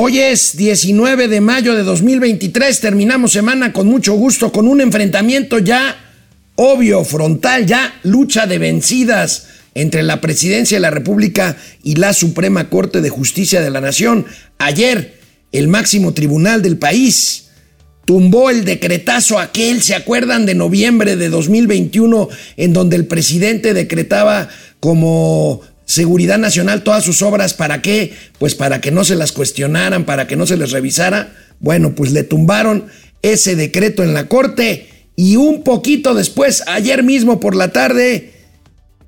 Hoy 0.00 0.20
es 0.20 0.56
19 0.56 1.26
de 1.26 1.40
mayo 1.40 1.74
de 1.74 1.82
2023, 1.82 2.78
terminamos 2.78 3.32
semana 3.32 3.72
con 3.72 3.88
mucho 3.88 4.14
gusto, 4.14 4.52
con 4.52 4.68
un 4.68 4.80
enfrentamiento 4.80 5.58
ya 5.58 5.96
obvio, 6.54 7.02
frontal, 7.02 7.66
ya 7.66 7.98
lucha 8.04 8.46
de 8.46 8.58
vencidas 8.58 9.48
entre 9.74 10.04
la 10.04 10.20
presidencia 10.20 10.76
de 10.76 10.82
la 10.82 10.92
República 10.92 11.56
y 11.82 11.96
la 11.96 12.12
Suprema 12.12 12.70
Corte 12.70 13.00
de 13.00 13.08
Justicia 13.08 13.60
de 13.60 13.70
la 13.70 13.80
Nación. 13.80 14.26
Ayer, 14.58 15.18
el 15.50 15.66
máximo 15.66 16.14
tribunal 16.14 16.62
del 16.62 16.78
país 16.78 17.48
tumbó 18.04 18.50
el 18.50 18.64
decretazo 18.64 19.40
aquel, 19.40 19.82
¿se 19.82 19.96
acuerdan 19.96 20.46
de 20.46 20.54
noviembre 20.54 21.16
de 21.16 21.28
2021, 21.28 22.28
en 22.56 22.72
donde 22.72 22.94
el 22.94 23.08
presidente 23.08 23.74
decretaba 23.74 24.48
como 24.78 25.60
Seguridad 25.88 26.36
Nacional 26.36 26.82
todas 26.82 27.02
sus 27.02 27.22
obras, 27.22 27.54
¿para 27.54 27.80
qué? 27.80 28.12
Pues 28.38 28.54
para 28.54 28.82
que 28.82 28.90
no 28.90 29.04
se 29.04 29.14
las 29.14 29.32
cuestionaran, 29.32 30.04
para 30.04 30.26
que 30.26 30.36
no 30.36 30.46
se 30.46 30.58
les 30.58 30.70
revisara. 30.70 31.32
Bueno, 31.60 31.94
pues 31.94 32.12
le 32.12 32.24
tumbaron 32.24 32.88
ese 33.22 33.56
decreto 33.56 34.02
en 34.02 34.12
la 34.12 34.28
Corte 34.28 34.86
y 35.16 35.36
un 35.36 35.62
poquito 35.62 36.12
después, 36.12 36.62
ayer 36.66 37.02
mismo 37.02 37.40
por 37.40 37.56
la 37.56 37.72
tarde, 37.72 38.32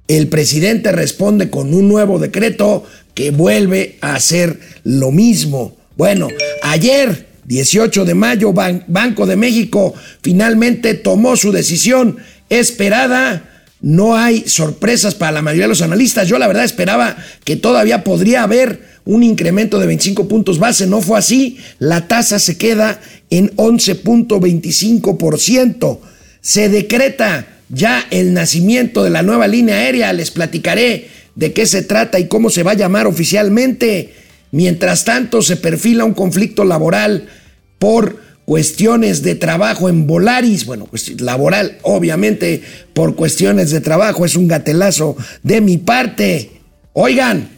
el 0.08 0.28
presidente 0.28 0.90
responde 0.90 1.50
con 1.50 1.74
un 1.74 1.86
nuevo 1.86 2.18
decreto 2.18 2.84
que 3.12 3.30
vuelve 3.30 3.98
a 4.00 4.14
hacer 4.14 4.58
lo 4.82 5.10
mismo. 5.10 5.76
Bueno, 5.98 6.28
ayer, 6.62 7.26
18 7.44 8.06
de 8.06 8.14
mayo, 8.14 8.54
Banco 8.54 9.26
de 9.26 9.36
México 9.36 9.92
finalmente 10.22 10.94
tomó 10.94 11.36
su 11.36 11.52
decisión 11.52 12.16
esperada 12.48 13.49
no 13.82 14.16
hay 14.16 14.44
sorpresas 14.46 15.14
para 15.14 15.32
la 15.32 15.42
mayoría 15.42 15.64
de 15.64 15.70
los 15.70 15.82
analistas. 15.82 16.28
Yo 16.28 16.38
la 16.38 16.48
verdad 16.48 16.64
esperaba 16.64 17.16
que 17.44 17.56
todavía 17.56 18.04
podría 18.04 18.42
haber 18.42 18.88
un 19.06 19.22
incremento 19.22 19.78
de 19.78 19.86
25 19.86 20.28
puntos 20.28 20.58
base. 20.58 20.86
No 20.86 21.00
fue 21.00 21.18
así. 21.18 21.56
La 21.78 22.06
tasa 22.06 22.38
se 22.38 22.58
queda 22.58 23.00
en 23.30 23.56
11.25%. 23.56 25.98
Se 26.42 26.68
decreta 26.68 27.46
ya 27.70 28.06
el 28.10 28.34
nacimiento 28.34 29.02
de 29.02 29.08
la 29.10 29.22
nueva 29.22 29.48
línea 29.48 29.76
aérea. 29.76 30.12
Les 30.12 30.30
platicaré 30.30 31.08
de 31.34 31.54
qué 31.54 31.64
se 31.64 31.80
trata 31.82 32.20
y 32.20 32.28
cómo 32.28 32.50
se 32.50 32.62
va 32.62 32.72
a 32.72 32.76
llamar 32.76 33.06
oficialmente. 33.06 34.12
Mientras 34.52 35.06
tanto, 35.06 35.40
se 35.40 35.56
perfila 35.56 36.04
un 36.04 36.12
conflicto 36.12 36.64
laboral 36.64 37.30
por 37.78 38.20
cuestiones 38.50 39.22
de 39.22 39.36
trabajo 39.36 39.88
en 39.88 40.08
Volaris, 40.08 40.66
bueno, 40.66 40.86
pues 40.86 41.20
laboral, 41.20 41.78
obviamente 41.82 42.64
por 42.94 43.14
cuestiones 43.14 43.70
de 43.70 43.80
trabajo, 43.80 44.24
es 44.24 44.34
un 44.34 44.48
gatelazo 44.48 45.16
de 45.44 45.60
mi 45.60 45.76
parte. 45.76 46.60
Oigan, 46.92 47.48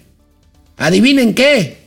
adivinen 0.76 1.32
qué. 1.32 1.78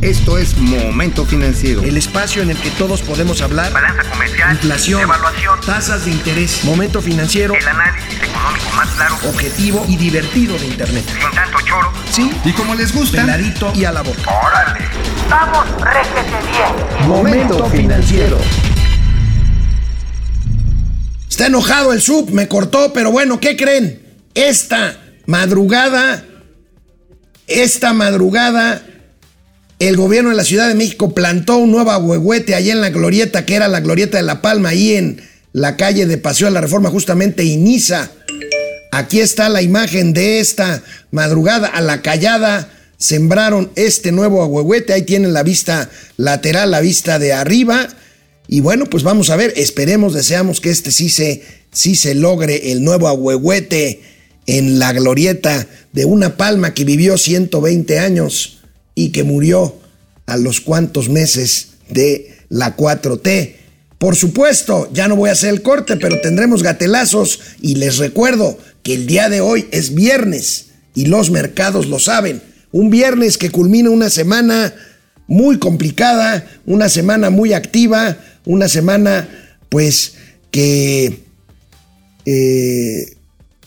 Esto 0.00 0.38
es 0.38 0.56
Momento 0.56 1.26
Financiero. 1.26 1.82
El 1.82 1.98
espacio 1.98 2.40
en 2.40 2.48
el 2.48 2.56
que 2.56 2.70
todos 2.70 3.02
podemos 3.02 3.42
hablar. 3.42 3.74
Balanza 3.74 4.10
comercial. 4.10 4.52
Inflación. 4.52 5.02
Evaluación. 5.02 5.60
Tasas 5.66 6.06
de 6.06 6.12
interés. 6.12 6.64
Momento 6.64 7.02
Financiero. 7.02 7.52
El 7.52 7.68
análisis 7.68 8.22
económico 8.22 8.70
más 8.74 8.88
claro. 8.92 9.16
Objetivo 9.28 9.84
y 9.86 9.96
divertido 9.96 10.56
de 10.56 10.66
Internet. 10.66 11.04
Sin 11.06 11.30
tanto 11.36 11.58
choro. 11.66 11.92
Sí. 12.10 12.30
Y 12.46 12.52
como 12.52 12.74
les 12.74 12.94
gusta. 12.94 13.20
Peladito 13.20 13.70
y 13.74 13.84
a 13.84 13.92
la 13.92 14.00
boca. 14.00 14.22
Órale. 14.22 14.88
Vamos, 15.30 15.64
réjete 15.80 16.36
bien. 16.50 17.08
Momento 17.08 17.64
Financiero. 17.66 18.36
Está 21.28 21.46
enojado 21.46 21.92
el 21.92 22.02
sub, 22.02 22.30
me 22.32 22.48
cortó, 22.48 22.92
pero 22.92 23.12
bueno, 23.12 23.38
¿qué 23.38 23.56
creen? 23.56 24.02
Esta 24.34 24.98
madrugada, 25.26 26.24
esta 27.46 27.92
madrugada 27.92 28.82
el 29.80 29.96
gobierno 29.96 30.28
de 30.28 30.36
la 30.36 30.44
Ciudad 30.44 30.68
de 30.68 30.74
México 30.74 31.14
plantó 31.14 31.56
un 31.56 31.70
nuevo 31.70 31.90
ahuehuete 31.90 32.54
allá 32.54 32.72
en 32.72 32.82
la 32.82 32.90
glorieta, 32.90 33.46
que 33.46 33.54
era 33.54 33.66
la 33.66 33.80
glorieta 33.80 34.18
de 34.18 34.24
La 34.24 34.42
Palma, 34.42 34.68
ahí 34.70 34.94
en 34.94 35.22
la 35.52 35.76
calle 35.76 36.04
de 36.06 36.18
Paseo 36.18 36.48
de 36.48 36.54
la 36.54 36.60
Reforma, 36.60 36.90
justamente 36.90 37.44
Iniza. 37.44 38.10
Aquí 38.92 39.20
está 39.20 39.48
la 39.48 39.62
imagen 39.62 40.12
de 40.12 40.40
esta 40.40 40.82
madrugada 41.12 41.68
a 41.68 41.80
la 41.80 42.02
callada. 42.02 42.68
Sembraron 43.00 43.72
este 43.76 44.12
nuevo 44.12 44.42
ahuehuete. 44.42 44.92
Ahí 44.92 45.02
tienen 45.02 45.32
la 45.32 45.42
vista 45.42 45.90
lateral, 46.18 46.70
la 46.70 46.80
vista 46.80 47.18
de 47.18 47.32
arriba. 47.32 47.88
Y 48.46 48.60
bueno, 48.60 48.84
pues 48.84 49.02
vamos 49.02 49.30
a 49.30 49.36
ver. 49.36 49.54
Esperemos, 49.56 50.12
deseamos 50.12 50.60
que 50.60 50.68
este 50.68 50.92
sí 50.92 51.08
se, 51.08 51.42
sí 51.72 51.96
se 51.96 52.14
logre 52.14 52.72
el 52.72 52.84
nuevo 52.84 53.08
ahuehuete 53.08 54.02
en 54.46 54.78
la 54.78 54.92
glorieta 54.92 55.66
de 55.92 56.04
una 56.04 56.36
palma 56.36 56.74
que 56.74 56.84
vivió 56.84 57.16
120 57.16 57.98
años 57.98 58.60
y 58.94 59.12
que 59.12 59.24
murió 59.24 59.80
a 60.26 60.36
los 60.36 60.60
cuantos 60.60 61.08
meses 61.08 61.68
de 61.88 62.36
la 62.50 62.76
4T. 62.76 63.54
Por 63.96 64.14
supuesto, 64.14 64.90
ya 64.92 65.08
no 65.08 65.16
voy 65.16 65.30
a 65.30 65.32
hacer 65.32 65.50
el 65.50 65.62
corte, 65.62 65.96
pero 65.96 66.20
tendremos 66.20 66.62
gatelazos 66.62 67.40
y 67.62 67.76
les 67.76 67.96
recuerdo 67.96 68.58
que 68.82 68.92
el 68.92 69.06
día 69.06 69.30
de 69.30 69.40
hoy 69.40 69.68
es 69.70 69.94
viernes 69.94 70.66
y 70.94 71.06
los 71.06 71.30
mercados 71.30 71.86
lo 71.86 71.98
saben. 71.98 72.49
Un 72.72 72.90
viernes 72.90 73.38
que 73.38 73.50
culmina 73.50 73.90
una 73.90 74.10
semana 74.10 74.72
muy 75.26 75.58
complicada, 75.58 76.44
una 76.66 76.88
semana 76.88 77.30
muy 77.30 77.52
activa, 77.52 78.16
una 78.44 78.68
semana 78.68 79.28
pues 79.68 80.14
que 80.50 81.20
eh, 82.26 83.16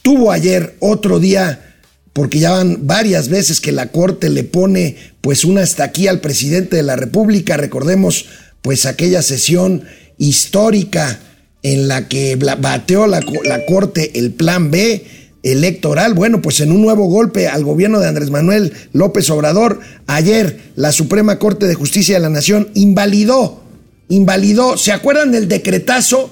tuvo 0.02 0.32
ayer 0.32 0.76
otro 0.80 1.20
día 1.20 1.74
porque 2.12 2.40
ya 2.40 2.52
van 2.52 2.86
varias 2.86 3.30
veces 3.30 3.60
que 3.60 3.72
la 3.72 3.88
Corte 3.88 4.30
le 4.30 4.44
pone 4.44 4.98
pues 5.22 5.44
una 5.46 5.62
hasta 5.62 5.84
aquí 5.84 6.08
al 6.08 6.22
presidente 6.22 6.76
de 6.76 6.84
la 6.84 6.96
República. 6.96 7.58
Recordemos 7.58 8.26
pues 8.62 8.86
aquella 8.86 9.22
sesión 9.22 9.84
histórica 10.18 11.20
en 11.64 11.88
la 11.88 12.08
que 12.08 12.36
bateó 12.36 13.08
la, 13.08 13.22
la 13.46 13.66
Corte 13.66 14.20
el 14.20 14.32
plan 14.32 14.70
B 14.70 15.06
electoral. 15.44 16.14
Bueno, 16.14 16.42
pues 16.42 16.62
en 16.62 16.72
un 16.72 16.82
nuevo 16.82 17.06
golpe 17.06 17.48
al 17.48 17.64
gobierno 17.64 18.00
de 18.00 18.08
Andrés 18.08 18.32
Manuel 18.32 18.74
López 18.94 19.30
Obrador, 19.30 19.82
ayer 20.08 20.72
la 20.76 20.92
Suprema 20.92 21.38
Corte 21.38 21.68
de 21.68 21.76
Justicia 21.76 22.16
de 22.16 22.22
la 22.22 22.30
Nación 22.30 22.70
invalidó, 22.74 23.62
invalidó, 24.10 24.78
¿se 24.78 24.92
acuerdan 24.92 25.32
del 25.32 25.48
decretazo? 25.48 26.32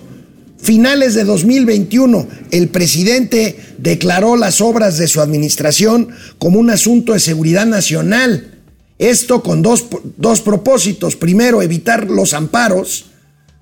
Finales 0.58 1.16
de 1.16 1.24
2021, 1.24 2.28
el 2.52 2.70
presidente 2.70 3.58
declaró 3.80 4.38
las 4.38 4.62
obras 4.62 5.00
de 5.00 5.08
su 5.08 5.20
administración 5.20 6.10
como 6.38 6.60
un 6.60 6.70
asunto 6.70 7.14
de 7.14 7.20
seguridad 7.20 7.66
nacional. 7.66 8.60
Esto 9.00 9.42
con 9.42 9.64
dos, 9.64 9.88
dos, 10.18 10.42
propósitos. 10.42 11.16
Primero, 11.16 11.64
evitar 11.64 12.12
los 12.12 12.36
amparos 12.36 13.06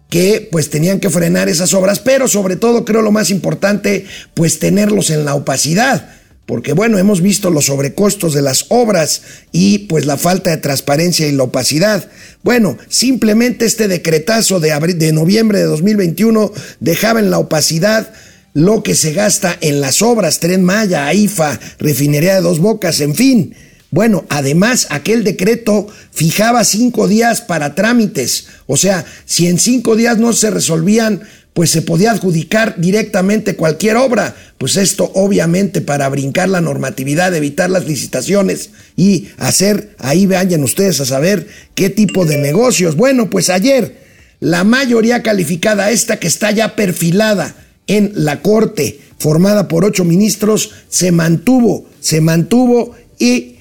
que 0.10 0.48
pues 0.52 0.70
tenían 0.70 1.00
que 1.00 1.10
frenar 1.10 1.50
esas 1.50 1.74
obras, 1.74 2.00
pero 2.00 2.28
sobre 2.28 2.56
todo 2.56 2.84
creo 2.84 3.02
lo 3.02 3.12
más 3.12 3.30
importante, 3.30 4.06
pues 4.34 4.60
tenerlos 4.60 5.10
en 5.10 5.26
la 5.26 5.36
opacidad 5.36 6.20
porque 6.50 6.74
bueno, 6.74 6.98
hemos 6.98 7.22
visto 7.22 7.52
los 7.52 7.66
sobrecostos 7.66 8.34
de 8.34 8.42
las 8.42 8.66
obras 8.70 9.22
y 9.52 9.86
pues 9.88 10.08
la 10.08 10.18
falta 10.18 10.50
de 10.50 10.58
transparencia 10.58 11.28
y 11.28 11.32
la 11.32 11.44
opacidad. 11.44 12.10
Bueno, 12.42 12.76
simplemente 12.88 13.66
este 13.66 13.88
decretazo 13.88 14.60
de, 14.60 14.72
de 14.96 15.14
noviembre 15.14 15.60
de 15.60 15.66
2021 15.66 16.52
dejaba 16.80 17.20
en 17.20 17.30
la 17.30 17.38
opacidad 17.38 18.12
lo 18.56 18.82
que 18.82 18.96
se 18.96 19.14
gasta 19.14 19.56
en 19.62 19.80
las 19.80 20.02
obras, 20.02 20.40
Tren 20.40 20.64
Maya, 20.64 21.06
AIFA, 21.06 21.60
Refinería 21.78 22.34
de 22.34 22.42
Dos 22.42 22.58
Bocas, 22.58 23.00
en 23.02 23.14
fin. 23.14 23.54
Bueno, 23.92 24.26
además 24.30 24.88
aquel 24.92 25.24
decreto 25.24 25.88
fijaba 26.12 26.64
cinco 26.64 27.08
días 27.08 27.42
para 27.42 27.74
trámites, 27.74 28.48
o 28.68 28.78
sea, 28.78 29.04
si 29.26 29.48
en 29.48 29.58
cinco 29.58 29.96
días 29.96 30.18
no 30.20 30.32
se 30.34 30.52
resolvían 30.52 31.24
pues 31.60 31.72
se 31.72 31.82
podía 31.82 32.12
adjudicar 32.12 32.76
directamente 32.78 33.58
cualquier 33.58 33.98
obra. 33.98 34.34
Pues 34.58 34.78
esto 34.78 35.12
obviamente 35.14 35.82
para 35.82 36.08
brincar 36.08 36.48
la 36.48 36.62
normatividad, 36.62 37.36
evitar 37.36 37.70
las 37.70 37.86
licitaciones 37.86 38.70
y 38.96 39.28
hacer, 39.38 39.94
ahí 39.98 40.26
vayan 40.26 40.64
ustedes 40.64 41.02
a 41.02 41.06
saber 41.06 41.48
qué 41.76 41.90
tipo 41.90 42.26
de 42.26 42.38
negocios. 42.38 42.96
Bueno, 42.96 43.30
pues 43.30 43.50
ayer 43.50 43.98
la 44.40 44.64
mayoría 44.64 45.22
calificada, 45.22 45.92
esta 45.92 46.18
que 46.18 46.28
está 46.28 46.52
ya 46.52 46.78
perfilada 46.78 47.56
en 47.88 48.14
la 48.16 48.42
Corte, 48.42 49.02
formada 49.18 49.68
por 49.68 49.84
ocho 49.84 50.06
ministros, 50.06 50.72
se 50.88 51.12
mantuvo, 51.12 51.90
se 52.00 52.22
mantuvo 52.22 52.96
y 53.18 53.56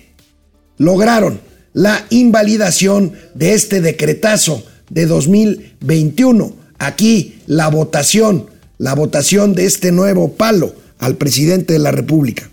lograron 0.78 1.40
la 1.74 2.06
invalidación 2.10 3.12
de 3.34 3.54
este 3.54 3.80
decretazo 3.80 4.64
de 4.90 5.06
2021 5.06 6.58
aquí 6.78 7.42
la 7.46 7.68
votación, 7.68 8.46
la 8.78 8.94
votación 8.94 9.54
de 9.54 9.66
este 9.66 9.92
nuevo 9.92 10.32
palo 10.32 10.72
al 10.98 11.16
presidente 11.16 11.72
de 11.74 11.78
la 11.80 11.90
República. 11.90 12.48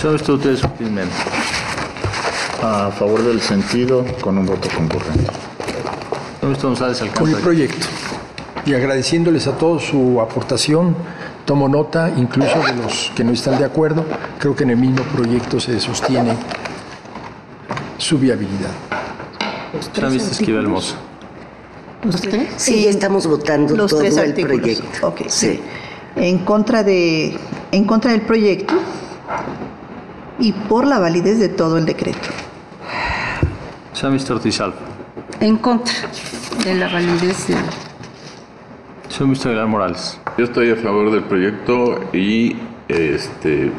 ¿Sabe 0.00 0.14
usted 0.14 0.56
sutilmente? 0.56 1.14
A 2.62 2.90
favor 2.90 3.22
del 3.22 3.40
sentido 3.40 4.04
con 4.20 4.38
un 4.38 4.46
voto 4.46 4.68
concurrente. 4.76 5.30
Con 7.16 7.30
el 7.30 7.36
proyecto. 7.36 7.86
Y 8.64 8.74
agradeciéndoles 8.74 9.46
a 9.46 9.56
todos 9.56 9.84
su 9.84 10.20
aportación, 10.20 10.94
tomo 11.48 11.66
nota 11.66 12.12
incluso 12.14 12.60
de 12.62 12.74
los 12.74 13.10
que 13.16 13.24
no 13.24 13.32
están 13.32 13.58
de 13.58 13.64
acuerdo. 13.64 14.04
Creo 14.38 14.54
que 14.54 14.64
en 14.64 14.70
el 14.70 14.76
mismo 14.76 15.02
proyecto 15.04 15.58
se 15.58 15.80
sostiene 15.80 16.34
su 17.96 18.18
viabilidad. 18.18 18.70
Trámite. 19.94 20.24
¿Los 22.04 22.20
tres? 22.20 22.48
Sí, 22.56 22.86
estamos 22.86 23.26
votando 23.26 23.74
Los 23.74 23.90
todo 23.90 24.00
tres 24.00 24.18
el 24.18 24.30
artículos. 24.30 24.58
proyecto. 24.60 25.06
Ok. 25.08 25.22
Sí. 25.28 25.58
En 26.16 26.38
contra 26.40 26.82
de, 26.82 27.38
en 27.72 27.84
contra 27.84 28.12
del 28.12 28.20
proyecto 28.20 28.74
y 30.38 30.52
por 30.52 30.86
la 30.86 30.98
validez 30.98 31.38
de 31.38 31.48
todo 31.48 31.78
el 31.78 31.86
decreto. 31.86 32.28
Señor 33.94 34.12
Mr. 34.12 34.32
Ortiz 34.32 34.60
Alfa. 34.60 34.80
En 35.40 35.56
contra 35.56 35.94
de 36.62 36.74
la 36.74 36.88
validez 36.88 37.46
de... 37.48 37.56
Mr. 39.24 39.48
Aguilar 39.48 39.66
Morales. 39.66 40.18
Yo 40.38 40.44
estoy 40.44 40.70
a 40.70 40.76
favor 40.76 41.10
del 41.10 41.24
proyecto 41.24 41.98
y 42.12 42.56
este 42.86 43.72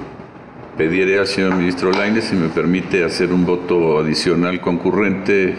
pediré 0.77 1.17
al 1.17 1.25
señor 1.25 1.55
ministro 1.55 1.89
Lainez 1.89 2.25
si 2.25 2.35
me 2.35 2.49
permite 2.49 3.05
hacer 3.05 3.31
un 3.31 3.45
voto 3.45 3.97
adicional 3.97 4.59
concurrente 4.59 5.55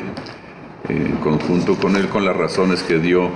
en 0.91 1.12
conjunto 1.23 1.76
con 1.76 1.97
él 1.97 2.11
con 2.11 2.26
las 2.26 2.37
razones 2.37 2.82
que 2.82 2.99
dio 2.99 3.31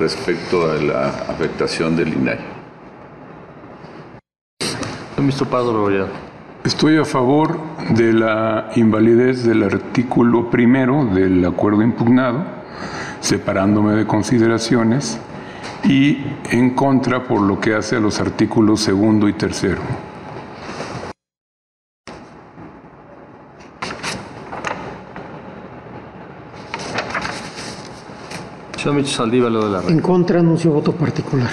respecto 0.00 0.70
a 0.70 0.76
la 0.76 1.08
afectación 1.28 1.94
del 1.94 2.08
INAI. 2.08 2.38
Señor 5.14 5.34
Mr. 5.34 5.46
Pardo. 5.48 6.08
Estoy 6.64 6.96
a 6.96 7.04
favor 7.04 7.58
de 7.90 8.14
la 8.14 8.70
invalidez 8.76 9.44
del 9.44 9.62
artículo 9.62 10.48
primero 10.48 11.04
del 11.04 11.44
acuerdo 11.44 11.82
impugnado, 11.82 12.46
separándome 13.20 13.92
de 13.92 14.06
consideraciones, 14.06 15.20
y 15.86 16.24
en 16.50 16.74
contra 16.74 17.24
por 17.24 17.40
lo 17.40 17.60
que 17.60 17.74
hace 17.74 17.96
a 17.96 18.00
los 18.00 18.20
artículos 18.20 18.80
segundo 18.80 19.28
y 19.28 19.34
tercero. 19.34 19.82
Señor 28.76 28.96
Micho 28.96 29.16
Saldívar, 29.16 29.50
lo 29.50 29.64
de 29.64 29.72
la 29.72 29.80
red. 29.80 29.90
En 29.90 30.00
contra 30.00 30.40
anuncio 30.40 30.70
voto 30.70 30.92
particular. 30.92 31.50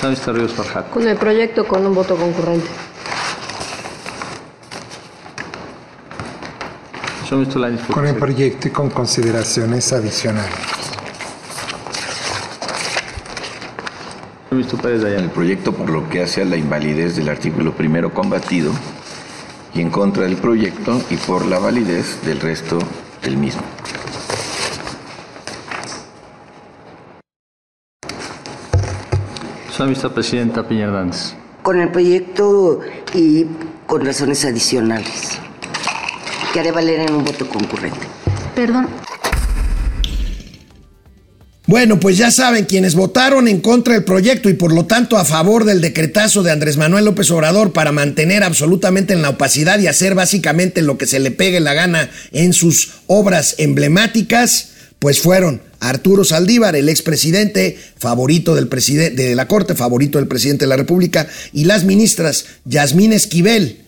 Señor 0.00 0.16
Mr. 0.16 0.34
Ríos 0.34 0.52
Farjat. 0.52 0.90
Con 0.90 1.06
el 1.08 1.16
proyecto 1.16 1.66
con 1.66 1.84
un 1.86 1.94
voto 1.94 2.16
concurrente. 2.16 2.68
Con 7.92 8.06
el 8.08 8.16
proyecto 8.16 8.66
y 8.66 8.70
con 8.72 8.90
consideraciones 8.90 9.92
adicionales. 9.92 10.79
Mr. 14.70 14.82
Pérez 14.82 15.02
Dayan. 15.02 15.24
El 15.24 15.30
proyecto 15.30 15.72
por 15.72 15.90
lo 15.90 16.08
que 16.08 16.22
hace 16.22 16.42
a 16.42 16.44
la 16.44 16.56
invalidez 16.56 17.16
del 17.16 17.28
artículo 17.28 17.72
primero 17.72 18.14
combatido 18.14 18.72
y 19.74 19.80
en 19.80 19.90
contra 19.90 20.24
del 20.24 20.36
proyecto 20.36 21.00
y 21.10 21.16
por 21.16 21.46
la 21.46 21.58
validez 21.58 22.20
del 22.24 22.40
resto 22.40 22.78
del 23.22 23.36
mismo. 23.36 23.62
Señor 29.76 29.96
Mr. 29.96 30.12
Presidenta 30.12 30.66
Piña 30.68 30.84
Hernández. 30.84 31.34
Con 31.62 31.80
el 31.80 31.90
proyecto 31.90 32.80
y 33.14 33.46
con 33.86 34.04
razones 34.04 34.44
adicionales. 34.44 35.38
Que 36.52 36.60
haré 36.60 36.70
valer 36.70 37.00
en 37.00 37.14
un 37.14 37.24
voto 37.24 37.48
concurrente. 37.48 38.06
Perdón. 38.54 38.88
Bueno, 41.70 42.00
pues 42.00 42.16
ya 42.18 42.32
saben, 42.32 42.64
quienes 42.64 42.96
votaron 42.96 43.46
en 43.46 43.60
contra 43.60 43.94
del 43.94 44.02
proyecto 44.02 44.50
y 44.50 44.54
por 44.54 44.72
lo 44.72 44.86
tanto 44.86 45.16
a 45.16 45.24
favor 45.24 45.64
del 45.64 45.80
decretazo 45.80 46.42
de 46.42 46.50
Andrés 46.50 46.76
Manuel 46.76 47.04
López 47.04 47.30
Obrador 47.30 47.72
para 47.72 47.92
mantener 47.92 48.42
absolutamente 48.42 49.12
en 49.12 49.22
la 49.22 49.28
opacidad 49.28 49.78
y 49.78 49.86
hacer 49.86 50.16
básicamente 50.16 50.82
lo 50.82 50.98
que 50.98 51.06
se 51.06 51.20
le 51.20 51.30
pegue 51.30 51.60
la 51.60 51.72
gana 51.72 52.10
en 52.32 52.54
sus 52.54 52.94
obras 53.06 53.54
emblemáticas, 53.58 54.70
pues 54.98 55.20
fueron 55.20 55.62
Arturo 55.78 56.24
Saldívar, 56.24 56.74
el 56.74 56.88
expresidente 56.88 57.78
favorito 57.96 58.56
del 58.56 58.66
presidente 58.66 59.22
de 59.28 59.36
la 59.36 59.46
Corte, 59.46 59.76
favorito 59.76 60.18
del 60.18 60.26
presidente 60.26 60.64
de 60.64 60.70
la 60.70 60.76
República, 60.76 61.28
y 61.52 61.66
las 61.66 61.84
ministras 61.84 62.46
Yasmín 62.64 63.12
Esquivel. 63.12 63.78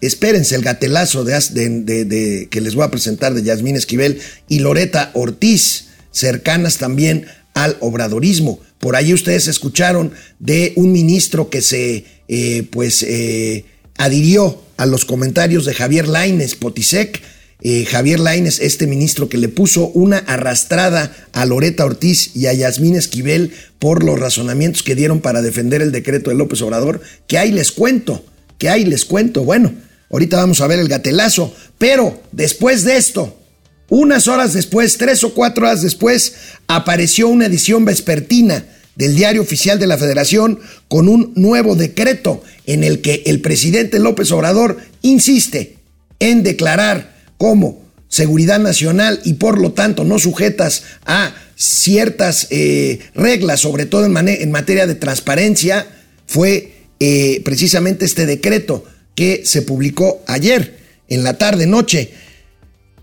Espérense 0.00 0.54
el 0.54 0.62
gatelazo 0.62 1.24
de, 1.24 1.38
de- 1.50 2.48
que 2.50 2.60
les 2.62 2.74
voy 2.74 2.84
a 2.84 2.90
presentar 2.90 3.34
de 3.34 3.42
Yasmín 3.42 3.76
Esquivel 3.76 4.18
y 4.48 4.60
Loreta 4.60 5.10
Ortiz, 5.12 5.85
cercanas 6.16 6.78
también 6.78 7.26
al 7.54 7.76
obradorismo. 7.80 8.60
Por 8.78 8.96
ahí 8.96 9.12
ustedes 9.12 9.48
escucharon 9.48 10.12
de 10.38 10.72
un 10.76 10.92
ministro 10.92 11.50
que 11.50 11.62
se 11.62 12.04
eh, 12.28 12.66
pues 12.70 13.02
eh, 13.02 13.64
adhirió 13.96 14.62
a 14.76 14.86
los 14.86 15.04
comentarios 15.04 15.64
de 15.64 15.74
Javier 15.74 16.08
Laines 16.08 16.54
Potisek. 16.54 17.22
Eh, 17.62 17.86
Javier 17.86 18.20
Laines, 18.20 18.60
este 18.60 18.86
ministro 18.86 19.28
que 19.28 19.38
le 19.38 19.48
puso 19.48 19.88
una 19.88 20.18
arrastrada 20.18 21.14
a 21.32 21.46
Loreta 21.46 21.84
Ortiz 21.84 22.36
y 22.36 22.46
a 22.46 22.52
Yasmín 22.52 22.96
Esquivel 22.96 23.52
por 23.78 24.04
los 24.04 24.18
razonamientos 24.18 24.82
que 24.82 24.94
dieron 24.94 25.20
para 25.20 25.40
defender 25.40 25.80
el 25.80 25.92
decreto 25.92 26.30
de 26.30 26.36
López 26.36 26.60
Obrador, 26.60 27.00
que 27.26 27.38
ahí 27.38 27.52
les 27.52 27.72
cuento, 27.72 28.24
que 28.58 28.68
ahí 28.68 28.84
les 28.84 29.06
cuento. 29.06 29.44
Bueno, 29.44 29.72
ahorita 30.10 30.36
vamos 30.36 30.60
a 30.60 30.66
ver 30.66 30.78
el 30.78 30.88
gatelazo, 30.88 31.54
pero 31.78 32.20
después 32.32 32.84
de 32.84 32.98
esto, 32.98 33.38
unas 33.88 34.28
horas 34.28 34.52
después, 34.52 34.98
tres 34.98 35.22
o 35.24 35.34
cuatro 35.34 35.66
horas 35.66 35.82
después, 35.82 36.34
apareció 36.66 37.28
una 37.28 37.46
edición 37.46 37.84
vespertina 37.84 38.64
del 38.96 39.14
Diario 39.14 39.42
Oficial 39.42 39.78
de 39.78 39.86
la 39.86 39.98
Federación 39.98 40.58
con 40.88 41.08
un 41.08 41.32
nuevo 41.36 41.76
decreto 41.76 42.42
en 42.66 42.82
el 42.82 43.00
que 43.00 43.22
el 43.26 43.40
presidente 43.40 43.98
López 43.98 44.32
Obrador 44.32 44.78
insiste 45.02 45.76
en 46.18 46.42
declarar 46.42 47.14
como 47.36 47.84
seguridad 48.08 48.58
nacional 48.58 49.20
y 49.24 49.34
por 49.34 49.60
lo 49.60 49.72
tanto 49.72 50.04
no 50.04 50.18
sujetas 50.18 50.84
a 51.04 51.34
ciertas 51.56 52.48
eh, 52.50 53.00
reglas, 53.14 53.60
sobre 53.60 53.86
todo 53.86 54.04
en, 54.04 54.50
materia 54.50 54.86
de 54.86 54.94
transparencia, 54.94 55.86
fue 56.26 56.72
eh, 57.00 57.42
precisamente 57.44 58.04
este 58.04 58.26
decreto 58.26 58.84
que 59.14 59.42
se 59.44 59.62
publicó 59.62 60.22
ayer 60.26 60.78
en 61.08 61.24
la 61.24 61.38
tarde-noche. 61.38 62.12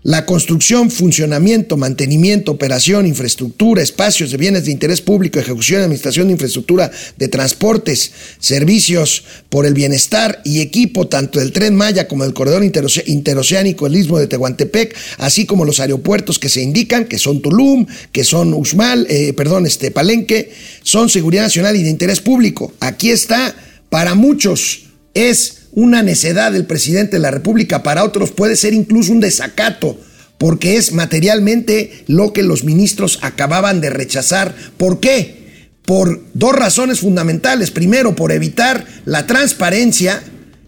La 0.06 0.26
construcción, 0.26 0.90
funcionamiento, 0.90 1.78
mantenimiento, 1.78 2.52
operación, 2.52 3.06
infraestructura, 3.06 3.82
espacios 3.82 4.30
de 4.30 4.36
bienes 4.36 4.66
de 4.66 4.70
interés 4.70 5.00
público, 5.00 5.38
ejecución 5.38 5.80
y 5.80 5.84
administración 5.84 6.26
de 6.26 6.34
infraestructura 6.34 6.90
de 7.16 7.28
transportes, 7.28 8.12
servicios 8.38 9.24
por 9.48 9.64
el 9.64 9.72
bienestar 9.72 10.42
y 10.44 10.60
equipo 10.60 11.08
tanto 11.08 11.40
del 11.40 11.52
tren 11.52 11.74
Maya 11.74 12.06
como 12.06 12.24
del 12.24 12.34
corredor 12.34 12.62
interoceánico, 12.62 13.86
el 13.86 13.96
istmo 13.96 14.18
de 14.18 14.26
Tehuantepec, 14.26 14.94
así 15.16 15.46
como 15.46 15.64
los 15.64 15.80
aeropuertos 15.80 16.38
que 16.38 16.50
se 16.50 16.60
indican, 16.60 17.06
que 17.06 17.18
son 17.18 17.40
Tulum, 17.40 17.86
que 18.12 18.24
son 18.24 18.52
Uxmal, 18.52 19.06
eh, 19.08 19.32
perdón, 19.32 19.64
este 19.64 19.90
Palenque, 19.90 20.52
son 20.82 21.08
seguridad 21.08 21.44
nacional 21.44 21.76
y 21.76 21.82
de 21.82 21.88
interés 21.88 22.20
público. 22.20 22.74
Aquí 22.78 23.08
está, 23.08 23.56
para 23.88 24.14
muchos 24.14 24.82
es 25.14 25.63
una 25.74 26.02
necedad 26.02 26.52
del 26.52 26.66
presidente 26.66 27.16
de 27.16 27.22
la 27.22 27.30
República, 27.30 27.82
para 27.82 28.04
otros 28.04 28.30
puede 28.30 28.56
ser 28.56 28.74
incluso 28.74 29.12
un 29.12 29.20
desacato, 29.20 29.98
porque 30.38 30.76
es 30.76 30.92
materialmente 30.92 32.04
lo 32.06 32.32
que 32.32 32.42
los 32.42 32.64
ministros 32.64 33.18
acababan 33.22 33.80
de 33.80 33.90
rechazar. 33.90 34.54
¿Por 34.76 35.00
qué? 35.00 35.68
Por 35.84 36.22
dos 36.34 36.54
razones 36.54 37.00
fundamentales. 37.00 37.70
Primero, 37.70 38.14
por 38.14 38.32
evitar 38.32 38.86
la 39.04 39.26
transparencia 39.26 40.22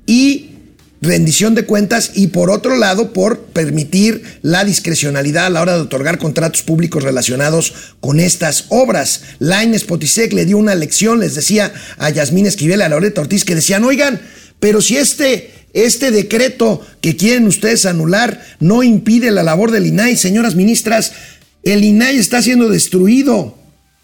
y 0.07 0.51
rendición 1.01 1.55
de 1.55 1.65
cuentas 1.65 2.13
y 2.15 2.29
por 2.29 2.51
otro 2.51 2.77
lado 2.77 3.13
por 3.13 3.39
permitir 3.39 4.23
la 4.43 4.65
discrecionalidad 4.65 5.47
a 5.47 5.51
la 5.51 5.61
hora 5.61 5.75
de 5.75 5.83
otorgar 5.83 6.19
contratos 6.19 6.63
públicos 6.63 7.03
relacionados 7.03 7.75
con 8.01 8.19
estas 8.19 8.67
obras. 8.69 9.23
Laines 9.39 9.85
Potisek 9.85 10.33
le 10.33 10.47
dio 10.47 10.59
una 10.59 10.75
lección, 10.75 11.21
les 11.21 11.35
decía 11.35 11.73
a 11.99 12.11
Yasmín 12.11 12.47
Esquivel, 12.47 12.83
a 12.83 12.89
Loreta 12.89 13.21
Ortiz, 13.21 13.45
que 13.45 13.55
decían, 13.55 13.85
oigan, 13.85 14.21
pero 14.61 14.81
si 14.81 14.97
este, 14.97 15.51
este 15.73 16.11
decreto 16.11 16.81
que 17.01 17.17
quieren 17.17 17.47
ustedes 17.47 17.87
anular 17.87 18.45
no 18.61 18.83
impide 18.83 19.31
la 19.31 19.43
labor 19.43 19.71
del 19.71 19.87
INAI, 19.87 20.17
señoras 20.17 20.55
ministras, 20.55 21.13
el 21.63 21.85
INAI 21.85 22.17
está 22.17 22.41
siendo 22.43 22.69
destruido. 22.69 23.59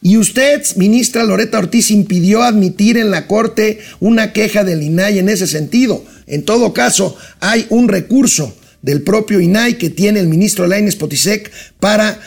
Y 0.04 0.16
usted, 0.16 0.62
ministra 0.76 1.22
Loreta 1.22 1.58
Ortiz, 1.58 1.90
impidió 1.90 2.42
admitir 2.42 2.96
en 2.96 3.12
la 3.12 3.28
Corte 3.28 3.78
una 4.00 4.32
queja 4.32 4.64
del 4.64 4.82
INAI 4.82 5.20
en 5.20 5.28
ese 5.28 5.46
sentido. 5.46 6.04
En 6.26 6.44
todo 6.44 6.72
caso, 6.72 7.16
hay 7.38 7.66
un 7.70 7.88
recurso 7.88 8.54
del 8.82 9.02
propio 9.02 9.40
INAI 9.40 9.78
que 9.78 9.90
tiene 9.90 10.18
el 10.18 10.26
ministro 10.26 10.66
Laines 10.66 10.96
Potisek 10.96 11.52
para 11.78 12.20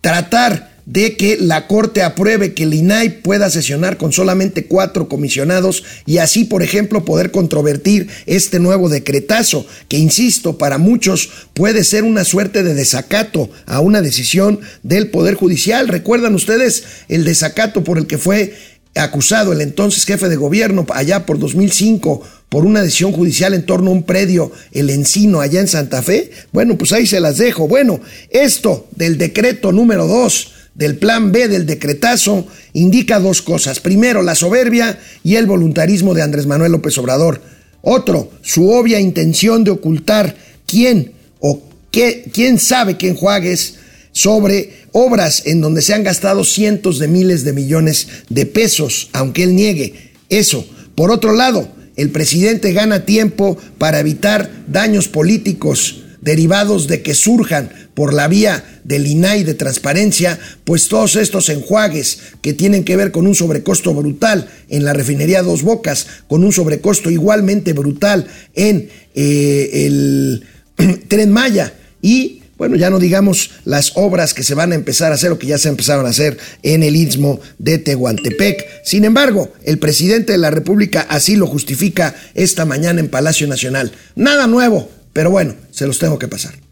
tratar 0.00 0.73
de 0.86 1.16
que 1.16 1.38
la 1.38 1.66
Corte 1.66 2.02
apruebe 2.02 2.52
que 2.52 2.64
el 2.64 2.74
INAI 2.74 3.22
pueda 3.22 3.48
sesionar 3.50 3.96
con 3.96 4.12
solamente 4.12 4.66
cuatro 4.66 5.08
comisionados 5.08 5.84
y 6.06 6.18
así, 6.18 6.44
por 6.44 6.62
ejemplo, 6.62 7.04
poder 7.04 7.30
controvertir 7.30 8.08
este 8.26 8.58
nuevo 8.58 8.88
decretazo, 8.88 9.66
que, 9.88 9.98
insisto, 9.98 10.58
para 10.58 10.78
muchos 10.78 11.30
puede 11.54 11.84
ser 11.84 12.04
una 12.04 12.24
suerte 12.24 12.62
de 12.62 12.74
desacato 12.74 13.50
a 13.66 13.80
una 13.80 14.02
decisión 14.02 14.60
del 14.82 15.08
Poder 15.08 15.34
Judicial. 15.34 15.88
¿Recuerdan 15.88 16.34
ustedes 16.34 16.84
el 17.08 17.24
desacato 17.24 17.82
por 17.82 17.98
el 17.98 18.06
que 18.06 18.18
fue 18.18 18.54
acusado 18.94 19.52
el 19.52 19.60
entonces 19.60 20.04
jefe 20.04 20.28
de 20.28 20.36
gobierno 20.36 20.86
allá 20.90 21.26
por 21.26 21.38
2005 21.38 22.22
por 22.48 22.64
una 22.64 22.82
decisión 22.82 23.10
judicial 23.10 23.52
en 23.52 23.66
torno 23.66 23.90
a 23.90 23.94
un 23.94 24.04
predio, 24.04 24.52
el 24.70 24.88
Encino, 24.88 25.40
allá 25.40 25.60
en 25.60 25.66
Santa 25.66 26.02
Fe. 26.02 26.30
Bueno, 26.52 26.78
pues 26.78 26.92
ahí 26.92 27.04
se 27.04 27.18
las 27.18 27.38
dejo. 27.38 27.66
Bueno, 27.66 28.00
esto 28.30 28.86
del 28.94 29.18
decreto 29.18 29.72
número 29.72 30.06
2 30.06 30.53
del 30.74 30.96
plan 30.96 31.32
B 31.32 31.48
del 31.48 31.66
decretazo 31.66 32.46
indica 32.72 33.20
dos 33.20 33.42
cosas. 33.42 33.80
Primero, 33.80 34.22
la 34.22 34.34
soberbia 34.34 34.98
y 35.22 35.36
el 35.36 35.46
voluntarismo 35.46 36.14
de 36.14 36.22
Andrés 36.22 36.46
Manuel 36.46 36.72
López 36.72 36.98
Obrador. 36.98 37.40
Otro, 37.82 38.30
su 38.42 38.70
obvia 38.70 38.98
intención 38.98 39.62
de 39.62 39.70
ocultar 39.70 40.36
quién 40.66 41.12
o 41.38 41.62
qué, 41.90 42.28
quién 42.32 42.58
sabe 42.58 42.96
que 42.96 43.08
enjuagues 43.08 43.76
sobre 44.12 44.84
obras 44.92 45.42
en 45.46 45.60
donde 45.60 45.82
se 45.82 45.92
han 45.92 46.04
gastado 46.04 46.44
cientos 46.44 46.98
de 46.98 47.08
miles 47.08 47.44
de 47.44 47.52
millones 47.52 48.08
de 48.28 48.46
pesos, 48.46 49.10
aunque 49.12 49.42
él 49.42 49.54
niegue 49.54 50.12
eso. 50.28 50.66
Por 50.94 51.10
otro 51.10 51.32
lado, 51.32 51.68
el 51.96 52.10
presidente 52.10 52.72
gana 52.72 53.04
tiempo 53.04 53.58
para 53.78 54.00
evitar 54.00 54.50
daños 54.66 55.08
políticos 55.08 56.02
derivados 56.20 56.88
de 56.88 57.02
que 57.02 57.14
surjan 57.14 57.70
por 57.94 58.12
la 58.12 58.28
vía 58.28 58.80
del 58.84 59.06
INAI 59.06 59.44
de 59.44 59.54
transparencia, 59.54 60.38
pues 60.64 60.88
todos 60.88 61.16
estos 61.16 61.48
enjuagues 61.48 62.18
que 62.42 62.52
tienen 62.52 62.84
que 62.84 62.96
ver 62.96 63.12
con 63.12 63.26
un 63.26 63.34
sobrecosto 63.34 63.94
brutal 63.94 64.48
en 64.68 64.84
la 64.84 64.92
refinería 64.92 65.42
Dos 65.42 65.62
Bocas, 65.62 66.06
con 66.28 66.44
un 66.44 66.52
sobrecosto 66.52 67.10
igualmente 67.10 67.72
brutal 67.72 68.26
en 68.54 68.88
eh, 69.14 69.86
el 69.86 70.44
tren 71.08 71.32
Maya 71.32 71.74
y 72.02 72.40
bueno, 72.56 72.76
ya 72.76 72.88
no 72.88 73.00
digamos 73.00 73.50
las 73.64 73.92
obras 73.96 74.32
que 74.32 74.44
se 74.44 74.54
van 74.54 74.72
a 74.72 74.76
empezar 74.76 75.10
a 75.10 75.16
hacer 75.16 75.32
o 75.32 75.38
que 75.38 75.48
ya 75.48 75.58
se 75.58 75.68
empezaron 75.68 76.06
a 76.06 76.10
hacer 76.10 76.38
en 76.62 76.82
el 76.82 76.94
istmo 76.94 77.40
de 77.58 77.78
Tehuantepec. 77.78 78.84
Sin 78.84 79.04
embargo, 79.04 79.52
el 79.64 79.78
presidente 79.78 80.32
de 80.32 80.38
la 80.38 80.50
República 80.50 81.04
así 81.08 81.34
lo 81.34 81.46
justifica 81.46 82.14
esta 82.34 82.64
mañana 82.64 83.00
en 83.00 83.08
Palacio 83.08 83.48
Nacional. 83.48 83.92
Nada 84.14 84.46
nuevo, 84.46 84.88
pero 85.12 85.30
bueno, 85.30 85.54
se 85.72 85.86
los 85.86 85.98
tengo 85.98 86.18
que 86.18 86.28
pasar. 86.28 86.63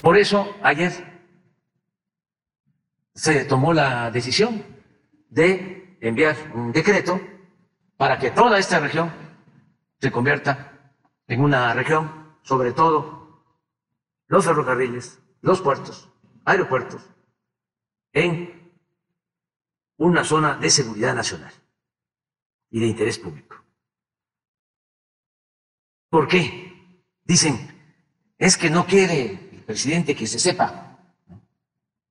Por 0.00 0.16
eso 0.16 0.54
ayer 0.62 0.92
se 3.14 3.44
tomó 3.44 3.72
la 3.72 4.10
decisión 4.10 4.62
de 5.30 5.96
enviar 6.00 6.36
un 6.54 6.70
decreto 6.72 7.20
para 7.96 8.18
que 8.18 8.30
toda 8.30 8.58
esta 8.58 8.78
región 8.78 9.10
se 9.98 10.12
convierta 10.12 10.94
en 11.26 11.40
una 11.40 11.72
región, 11.72 12.36
sobre 12.42 12.72
todo 12.72 13.44
los 14.28 14.44
ferrocarriles, 14.44 15.18
los 15.40 15.60
puertos, 15.60 16.10
aeropuertos, 16.44 17.02
en 18.12 18.72
una 19.96 20.24
zona 20.24 20.56
de 20.56 20.70
seguridad 20.70 21.14
nacional 21.14 21.52
y 22.70 22.80
de 22.80 22.86
interés 22.86 23.18
público. 23.18 23.56
¿Por 26.10 26.28
qué? 26.28 27.02
Dicen, 27.24 27.76
es 28.38 28.56
que 28.56 28.70
no 28.70 28.86
quiere 28.86 29.45
presidente 29.66 30.14
que 30.14 30.26
se 30.26 30.38
sepa 30.38 30.98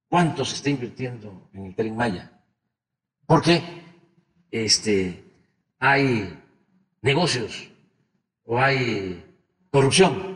cuánto 0.07 0.45
se 0.45 0.55
está 0.55 0.69
invirtiendo 0.69 1.49
en 1.53 1.65
el 1.65 1.75
tren 1.75 1.95
Maya. 1.95 2.31
¿Por 3.25 3.41
qué 3.41 3.83
este, 4.51 5.23
hay 5.79 6.39
negocios 7.01 7.69
o 8.43 8.59
hay 8.59 9.25
corrupción 9.71 10.35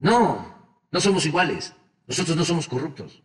no, 0.00 0.54
no 0.90 1.00
somos 1.00 1.26
iguales. 1.26 1.74
Nosotros 2.06 2.36
no 2.36 2.44
somos 2.44 2.66
corruptos. 2.66 3.22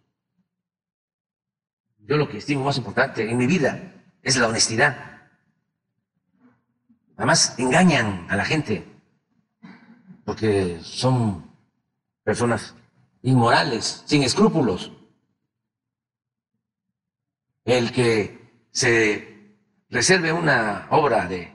Yo 2.00 2.18
lo 2.18 2.30
que 2.30 2.38
estimo 2.38 2.64
más 2.64 2.78
importante 2.78 3.28
en 3.28 3.38
mi 3.38 3.48
vida 3.48 3.94
es 4.22 4.38
la 4.38 4.48
honestidad. 4.48 5.22
Además, 7.18 7.56
engañan 7.58 8.28
a 8.30 8.36
la 8.36 8.46
gente 8.46 8.86
porque 10.26 10.80
son 10.82 11.45
personas 12.26 12.74
inmorales, 13.22 14.04
sin 14.06 14.24
escrúpulos. 14.24 14.92
El 17.64 17.94
que 17.94 18.38
se 18.72 19.56
reserve 19.90 20.34
una 20.34 20.88
obra 20.90 21.28
de 21.28 21.54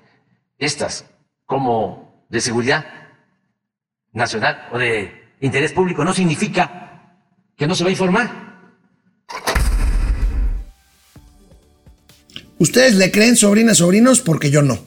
estas 0.59 1.05
como 1.45 2.25
de 2.31 2.41
seguridad 2.41 2.87
nacional 4.12 4.69
o 4.73 4.79
de 4.79 5.12
interés 5.41 5.73
público 5.73 6.05
no 6.05 6.15
significa 6.15 7.19
que 7.57 7.67
no 7.67 7.75
se 7.75 7.85
va 7.85 7.89
a 7.89 7.93
informar. 7.93 8.50
Ustedes 12.59 12.95
le 12.95 13.11
creen, 13.11 13.37
sobrinas, 13.37 13.79
sobrinos, 13.79 14.21
porque 14.21 14.50
yo 14.50 14.62
no. 14.62 14.79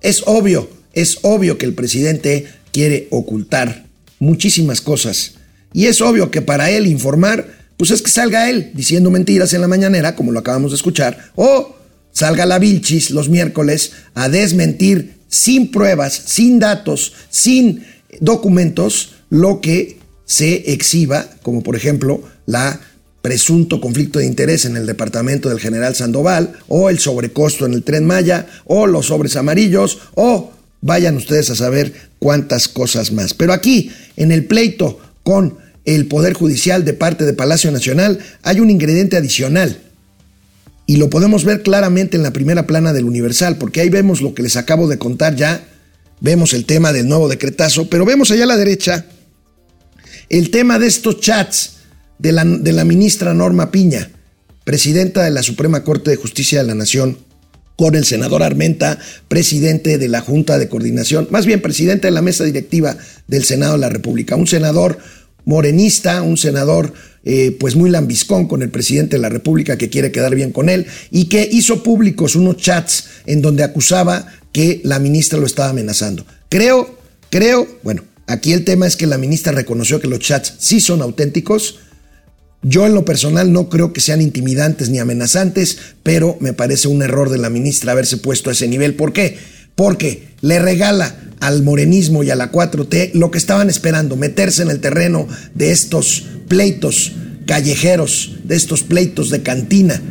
Es 0.00 0.22
obvio, 0.26 0.68
es 0.92 1.18
obvio 1.22 1.58
que 1.58 1.66
el 1.66 1.74
presidente 1.74 2.52
quiere 2.70 3.08
ocultar 3.10 3.87
muchísimas 4.18 4.80
cosas. 4.80 5.34
Y 5.72 5.86
es 5.86 6.00
obvio 6.00 6.30
que 6.30 6.42
para 6.42 6.70
él 6.70 6.86
informar, 6.86 7.46
pues 7.76 7.90
es 7.90 8.02
que 8.02 8.10
salga 8.10 8.50
él 8.50 8.70
diciendo 8.74 9.10
mentiras 9.10 9.52
en 9.52 9.60
la 9.60 9.68
mañanera, 9.68 10.16
como 10.16 10.32
lo 10.32 10.40
acabamos 10.40 10.72
de 10.72 10.76
escuchar, 10.76 11.30
o 11.36 11.76
salga 12.12 12.46
la 12.46 12.58
Vilchis 12.58 13.10
los 13.10 13.28
miércoles 13.28 13.92
a 14.14 14.28
desmentir 14.28 15.18
sin 15.28 15.70
pruebas, 15.70 16.14
sin 16.26 16.58
datos, 16.58 17.12
sin 17.30 17.84
documentos 18.20 19.14
lo 19.30 19.60
que 19.60 19.98
se 20.24 20.72
exhiba, 20.72 21.26
como 21.42 21.62
por 21.62 21.76
ejemplo 21.76 22.22
la 22.46 22.80
presunto 23.22 23.80
conflicto 23.80 24.18
de 24.18 24.26
interés 24.26 24.64
en 24.64 24.76
el 24.76 24.86
departamento 24.86 25.48
del 25.48 25.60
general 25.60 25.94
Sandoval, 25.94 26.58
o 26.68 26.88
el 26.88 26.98
sobrecosto 26.98 27.66
en 27.66 27.74
el 27.74 27.82
tren 27.82 28.06
Maya, 28.06 28.46
o 28.64 28.86
los 28.86 29.06
sobres 29.06 29.36
amarillos, 29.36 29.98
o 30.14 30.52
vayan 30.80 31.16
ustedes 31.16 31.50
a 31.50 31.54
saber 31.54 31.92
cuántas 32.18 32.68
cosas 32.68 33.12
más. 33.12 33.34
Pero 33.34 33.52
aquí, 33.52 33.90
en 34.16 34.32
el 34.32 34.44
pleito 34.46 35.00
con 35.22 35.58
el 35.84 36.06
Poder 36.06 36.34
Judicial 36.34 36.84
de 36.84 36.92
parte 36.92 37.24
de 37.24 37.32
Palacio 37.32 37.70
Nacional, 37.70 38.18
hay 38.42 38.60
un 38.60 38.70
ingrediente 38.70 39.16
adicional. 39.16 39.80
Y 40.86 40.96
lo 40.96 41.10
podemos 41.10 41.44
ver 41.44 41.62
claramente 41.62 42.16
en 42.16 42.22
la 42.22 42.32
primera 42.32 42.66
plana 42.66 42.92
del 42.92 43.04
Universal, 43.04 43.58
porque 43.58 43.80
ahí 43.80 43.88
vemos 43.88 44.20
lo 44.20 44.34
que 44.34 44.42
les 44.42 44.56
acabo 44.56 44.88
de 44.88 44.98
contar 44.98 45.36
ya 45.36 45.62
vemos 46.20 46.52
el 46.52 46.64
tema 46.64 46.92
del 46.92 47.08
nuevo 47.08 47.28
decretazo, 47.28 47.88
pero 47.88 48.04
vemos 48.04 48.30
allá 48.30 48.44
a 48.44 48.48
la 48.48 48.56
derecha 48.56 49.06
el 50.28 50.50
tema 50.50 50.78
de 50.78 50.86
estos 50.86 51.20
chats 51.20 51.72
de 52.18 52.32
la, 52.32 52.44
de 52.44 52.72
la 52.72 52.84
ministra 52.84 53.34
Norma 53.34 53.70
Piña, 53.70 54.10
presidenta 54.64 55.22
de 55.22 55.30
la 55.30 55.42
Suprema 55.42 55.84
Corte 55.84 56.10
de 56.10 56.16
Justicia 56.16 56.60
de 56.60 56.66
la 56.66 56.74
Nación, 56.74 57.18
con 57.78 57.94
el 57.94 58.04
senador 58.04 58.42
Armenta, 58.42 58.98
presidente 59.28 59.98
de 59.98 60.08
la 60.08 60.20
Junta 60.20 60.58
de 60.58 60.68
Coordinación, 60.68 61.28
más 61.30 61.46
bien 61.46 61.62
presidente 61.62 62.08
de 62.08 62.10
la 62.10 62.22
mesa 62.22 62.42
directiva 62.42 62.96
del 63.28 63.44
Senado 63.44 63.74
de 63.74 63.78
la 63.78 63.88
República, 63.88 64.34
un 64.34 64.48
senador 64.48 64.98
morenista, 65.44 66.22
un 66.22 66.36
senador 66.36 66.92
eh, 67.24 67.56
pues 67.60 67.76
muy 67.76 67.88
lambiscón 67.88 68.48
con 68.48 68.62
el 68.62 68.70
presidente 68.70 69.14
de 69.14 69.22
la 69.22 69.28
República 69.28 69.78
que 69.78 69.90
quiere 69.90 70.10
quedar 70.10 70.34
bien 70.34 70.50
con 70.50 70.68
él 70.68 70.86
y 71.12 71.26
que 71.26 71.48
hizo 71.52 71.84
públicos 71.84 72.34
unos 72.34 72.56
chats 72.56 73.10
en 73.26 73.42
donde 73.42 73.62
acusaba 73.62 74.26
que 74.50 74.80
la 74.82 74.98
ministra 74.98 75.38
lo 75.38 75.46
estaba 75.46 75.68
amenazando. 75.68 76.26
Creo, 76.48 76.98
creo, 77.30 77.68
bueno, 77.84 78.02
aquí 78.26 78.54
el 78.54 78.64
tema 78.64 78.88
es 78.88 78.96
que 78.96 79.06
la 79.06 79.18
ministra 79.18 79.52
reconoció 79.52 80.00
que 80.00 80.08
los 80.08 80.18
chats 80.18 80.54
sí 80.58 80.80
son 80.80 81.00
auténticos. 81.00 81.78
Yo 82.62 82.86
en 82.86 82.94
lo 82.94 83.04
personal 83.04 83.52
no 83.52 83.68
creo 83.68 83.92
que 83.92 84.00
sean 84.00 84.20
intimidantes 84.20 84.90
ni 84.90 84.98
amenazantes, 84.98 85.78
pero 86.02 86.36
me 86.40 86.52
parece 86.52 86.88
un 86.88 87.02
error 87.02 87.30
de 87.30 87.38
la 87.38 87.50
ministra 87.50 87.92
haberse 87.92 88.16
puesto 88.16 88.50
a 88.50 88.52
ese 88.52 88.66
nivel. 88.66 88.94
¿Por 88.94 89.12
qué? 89.12 89.38
Porque 89.76 90.28
le 90.40 90.58
regala 90.58 91.14
al 91.40 91.62
morenismo 91.62 92.24
y 92.24 92.30
a 92.30 92.36
la 92.36 92.50
4T 92.50 93.12
lo 93.14 93.30
que 93.30 93.38
estaban 93.38 93.70
esperando, 93.70 94.16
meterse 94.16 94.62
en 94.62 94.70
el 94.70 94.80
terreno 94.80 95.28
de 95.54 95.70
estos 95.70 96.24
pleitos 96.48 97.12
callejeros, 97.46 98.36
de 98.44 98.56
estos 98.56 98.82
pleitos 98.82 99.30
de 99.30 99.42
cantina. 99.42 100.02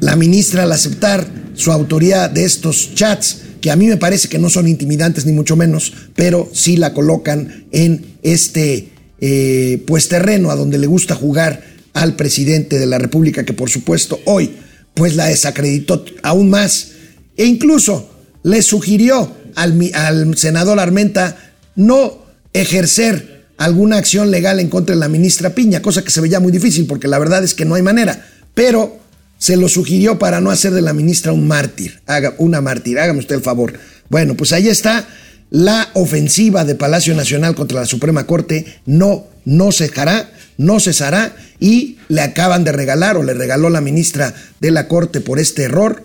La 0.00 0.16
ministra 0.16 0.64
al 0.64 0.72
aceptar 0.72 1.26
su 1.54 1.72
autoría 1.72 2.28
de 2.28 2.44
estos 2.44 2.94
chats, 2.94 3.38
que 3.60 3.70
a 3.70 3.76
mí 3.76 3.88
me 3.88 3.96
parece 3.96 4.28
que 4.28 4.38
no 4.38 4.50
son 4.50 4.68
intimidantes 4.68 5.26
ni 5.26 5.32
mucho 5.32 5.56
menos, 5.56 5.92
pero 6.14 6.48
sí 6.52 6.76
la 6.76 6.92
colocan 6.92 7.64
en 7.72 8.04
este 8.22 8.90
eh, 9.20 9.82
pues 9.86 10.08
terreno 10.08 10.50
a 10.50 10.56
donde 10.56 10.78
le 10.78 10.86
gusta 10.86 11.14
jugar 11.14 11.62
al 11.92 12.16
presidente 12.16 12.78
de 12.78 12.86
la 12.86 12.98
República, 12.98 13.44
que 13.44 13.52
por 13.52 13.70
supuesto 13.70 14.20
hoy 14.24 14.52
pues 14.94 15.16
la 15.16 15.26
desacreditó 15.26 16.04
aún 16.22 16.50
más. 16.50 16.92
E 17.36 17.44
incluso 17.44 18.10
le 18.42 18.62
sugirió 18.62 19.32
al, 19.54 19.90
al 19.94 20.36
senador 20.36 20.80
Armenta 20.80 21.36
no 21.76 22.24
ejercer 22.52 23.46
alguna 23.56 23.98
acción 23.98 24.30
legal 24.30 24.60
en 24.60 24.68
contra 24.68 24.94
de 24.94 25.00
la 25.00 25.08
ministra 25.08 25.54
Piña, 25.54 25.82
cosa 25.82 26.02
que 26.02 26.10
se 26.10 26.20
veía 26.20 26.40
muy 26.40 26.52
difícil 26.52 26.86
porque 26.86 27.08
la 27.08 27.18
verdad 27.18 27.44
es 27.44 27.54
que 27.54 27.64
no 27.64 27.74
hay 27.74 27.82
manera, 27.82 28.26
pero 28.54 28.98
se 29.38 29.56
lo 29.56 29.68
sugirió 29.68 30.18
para 30.18 30.40
no 30.40 30.50
hacer 30.50 30.72
de 30.72 30.82
la 30.82 30.92
ministra 30.92 31.32
un 31.32 31.46
mártir, 31.46 32.00
haga 32.06 32.34
una 32.38 32.60
mártir, 32.60 32.98
hágame 32.98 33.20
usted 33.20 33.36
el 33.36 33.42
favor. 33.42 33.74
Bueno, 34.08 34.36
pues 34.36 34.52
ahí 34.52 34.68
está 34.68 35.06
la 35.50 35.88
ofensiva 35.94 36.64
de 36.64 36.74
Palacio 36.74 37.14
Nacional 37.14 37.54
contra 37.54 37.80
la 37.80 37.86
Suprema 37.86 38.26
Corte, 38.26 38.80
no, 38.86 39.26
no 39.44 39.70
no 40.58 40.80
cesará 40.80 41.36
y 41.60 41.96
le 42.08 42.20
acaban 42.20 42.64
de 42.64 42.72
regalar 42.72 43.16
o 43.16 43.22
le 43.22 43.34
regaló 43.34 43.70
la 43.70 43.80
ministra 43.80 44.34
de 44.60 44.70
la 44.70 44.88
Corte 44.88 45.20
por 45.20 45.38
este 45.38 45.62
error. 45.62 46.04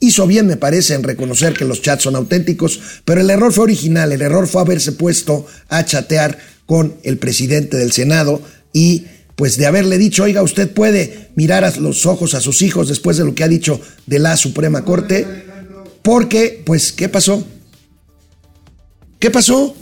Hizo 0.00 0.26
bien, 0.26 0.46
me 0.46 0.56
parece, 0.56 0.94
en 0.94 1.02
reconocer 1.02 1.52
que 1.52 1.66
los 1.66 1.82
chats 1.82 2.04
son 2.04 2.16
auténticos, 2.16 2.80
pero 3.04 3.20
el 3.20 3.28
error 3.28 3.52
fue 3.52 3.64
original, 3.64 4.12
el 4.12 4.22
error 4.22 4.48
fue 4.48 4.62
haberse 4.62 4.92
puesto 4.92 5.46
a 5.68 5.84
chatear 5.84 6.38
con 6.64 6.96
el 7.02 7.18
presidente 7.18 7.76
del 7.76 7.92
Senado 7.92 8.40
y 8.72 9.04
pues 9.36 9.56
de 9.56 9.66
haberle 9.66 9.98
dicho, 9.98 10.24
oiga, 10.24 10.42
usted 10.42 10.70
puede 10.70 11.30
mirar 11.34 11.64
a 11.64 11.70
los 11.76 12.06
ojos 12.06 12.34
a 12.34 12.40
sus 12.40 12.62
hijos 12.62 12.88
después 12.88 13.16
de 13.16 13.24
lo 13.24 13.34
que 13.34 13.44
ha 13.44 13.48
dicho 13.48 13.80
de 14.06 14.18
la 14.18 14.36
Suprema 14.36 14.84
Corte, 14.84 15.26
porque, 16.02 16.62
pues, 16.64 16.92
¿qué 16.92 17.08
pasó? 17.08 17.46
¿Qué 19.20 19.30
pasó? 19.30 19.76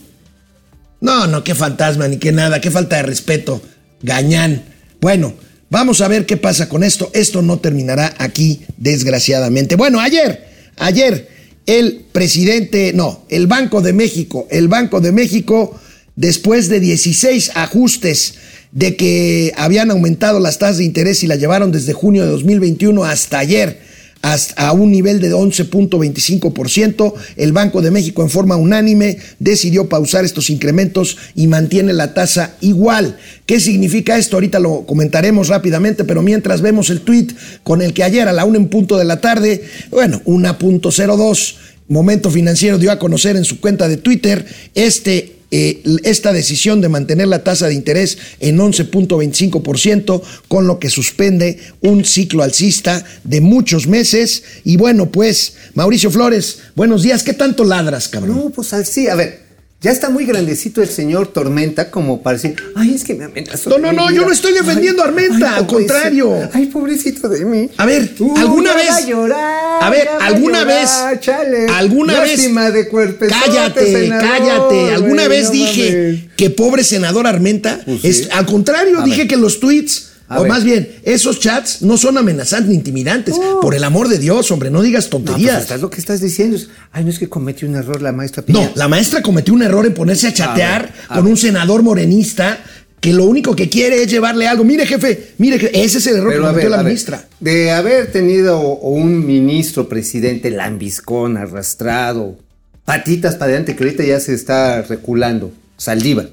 No, 1.01 1.29
no, 1.29 1.45
qué 1.45 1.55
fantasma, 1.55 2.09
ni 2.09 2.17
qué 2.17 2.33
nada, 2.33 2.61
qué 2.61 2.73
falta 2.73 2.97
de 2.97 3.05
respeto, 3.05 3.63
gañán. 4.03 4.65
Bueno, 5.01 5.33
vamos 5.71 6.01
a 6.01 6.09
ver 6.09 6.27
qué 6.27 6.37
pasa 6.37 6.69
con 6.69 6.83
esto. 6.83 7.09
Esto 7.15 7.41
no 7.41 7.61
terminará 7.61 8.15
aquí, 8.19 8.63
desgraciadamente. 8.79 9.77
Bueno, 9.77 10.01
ayer, 10.01 10.49
ayer, 10.77 11.29
el 11.67 12.05
presidente, 12.11 12.93
no, 12.95 13.27
el 13.29 13.47
Banco 13.47 13.81
de 13.81 13.93
México, 13.93 14.49
el 14.51 14.67
Banco 14.67 15.01
de 15.01 15.13
México, 15.13 15.79
después 16.17 16.69
de 16.69 16.81
16 16.81 17.53
ajustes 17.55 18.35
de 18.73 18.97
que 18.97 19.53
habían 19.57 19.93
aumentado 19.93 20.41
las 20.41 20.59
tasas 20.59 20.79
de 20.79 20.85
interés 20.85 21.23
y 21.23 21.29
la 21.29 21.37
llevaron 21.37 21.71
desde 21.71 21.93
junio 21.93 22.25
de 22.25 22.33
2021 22.33 23.05
hasta 23.05 23.39
ayer, 23.39 23.81
hasta 24.23 24.69
a 24.69 24.73
un 24.73 24.91
nivel 24.91 25.21
de 25.21 25.33
11.25%. 25.33 27.15
El 27.37 27.53
Banco 27.53 27.83
de 27.83 27.91
México 27.91 28.23
en 28.23 28.31
forma 28.31 28.57
unánime 28.57 29.19
decidió 29.39 29.89
pausar 29.89 30.25
estos 30.25 30.51
incrementos 30.51 31.17
y 31.35 31.47
mantiene 31.47 31.93
la 31.93 32.15
tasa 32.15 32.57
igual. 32.61 33.19
¿Qué 33.47 33.61
significa 33.61 34.19
esto? 34.19 34.37
Ahorita 34.37 34.59
lo 34.59 34.85
comentaremos 34.87 35.49
rápidamente, 35.49 36.05
pero 36.05 36.23
mientras 36.23 36.61
vemos 36.61 36.91
el 36.91 37.01
tweet 37.01 37.29
con 37.63 37.83
el 37.83 37.95
que 37.95 38.05
ayer 38.05 38.29
a 38.29 38.33
la 38.33 38.45
una 38.45 38.59
en 38.59 38.69
punto 38.69 38.99
de 38.99 39.05
la 39.05 39.21
tarde, 39.21 39.65
bueno, 39.91 40.21
1.02, 40.25 41.55
Momento 41.89 42.31
Financiero 42.31 42.79
dio 42.79 42.93
a 42.93 42.99
conocer 42.99 43.37
en 43.37 43.45
su 43.45 43.61
cuenta 43.61 43.89
de 43.89 43.97
Twitter 43.97 44.45
este 44.75 45.38
eh, 45.51 45.83
esta 46.05 46.33
decisión 46.33 46.81
de 46.81 46.89
mantener 46.89 47.29
la 47.29 47.43
tasa 47.43 47.69
de 47.69 47.75
interés 47.75 48.19
en 48.41 48.59
11.25%, 48.59 50.23
con 50.49 50.67
lo 50.67 50.79
que 50.79 50.91
suspende 50.91 51.59
un 51.81 52.05
ciclo 52.05 52.43
alcista 52.43 53.05
de 53.25 53.41
muchos 53.41 53.87
meses. 53.87 54.43
Y 54.65 54.77
bueno, 54.77 55.11
pues, 55.11 55.55
Mauricio 55.75 56.11
Flores, 56.11 56.59
buenos 56.75 57.03
días. 57.03 57.23
¿Qué 57.23 57.33
tanto 57.33 57.65
ladras, 57.65 58.09
cabrón? 58.09 58.37
No, 58.37 58.51
pues 58.51 58.73
así, 58.73 59.09
a 59.09 59.15
ver. 59.15 59.48
Ya 59.81 59.93
está 59.93 60.11
muy 60.11 60.27
grandecito 60.27 60.83
el 60.83 60.89
señor 60.89 61.29
Tormenta 61.29 61.93
como 61.93 62.21
para 62.21 62.37
decir, 62.37 62.57
ay, 62.75 62.95
es 62.95 63.05
que 63.05 63.15
me 63.15 63.27
amenazó. 63.27 63.71
No, 63.71 63.79
no, 63.79 63.93
no, 63.93 64.11
yo 64.11 64.27
no 64.27 64.33
estoy 64.33 64.53
defendiendo 64.53 65.05
a 65.05 65.07
Armenta, 65.07 65.55
al 65.55 65.69
contrario. 65.69 66.51
Ay, 66.53 66.67
pobrecito 66.67 67.29
de 67.29 67.45
mí. 67.45 67.71
A 67.77 67.87
ver, 67.87 68.13
alguna 68.39 68.75
vez. 68.75 68.91
A, 68.91 69.01
llorar, 69.07 69.85
a 69.85 69.89
ver, 69.89 70.09
alguna 70.21 70.65
vez. 70.65 70.91
Chale, 71.21 71.69
alguna 71.69 72.21
vez. 72.23 72.43
De 72.43 72.89
cállate, 73.29 73.87
senador, 73.87 74.29
cállate. 74.29 74.95
Alguna 74.95 75.29
vez 75.29 75.45
no 75.45 75.51
dije 75.53 75.93
mames. 75.93 76.21
que 76.37 76.51
pobre 76.51 76.83
senador 76.83 77.29
Armenta. 77.29 77.81
Pues 77.85 78.01
sí. 78.01 78.09
es, 78.09 78.29
al 78.33 78.47
contrario, 78.47 78.99
A 78.99 79.05
dije 79.05 79.19
ver. 79.19 79.29
que 79.29 79.37
los 79.37 79.61
tweets. 79.61 80.08
A 80.29 80.39
o 80.39 80.43
ver. 80.43 80.53
más 80.53 80.63
bien, 80.65 80.91
esos 81.05 81.41
chats 81.41 81.81
no 81.83 81.97
son 81.97 82.19
amenazantes 82.19 82.69
ni 82.69 82.75
intimidantes. 82.75 83.35
Por 83.63 83.75
el 83.75 83.83
amor 83.83 84.09
de 84.09 84.19
Dios, 84.19 84.51
hombre, 84.51 84.71
no 84.71 84.83
digas 84.83 85.05
No, 85.07 85.11
pues 85.21 85.25
tonterías. 85.25 85.63
estás 85.63 85.81
lo 85.81 85.89
que 85.91 85.99
estás 86.01 86.21
diciendo. 86.21 86.57
es, 86.57 86.69
Ay, 86.93 87.05
no 87.05 87.11
es 87.11 87.19
que 87.19 87.29
cometió 87.29 87.67
un 87.67 87.77
error 87.77 88.03
la 88.03 88.13
maestra 88.13 88.43
No, 88.47 88.61
Piña. 88.61 88.73
la 88.75 88.89
maestra 88.89 89.23
cometió 89.23 89.55
un 89.55 89.63
error 89.63 89.87
en 89.87 89.95
ponerse 89.95 90.29
a 90.29 90.33
chatear 90.35 90.83
ver, 90.83 90.93
a 91.09 91.15
con 91.15 91.25
ver. 91.25 91.31
un 91.33 91.37
senador 91.39 91.83
morenista 91.83 92.59
que 93.01 93.13
lo 93.13 93.25
único 93.25 93.55
que 93.57 93.69
quiere 93.71 94.03
es 94.03 94.11
llevarle 94.11 94.47
algo. 94.49 94.65
Mire, 94.65 94.85
jefe, 94.85 95.33
mire, 95.39 95.59
jefe, 95.59 95.83
ese 95.83 95.99
es 95.99 96.07
el 96.09 96.17
error 96.17 96.31
Pero 96.33 96.43
que 96.43 96.49
cometió 96.49 96.71
ver, 96.71 96.79
la 96.79 96.85
ministra. 96.85 97.25
de 97.41 97.71
haber 97.71 98.13
tenido 98.13 98.61
un 98.77 99.25
ministro, 99.25 99.89
presidente 99.89 100.51
lambiscón, 100.51 101.37
arrastrado, 101.37 102.37
patitas 102.85 103.35
para 103.37 103.47
adelante, 103.51 103.77
que 103.77 103.85
ahorita 103.85 104.05
ya 104.05 104.21
se 104.21 104.35
está 104.35 104.83
reculando, 104.83 105.53
Saldívar. 105.77 106.31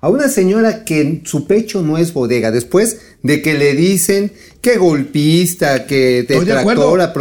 A 0.00 0.08
una 0.08 0.28
señora 0.28 0.84
que 0.84 1.00
en 1.00 1.22
su 1.26 1.46
pecho 1.46 1.82
no 1.82 1.98
es 1.98 2.12
bodega, 2.12 2.52
después 2.52 2.98
de 3.22 3.42
que 3.42 3.54
le 3.54 3.74
dicen 3.74 4.32
que 4.60 4.76
golpista, 4.78 5.86
que 5.86 6.22
de 6.24 6.36
acuerdo. 6.36 6.96
detractora, 6.96 7.12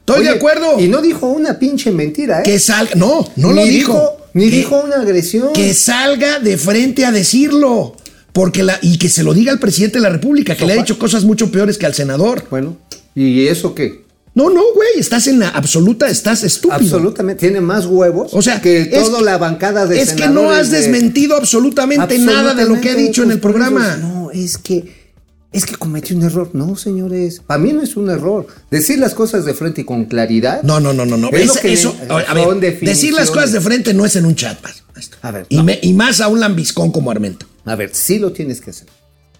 Estoy 0.00 0.22
de 0.24 0.30
acuerdo. 0.30 0.78
Y 0.78 0.86
no 0.88 1.02
dijo 1.02 1.26
una 1.26 1.58
pinche 1.58 1.90
mentira, 1.90 2.40
¿eh? 2.40 2.42
Que 2.44 2.58
salga, 2.58 2.94
no, 2.94 3.26
no 3.36 3.52
lo 3.52 3.62
Ni 3.64 3.70
dijo. 3.70 4.16
Ni 4.34 4.50
Que- 4.50 4.56
dijo 4.58 4.80
una 4.84 4.96
agresión. 4.96 5.52
que 5.52 5.72
salga 5.74 6.38
de 6.38 6.56
frente 6.58 7.04
a 7.04 7.10
decirlo. 7.12 7.96
Porque 8.32 8.62
la, 8.62 8.78
y 8.82 8.98
que 8.98 9.08
se 9.08 9.22
lo 9.24 9.32
diga 9.32 9.50
al 9.50 9.58
presidente 9.58 9.96
de 9.96 10.02
la 10.02 10.10
República, 10.10 10.54
que 10.54 10.66
le 10.66 10.74
ha 10.74 10.76
dicho 10.76 10.98
cosas 10.98 11.24
mucho 11.24 11.50
peores 11.50 11.78
que 11.78 11.86
al 11.86 11.94
senador. 11.94 12.44
Bueno, 12.50 12.76
¿y 13.14 13.46
eso 13.48 13.74
qué? 13.74 14.04
No, 14.34 14.50
no, 14.50 14.60
güey, 14.74 14.88
estás 14.98 15.26
en 15.26 15.38
la 15.38 15.48
absoluta, 15.48 16.06
estás 16.08 16.44
estúpido. 16.44 16.74
Absolutamente, 16.76 17.40
tiene 17.40 17.62
más 17.62 17.86
huevos 17.86 18.34
O 18.34 18.42
sea, 18.42 18.60
que 18.60 18.84
toda 18.84 19.22
la 19.22 19.38
bancada 19.38 19.86
de 19.86 20.02
Es 20.02 20.12
que 20.12 20.28
no 20.28 20.50
has 20.50 20.70
de- 20.70 20.76
desmentido 20.82 21.34
absolutamente, 21.36 22.18
nada 22.18 22.52
de 22.52 22.64
lo 22.66 22.74
que 22.74 22.90
Absolutamente, 22.90 23.02
dicho 23.02 23.22
en 23.22 23.30
el 23.30 23.40
programa. 23.40 23.96
no, 23.96 24.30
es 24.30 24.58
que 24.58 25.05
es 25.52 25.64
que 25.64 25.74
cometí 25.76 26.12
un 26.14 26.22
error. 26.22 26.50
No, 26.52 26.76
señores, 26.76 27.40
para 27.46 27.58
mí 27.58 27.72
no 27.72 27.82
es 27.82 27.96
un 27.96 28.10
error. 28.10 28.46
Decir 28.70 28.98
las 28.98 29.14
cosas 29.14 29.44
de 29.44 29.54
frente 29.54 29.80
y 29.82 29.84
con 29.84 30.04
claridad. 30.06 30.62
No, 30.62 30.80
no, 30.80 30.92
no, 30.92 31.06
no, 31.06 31.16
no. 31.16 31.28
Es 31.30 31.52
que 31.58 31.72
eso, 31.72 31.96
le- 32.06 32.12
a 32.26 32.34
ver, 32.34 32.78
decir 32.80 33.14
las 33.14 33.30
cosas 33.30 33.52
de 33.52 33.60
frente 33.60 33.94
no 33.94 34.04
es 34.04 34.16
en 34.16 34.26
un 34.26 34.34
chat, 34.34 34.58
maestro. 34.62 35.18
A 35.22 35.30
ver, 35.30 35.46
Y, 35.48 35.56
no. 35.56 35.64
me- 35.64 35.78
y 35.82 35.92
más 35.94 36.20
a 36.20 36.28
un 36.28 36.40
lambiscón 36.40 36.90
como 36.92 37.10
Armenta. 37.10 37.46
a 37.64 37.74
ver, 37.74 37.90
sí 37.94 38.18
lo 38.18 38.32
tienes 38.32 38.60
que 38.60 38.70
hacer. 38.70 38.86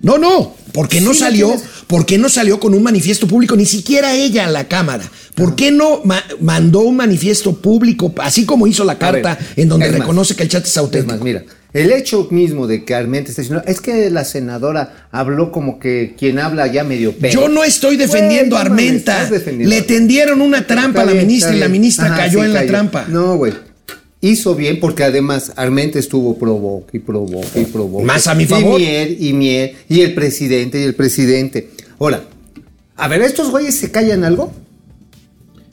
No, 0.01 0.19
no, 0.19 0.55
porque 0.73 1.01
no 1.01 1.15
Sí, 1.15 1.21
salió, 1.21 1.47
tienes. 1.49 1.65
¿por 1.87 2.05
qué 2.05 2.19
no 2.19 2.29
salió 2.29 2.61
con 2.61 2.75
un 2.75 2.83
manifiesto 2.83 3.27
público? 3.27 3.57
Ni 3.57 3.65
siquiera 3.65 4.15
ella 4.15 4.45
a 4.47 4.51
la 4.51 4.69
Cámara. 4.69 5.11
¿Por 5.35 5.57
qué 5.57 5.71
no 5.71 6.03
ma- 6.05 6.23
mandó 6.41 6.81
un 6.81 6.97
manifiesto 6.97 7.55
público, 7.57 8.13
así 8.19 8.45
como 8.45 8.67
hizo 8.67 8.85
la 8.85 8.99
carta 8.99 9.37
ver, 9.37 9.47
en 9.57 9.69
donde 9.71 9.87
es 9.87 9.93
más, 9.93 10.01
reconoce 10.03 10.37
que 10.37 10.43
el 10.43 10.49
chat 10.51 10.65
es 10.65 10.71
Es 10.73 10.77
auténtico? 10.77 11.15
más, 11.15 11.23
mira, 11.25 11.45
el 11.73 11.93
hecho 11.93 12.29
mismo 12.31 12.67
de 12.67 12.85
que 12.85 12.95
Armenta 12.95 13.31
está 13.31 13.43
diciendo, 13.43 13.63
es 13.67 13.81
que 13.81 14.09
la 14.11 14.25
senadora 14.25 15.09
habló 15.11 15.53
como 15.53 15.79
que 15.79 16.15
quien 16.19 16.39
habla 16.39 16.67
ya 16.69 16.85
medio 16.85 17.13
pedo. 17.13 17.33
Yo 17.33 17.49
no 17.49 17.65
estoy 17.65 17.97
defendiendo 17.97 18.57
a 18.57 18.63
Armenta. 18.63 19.27
defendiendo 19.29 19.69
Le 19.75 19.81
a- 19.83 19.87
tendieron 19.87 20.41
una 20.41 20.67
trampa 20.67 21.03
a 21.03 21.05
la 21.05 21.15
ministra 21.15 21.55
y 21.55 21.59
la 21.59 21.69
ministra 21.69 22.07
Ajá, 22.07 22.17
cayó 22.17 22.41
sí, 22.41 22.47
en 22.47 22.55
la 22.55 22.67
trampa. 22.67 23.07
No, 23.09 23.37
güey. 23.37 23.53
Hizo 24.23 24.55
bien 24.55 24.81
porque 24.81 25.05
además 25.05 25.53
Armenta 25.57 25.99
estuvo 25.99 26.39
provoque 26.39 26.97
y 26.97 27.01
provoque 27.01 27.61
y 27.61 27.65
provoque. 27.67 28.05
Más 28.05 28.27
a 28.27 28.35
mi 28.35 28.47
favor. 28.47 28.81
Y 28.81 28.85
miel, 28.85 29.17
y 29.21 29.33
miel, 29.35 29.73
y 29.89 30.01
el 30.01 30.15
presidente, 30.15 30.81
y 30.81 30.85
el 30.85 30.95
presidente. 30.95 31.69
Ahora, 31.99 32.23
a 32.97 33.09
ver, 33.09 33.21
¿estos 33.21 33.51
güeyes 33.51 33.75
se 33.77 33.91
callan 33.91 34.25
algo? 34.25 34.53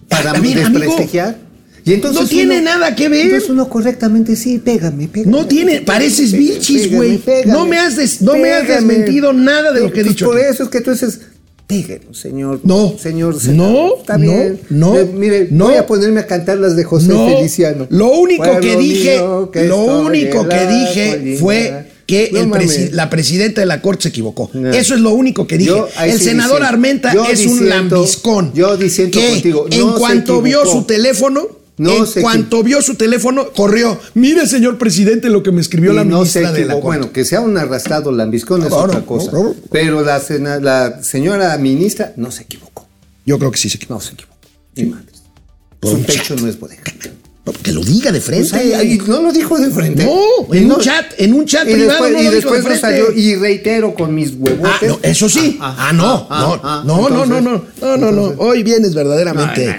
Para 0.10 0.32
A 0.32 0.34
ver, 0.34 0.56
desprestigiar. 0.56 1.38
Y 1.86 1.94
entonces 1.94 2.22
No 2.22 2.28
tiene 2.28 2.62
nada 2.62 2.96
que 2.96 3.10
ver. 3.10 3.26
Entonces 3.26 3.50
uno 3.50 3.68
correctamente, 3.70 4.36
sí, 4.36 4.60
pégame, 4.60 5.08
pégame. 5.08 5.32
No 5.38 5.46
tiene, 5.48 5.82
pareces 5.82 6.32
Pégame, 6.32 6.60
pégame, 6.60 6.96
güey. 6.96 7.22
No 7.46 7.66
me 7.66 7.78
has 7.78 7.98
des- 7.98 8.22
no 8.22 8.36
me 8.38 8.52
has 8.54 8.68
desmentido 8.68 9.34
nada 9.34 9.72
de 9.74 9.82
lo 9.82 9.92
que 9.92 10.02
he 10.02 10.04
dicho 10.04 10.26
Por 10.26 10.40
eso 10.40 10.64
es 10.64 10.70
que 10.70 10.82
tú 10.82 10.92
dices, 10.92 11.20
señor. 12.12 12.60
No, 12.64 12.96
señor. 13.00 13.36
no, 13.48 13.98
está 13.98 14.18
no, 14.18 14.24
bien. 14.24 14.60
no, 14.70 14.94
mire, 15.14 15.48
no. 15.50 15.66
voy 15.66 15.76
a 15.76 15.88
ponerme 15.88 16.20
a 16.20 16.28
cantar 16.28 16.58
las 16.60 16.76
de 16.76 16.84
José 16.84 17.08
No, 17.08 17.28
Feliciano. 17.28 17.88
lo 17.90 18.12
único 18.12 18.44
Pueblo 18.44 18.62
que 18.62 18.78
dije, 18.78 19.22
que 19.52 19.64
lo 19.64 19.84
único 20.06 20.48
que 20.48 20.68
dije 20.68 21.10
colina. 21.18 21.40
fue 21.40 21.86
que 22.06 22.30
No 22.32 22.42
el 22.42 22.48
mames. 22.48 22.70
presi- 22.80 22.92
la 22.92 23.10
presidenta 23.10 23.62
de 23.62 23.68
la 23.68 23.82
corte 23.82 24.04
se 24.04 24.10
equivocó. 24.10 24.50
No. 24.54 24.70
Eso 24.72 24.94
es 24.94 25.00
lo 25.02 25.14
único 25.14 25.48
que 25.48 25.58
dije. 25.58 25.72
Yo 25.72 25.88
el 26.04 26.18
sí 26.20 26.26
senador 26.26 26.58
diciendo- 26.60 26.68
Armenta 26.68 27.14
es 27.32 27.46
un 27.48 27.68
lambiscón. 27.70 28.52
yo 28.54 28.78
diciendo 28.78 29.20
que 29.20 29.30
contigo, 29.30 29.66
en 29.72 29.80
no 29.80 29.96
cuanto 29.96 30.42
vio 30.42 30.66
su 30.66 30.84
teléfono, 30.84 31.48
No 31.78 32.06
en 32.06 32.22
cuanto 32.22 32.64
vio 32.64 32.82
su 32.82 32.96
teléfono, 32.96 33.52
corrió. 33.52 34.00
Mire, 34.14 34.46
señor 34.46 34.78
presidente, 34.78 35.30
lo 35.30 35.42
que 35.42 35.52
me 35.52 35.62
escribió 35.62 35.92
Y 35.92 35.96
la 35.96 36.04
no 36.04 36.18
ministra 36.18 36.52
de 36.52 36.66
la. 36.66 36.76
Bueno, 36.76 37.12
que 37.12 37.26
sea 37.26 37.42
un 37.42 37.58
arrastrado 37.58 38.12
lambiscón 38.12 38.64
es 38.64 38.70
No, 38.70 38.78
otra 38.78 39.02
cosa. 39.02 39.32
Pero 39.72 40.02
la, 40.04 41.02
señora 41.02 41.58
ministra 41.58 42.14
no 42.16 42.32
se 42.32 42.44
equivocó. 42.44 42.88
Yo 43.26 43.40
creo 43.40 43.52
que 43.52 43.58
sí 43.58 43.70
se 43.70 43.78
equivocó. 43.78 43.96
No 43.96 44.02
se 44.02 44.14
equivocó. 44.14 44.38
Ni 44.76 44.86
madres. 44.86 45.24
Por 45.80 45.92
Su 45.92 46.04
pecho 46.04 46.36
no 46.36 46.48
es 46.48 46.60
bodega. 46.60 46.84
Que 47.62 47.74
lo 47.74 47.82
diga 47.84 48.10
de 48.14 48.22
frente. 48.22 48.50
Pues 48.52 48.74
ahí- 48.74 48.98
no 49.06 49.22
lo 49.22 49.32
dijo 49.34 49.58
de 49.58 49.70
frente. 49.70 50.06
No, 50.06 50.54
en 50.54 50.66
no- 50.68 50.76
un 50.76 50.82
chat, 50.82 51.06
en 51.18 51.34
un 51.34 51.46
chat 51.46 51.68
y 51.68 51.74
privado 51.74 51.90
después, 51.92 52.12
no 52.14 52.22
y 52.22 52.24
lo 52.24 52.32
después 52.32 52.64
de 52.64 52.80
salió 52.80 53.12
y 53.12 53.36
reitero 53.36 53.94
con 53.94 54.16
mis 54.16 54.32
huevotes. 54.38 54.70
Ah, 54.84 54.86
no, 54.88 55.00
eso 55.04 55.28
sí. 55.28 55.58
Ah, 55.60 55.92
no, 55.94 56.04
no, 56.04 56.28
ah, 56.64 56.84
no, 56.86 57.10
no, 57.10 57.26
no, 57.26 57.42
no, 57.42 57.66
no, 57.82 57.98
no, 57.98 58.12
no. 58.12 58.24
Hoy 58.38 58.64
vienes 58.64 58.94
verdaderamente 58.94 59.76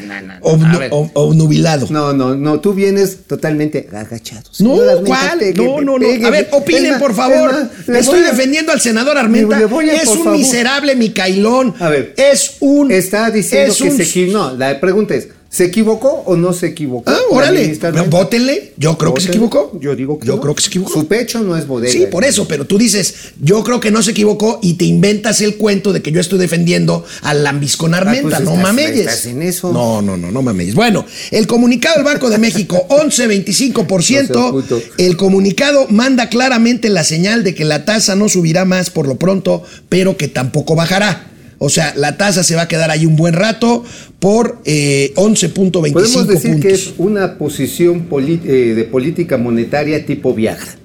obnubilado. 1.15 1.87
No, 1.91 2.13
no, 2.13 2.35
no, 2.35 2.61
tú 2.61 2.75
vienes 2.75 3.21
totalmente 3.27 3.89
agachado. 3.93 4.43
No, 4.59 4.77
¿cuál? 5.05 5.39
No, 5.57 5.81
no, 5.81 5.99
no. 5.99 6.27
A 6.27 6.31
ver, 6.31 6.49
opinen, 6.53 6.99
por 6.99 7.15
favor. 7.15 7.51
Estoy 7.89 8.21
a- 8.21 8.31
defendiendo 8.31 8.73
al 8.73 8.81
senador 8.81 9.17
Armenta. 9.17 9.57
A, 9.57 9.61
es 9.61 10.09
un 10.09 10.19
favor. 10.25 10.37
miserable 10.39 10.97
Micailón. 10.97 11.75
A 11.79 11.89
ver. 11.89 12.15
Es 12.17 12.57
un. 12.61 12.91
Está 12.91 13.31
diciendo 13.31 13.73
es 13.73 13.79
que 13.79 13.89
un- 13.91 13.97
se 14.05 14.27
No, 14.27 14.55
la 14.55 14.79
pregunta 14.81 15.15
es: 15.15 15.29
¿Se 15.55 15.67
equivocó 15.67 16.25
o 16.27 16.35
no 16.35 16.53
se 16.53 16.67
equivocó? 16.67 17.09
Ah, 17.09 17.17
órale, 17.31 17.79
vótenle. 18.11 18.73
Yo 18.77 18.99
creo 18.99 19.15
que 19.15 19.21
se 19.21 19.29
equivocó. 19.29 19.71
Yo 19.81 19.95
digo 19.95 20.19
que 20.19 20.27
Yo 20.27 20.35
no. 20.35 20.41
creo 20.41 20.53
que 20.53 20.63
se 20.63 20.67
equivocó. 20.67 20.93
Su 20.93 21.07
pecho 21.07 21.45
no 21.45 21.57
es 21.57 21.69
bodega. 21.69 21.93
Sí, 21.93 22.07
por 22.11 22.25
eso, 22.25 22.49
pero 22.49 22.65
tú 22.65 22.77
dices, 22.77 23.15
yo 23.41 23.63
creo 23.63 23.79
que 23.79 23.93
no 23.93 24.03
se 24.03 24.11
equivocó 24.11 24.59
y 24.63 24.75
te 24.75 24.85
inventas 24.85 25.41
el 25.43 25.55
cuento 25.55 25.93
de 25.93 26.03
que 26.03 26.11
yo 26.11 26.21
estoy 26.21 26.41
defendiendo 26.41 27.05
al 27.23 27.45
lambiscón 27.45 27.95
Armenta. 27.95 28.39
Ah, 28.39 28.41
pues 28.45 29.27
no 29.33 29.43
eso. 29.43 29.73
No, 29.73 30.03
no, 30.03 30.17
no, 30.17 30.33
no 30.33 30.43
mameyes. 30.43 30.75
Bueno, 30.75 31.07
el 31.31 31.47
comunicado 31.47 31.99
del 31.99 32.05
Banco 32.05 32.31
de 32.31 32.39
México, 32.39 32.85
11.25%. 32.91 34.31
No 34.35 34.81
el 34.99 35.17
comunicado 35.17 35.87
manda 35.89 36.31
claramente 36.31 36.89
la 36.89 37.05
señal 37.05 37.45
de 37.45 37.55
que 37.55 37.65
la 37.65 37.85
tasa 37.85 38.17
no 38.17 38.29
subirá 38.29 38.65
más 38.65 38.91
por 38.91 39.07
lo 39.07 39.21
pronto, 39.21 39.63
pero 39.89 40.17
que 40.17 40.27
tampoco 40.27 40.75
bajará. 40.75 41.31
O 41.65 41.71
sea, 41.71 41.95
la 41.97 42.19
tasa 42.19 42.45
se 42.45 42.55
va 42.55 42.63
a 42.63 42.69
quedar 42.69 42.91
ahí 42.91 43.07
un 43.07 43.17
buen 43.17 43.33
rato 43.33 43.83
por 44.19 44.61
eh, 44.67 45.15
11.25 45.17 45.93
Podemos 45.95 46.27
decir 46.27 46.51
puntos. 46.51 46.61
que 46.61 46.75
es 46.75 46.95
una 46.99 47.39
posición 47.39 48.07
eh, 48.13 48.75
de 48.77 48.85
política 48.85 49.39
monetaria 49.39 50.05
tipo 50.05 50.35
Viagra. 50.35 50.77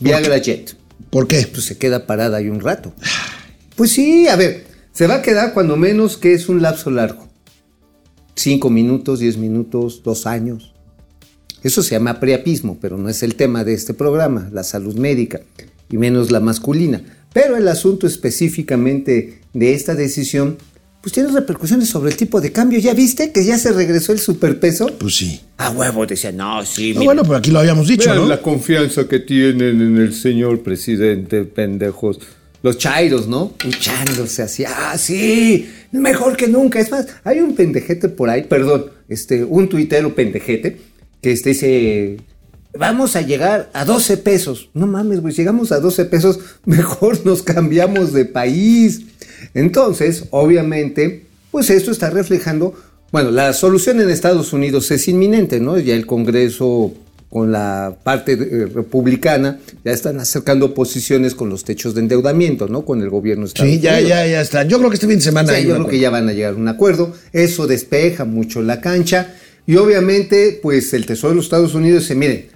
Viagra 0.00 0.38
Jet. 0.38 0.74
¿Por 1.10 1.28
qué? 1.28 1.46
Pues 1.52 1.66
se 1.66 1.76
queda 1.76 2.06
parada 2.06 2.38
ahí 2.38 2.48
un 2.48 2.60
rato. 2.60 2.94
Pues 3.76 3.92
sí, 3.92 4.28
a 4.28 4.36
ver, 4.36 4.64
se 4.92 5.06
va 5.06 5.16
a 5.16 5.22
quedar 5.22 5.52
cuando 5.52 5.76
menos 5.76 6.16
que 6.16 6.32
es 6.32 6.48
un 6.48 6.62
lapso 6.62 6.90
largo. 6.90 7.28
Cinco 8.36 8.70
minutos, 8.70 9.20
diez 9.20 9.36
minutos, 9.36 10.00
dos 10.02 10.26
años. 10.26 10.72
Eso 11.62 11.82
se 11.82 11.90
llama 11.90 12.18
priapismo, 12.18 12.78
pero 12.80 12.96
no 12.96 13.10
es 13.10 13.22
el 13.22 13.34
tema 13.34 13.62
de 13.62 13.74
este 13.74 13.92
programa, 13.92 14.48
la 14.52 14.64
salud 14.64 14.94
médica, 14.94 15.42
y 15.90 15.98
menos 15.98 16.30
la 16.30 16.40
masculina. 16.40 17.02
Pero 17.34 17.56
el 17.56 17.66
asunto 17.66 18.06
específicamente 18.06 19.40
de 19.52 19.74
esta 19.74 19.96
decisión, 19.96 20.56
pues 21.02 21.12
tiene 21.12 21.30
repercusiones 21.30 21.88
sobre 21.88 22.12
el 22.12 22.16
tipo 22.16 22.40
de 22.40 22.52
cambio. 22.52 22.78
¿Ya 22.78 22.94
viste 22.94 23.32
que 23.32 23.44
ya 23.44 23.58
se 23.58 23.72
regresó 23.72 24.12
el 24.12 24.20
superpeso? 24.20 24.86
Pues 24.98 25.16
sí. 25.16 25.40
A 25.56 25.70
huevo, 25.70 26.06
decía, 26.06 26.30
no, 26.30 26.64
sí. 26.64 26.94
No, 26.94 27.00
mira. 27.00 27.08
bueno, 27.08 27.22
pero 27.24 27.36
aquí 27.36 27.50
lo 27.50 27.58
habíamos 27.58 27.88
dicho, 27.88 28.08
Vean 28.08 28.22
¿no? 28.22 28.28
la 28.28 28.40
confianza 28.40 29.08
que 29.08 29.18
tienen 29.18 29.82
en 29.82 29.98
el 29.98 30.14
señor 30.14 30.62
presidente, 30.62 31.44
pendejos. 31.44 32.20
Los 32.62 32.78
chairos, 32.78 33.26
¿no? 33.26 33.52
Echándose 33.66 34.42
así, 34.42 34.64
ah, 34.64 34.96
sí, 34.96 35.68
mejor 35.90 36.36
que 36.36 36.46
nunca. 36.46 36.78
Es 36.78 36.90
más, 36.92 37.08
hay 37.24 37.40
un 37.40 37.56
pendejete 37.56 38.08
por 38.08 38.30
ahí, 38.30 38.44
perdón, 38.44 38.86
este, 39.08 39.42
un 39.42 39.68
tuitero 39.68 40.14
pendejete, 40.14 40.78
que 41.20 41.32
este 41.32 41.50
dice, 41.50 42.16
vamos 42.78 43.16
a 43.16 43.22
llegar 43.22 43.70
a 43.72 43.84
12 43.84 44.16
pesos. 44.18 44.68
No 44.74 44.86
mames, 44.86 45.20
güey, 45.20 45.32
si 45.34 45.42
llegamos 45.42 45.72
a 45.72 45.80
12 45.80 46.04
pesos, 46.06 46.38
mejor 46.64 47.24
nos 47.24 47.42
cambiamos 47.42 48.12
de 48.12 48.24
país. 48.24 49.02
Entonces, 49.54 50.24
obviamente, 50.30 51.26
pues 51.50 51.70
esto 51.70 51.90
está 51.90 52.10
reflejando, 52.10 52.74
bueno, 53.12 53.30
la 53.30 53.52
solución 53.52 54.00
en 54.00 54.10
Estados 54.10 54.52
Unidos 54.52 54.90
es 54.90 55.06
inminente, 55.08 55.60
¿no? 55.60 55.78
Ya 55.78 55.94
el 55.94 56.06
Congreso 56.06 56.92
con 57.30 57.50
la 57.50 57.96
parte 58.04 58.34
eh, 58.34 58.66
republicana 58.72 59.58
ya 59.84 59.90
están 59.90 60.20
acercando 60.20 60.72
posiciones 60.72 61.34
con 61.34 61.48
los 61.50 61.64
techos 61.64 61.92
de 61.94 62.00
endeudamiento, 62.00 62.68
¿no? 62.68 62.84
Con 62.84 63.02
el 63.02 63.10
gobierno 63.10 63.42
de 63.44 63.48
Estados 63.48 63.72
Sí, 63.72 63.80
ya, 63.80 63.92
Unidos. 63.94 64.08
ya, 64.08 64.26
ya 64.26 64.40
está. 64.40 64.62
Yo 64.62 64.78
creo 64.78 64.88
que 64.90 64.94
este 64.94 65.08
fin 65.08 65.16
de 65.16 65.22
semana. 65.22 65.48
Sí, 65.50 65.54
hay 65.56 65.62
yo 65.64 65.70
creo 65.70 65.76
que 65.78 65.82
acuerdo. 65.82 66.00
ya 66.02 66.10
van 66.10 66.28
a 66.28 66.32
llegar 66.32 66.54
a 66.54 66.56
un 66.56 66.68
acuerdo. 66.68 67.12
Eso 67.32 67.66
despeja 67.66 68.24
mucho 68.24 68.62
la 68.62 68.80
cancha. 68.80 69.34
Y 69.66 69.76
obviamente, 69.76 70.60
pues 70.62 70.92
el 70.94 71.06
Tesoro 71.06 71.30
de 71.30 71.36
los 71.36 71.46
Estados 71.46 71.74
Unidos 71.74 72.02
dice, 72.02 72.14
miren, 72.14 72.46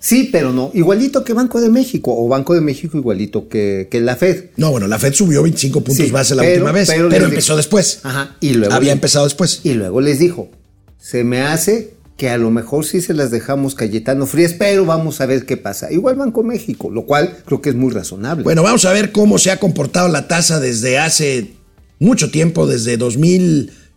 sí, 0.00 0.28
pero 0.32 0.52
no. 0.52 0.70
Igualito 0.74 1.24
que 1.24 1.32
Banco 1.32 1.60
de 1.60 1.68
México, 1.68 2.14
o 2.16 2.28
Banco 2.28 2.54
de 2.54 2.60
México 2.60 2.96
igualito 2.98 3.48
que, 3.48 3.88
que 3.90 4.00
la 4.00 4.16
Fed. 4.16 4.46
No, 4.56 4.70
bueno, 4.70 4.86
la 4.86 4.98
Fed 4.98 5.12
subió 5.12 5.42
25 5.42 5.80
puntos 5.82 6.04
Sí, 6.06 6.10
base 6.12 6.34
la 6.34 6.42
pero- 6.42 6.54
última 6.54 6.72
vez, 6.72 6.88
pero 6.88 7.06
empezó 7.12 7.52
dijo- 7.52 7.56
después. 7.56 8.00
Ajá. 8.02 8.36
Y 8.40 8.54
luego 8.54 8.74
Había 8.74 8.88
les- 8.88 8.94
empezado 8.94 9.24
después. 9.24 9.60
Y 9.64 9.74
luego 9.74 10.00
les 10.00 10.18
dijo, 10.18 10.48
se 11.00 11.24
me 11.24 11.40
hace 11.42 11.94
que 12.16 12.28
a 12.30 12.36
lo 12.38 12.50
mejor 12.50 12.84
sí 12.84 13.00
se 13.00 13.14
las 13.14 13.30
dejamos 13.30 13.76
Cayetano 13.76 14.26
Frías, 14.26 14.52
pero 14.52 14.84
vamos 14.84 15.20
a 15.20 15.26
ver 15.26 15.46
qué 15.46 15.56
pasa. 15.56 15.92
Igual 15.92 16.16
Banco 16.16 16.42
México, 16.42 16.90
lo 16.90 17.06
cual 17.06 17.36
creo 17.46 17.60
que 17.62 17.68
es 17.70 17.76
muy 17.76 17.92
razonable. 17.92 18.42
Bueno, 18.42 18.64
vamos 18.64 18.84
a 18.86 18.92
ver 18.92 19.12
cómo 19.12 19.38
se 19.38 19.52
ha 19.52 19.58
comportado 19.60 20.08
la 20.08 20.26
tasa 20.26 20.58
desde 20.58 20.98
hace 20.98 21.52
mucho 22.00 22.30
tiempo, 22.32 22.66
desde 22.66 22.96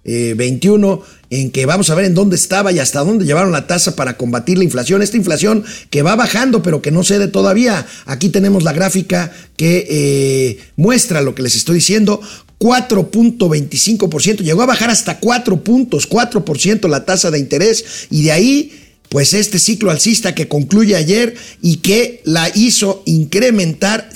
2021, 0.03 1.01
en 1.29 1.51
que 1.51 1.65
vamos 1.65 1.89
a 1.89 1.95
ver 1.95 2.05
en 2.05 2.13
dónde 2.13 2.35
estaba 2.35 2.71
y 2.71 2.79
hasta 2.79 3.01
dónde 3.01 3.25
llevaron 3.25 3.51
la 3.51 3.67
tasa 3.67 3.95
para 3.95 4.17
combatir 4.17 4.57
la 4.57 4.63
inflación. 4.63 5.01
Esta 5.01 5.17
inflación 5.17 5.63
que 5.89 6.01
va 6.01 6.15
bajando, 6.15 6.63
pero 6.63 6.81
que 6.81 6.91
no 6.91 7.03
cede 7.03 7.27
todavía. 7.27 7.85
Aquí 8.05 8.29
tenemos 8.29 8.63
la 8.63 8.73
gráfica 8.73 9.31
que 9.57 9.87
eh, 9.89 10.59
muestra 10.75 11.21
lo 11.21 11.35
que 11.35 11.43
les 11.43 11.55
estoy 11.55 11.75
diciendo. 11.75 12.19
4.25%, 12.59 14.37
llegó 14.43 14.61
a 14.61 14.67
bajar 14.67 14.91
hasta 14.91 15.19
4 15.19 15.63
puntos, 15.63 16.07
4% 16.07 16.87
la 16.87 17.05
tasa 17.05 17.31
de 17.31 17.39
interés 17.39 18.07
y 18.11 18.21
de 18.21 18.31
ahí 18.31 18.71
pues 19.09 19.33
este 19.33 19.57
ciclo 19.59 19.89
alcista 19.91 20.35
que 20.35 20.47
concluye 20.47 20.95
ayer 20.95 21.35
y 21.61 21.77
que 21.77 22.21
la 22.23 22.49
hizo 22.55 23.01
incrementar 23.05 24.09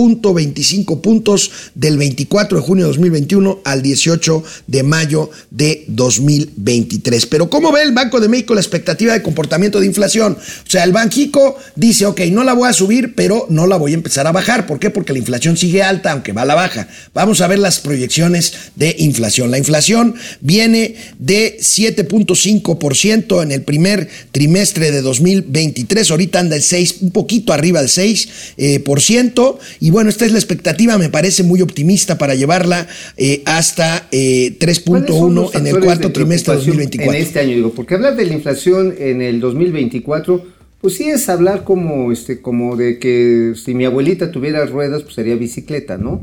7.25 0.00 1.00
puntos 1.00 1.50
del 1.74 1.98
24 1.98 2.58
de 2.58 2.64
junio 2.64 2.84
de 2.84 2.88
2021 2.88 3.60
al 3.64 3.82
18 3.82 4.42
de 4.66 4.82
mayo 4.82 5.30
de 5.50 5.84
2023. 5.88 7.26
Pero 7.26 7.50
¿cómo 7.50 7.72
ve 7.72 7.82
el 7.82 7.92
Banco 7.92 8.20
de 8.20 8.28
México 8.28 8.54
la 8.54 8.60
expectativa 8.60 9.12
de 9.12 9.22
comportamiento 9.22 9.80
de 9.80 9.86
inflación? 9.86 10.36
O 10.38 10.70
sea, 10.70 10.84
el 10.84 10.92
Banjico 10.92 11.58
dice, 11.76 12.06
ok, 12.06 12.20
no 12.30 12.44
la 12.44 12.54
voy 12.54 12.68
a 12.68 12.72
subir, 12.72 13.14
pero 13.14 13.46
no 13.50 13.66
la 13.66 13.76
voy 13.76 13.92
a 13.92 13.94
empezar 13.94 14.26
a 14.26 14.32
bajar. 14.32 14.66
¿Por 14.66 14.78
qué? 14.78 14.90
Porque 14.90 15.12
la 15.12 15.18
inflación 15.18 15.56
sigue 15.56 15.82
alta, 15.82 16.12
aunque 16.12 16.32
va 16.32 16.42
a 16.42 16.46
la 16.46 16.54
baja. 16.54 16.88
Vamos 17.14 17.40
a 17.40 17.46
ver 17.46 17.58
las 17.58 17.80
proyecciones 17.80 18.54
de 18.76 18.96
inflación. 18.98 19.50
La 19.50 19.58
inflación 19.58 20.14
viene 20.40 20.94
de 21.18 21.58
7.5% 21.60 23.42
en 23.42 23.52
el 23.52 23.62
primer 23.62 24.08
trimestre 24.32 24.90
de 24.90 25.02
2023. 25.02 26.10
Ahorita 26.10 26.40
anda 26.40 26.56
el 26.56 26.62
6, 26.62 26.96
un 27.02 27.10
poquito 27.10 27.52
arriba 27.52 27.80
del 27.80 27.90
6%. 27.90 28.28
eh, 28.56 28.80
por 28.80 29.00
ciento. 29.00 29.58
y 29.80 29.89
bueno, 29.90 30.10
esta 30.10 30.24
es 30.24 30.32
la 30.32 30.38
expectativa, 30.38 30.96
me 30.98 31.08
parece 31.08 31.42
muy 31.42 31.60
optimista 31.62 32.18
para 32.18 32.34
llevarla 32.34 32.86
eh, 33.16 33.42
hasta 33.44 34.08
eh, 34.12 34.56
¿Cuáles 34.58 35.08
son 35.08 35.34
3.1 35.34 35.34
los 35.34 35.54
en 35.54 35.66
el 35.66 35.80
cuarto 35.80 36.08
de 36.08 36.14
trimestre 36.14 36.56
de 36.56 36.62
preocupación 36.62 36.76
2024. 36.76 37.14
En 37.14 37.22
este 37.22 37.40
año, 37.40 37.54
digo, 37.54 37.72
porque 37.72 37.94
hablar 37.94 38.16
de 38.16 38.26
la 38.26 38.34
inflación 38.34 38.94
en 38.98 39.22
el 39.22 39.40
2024, 39.40 40.46
pues 40.80 40.94
sí 40.94 41.10
es 41.10 41.28
hablar 41.28 41.64
como, 41.64 42.10
este, 42.12 42.40
como 42.40 42.76
de 42.76 42.98
que 42.98 43.54
si 43.62 43.74
mi 43.74 43.84
abuelita 43.84 44.30
tuviera 44.32 44.64
ruedas, 44.66 45.02
pues 45.02 45.14
sería 45.14 45.34
bicicleta, 45.34 45.98
¿no? 45.98 46.20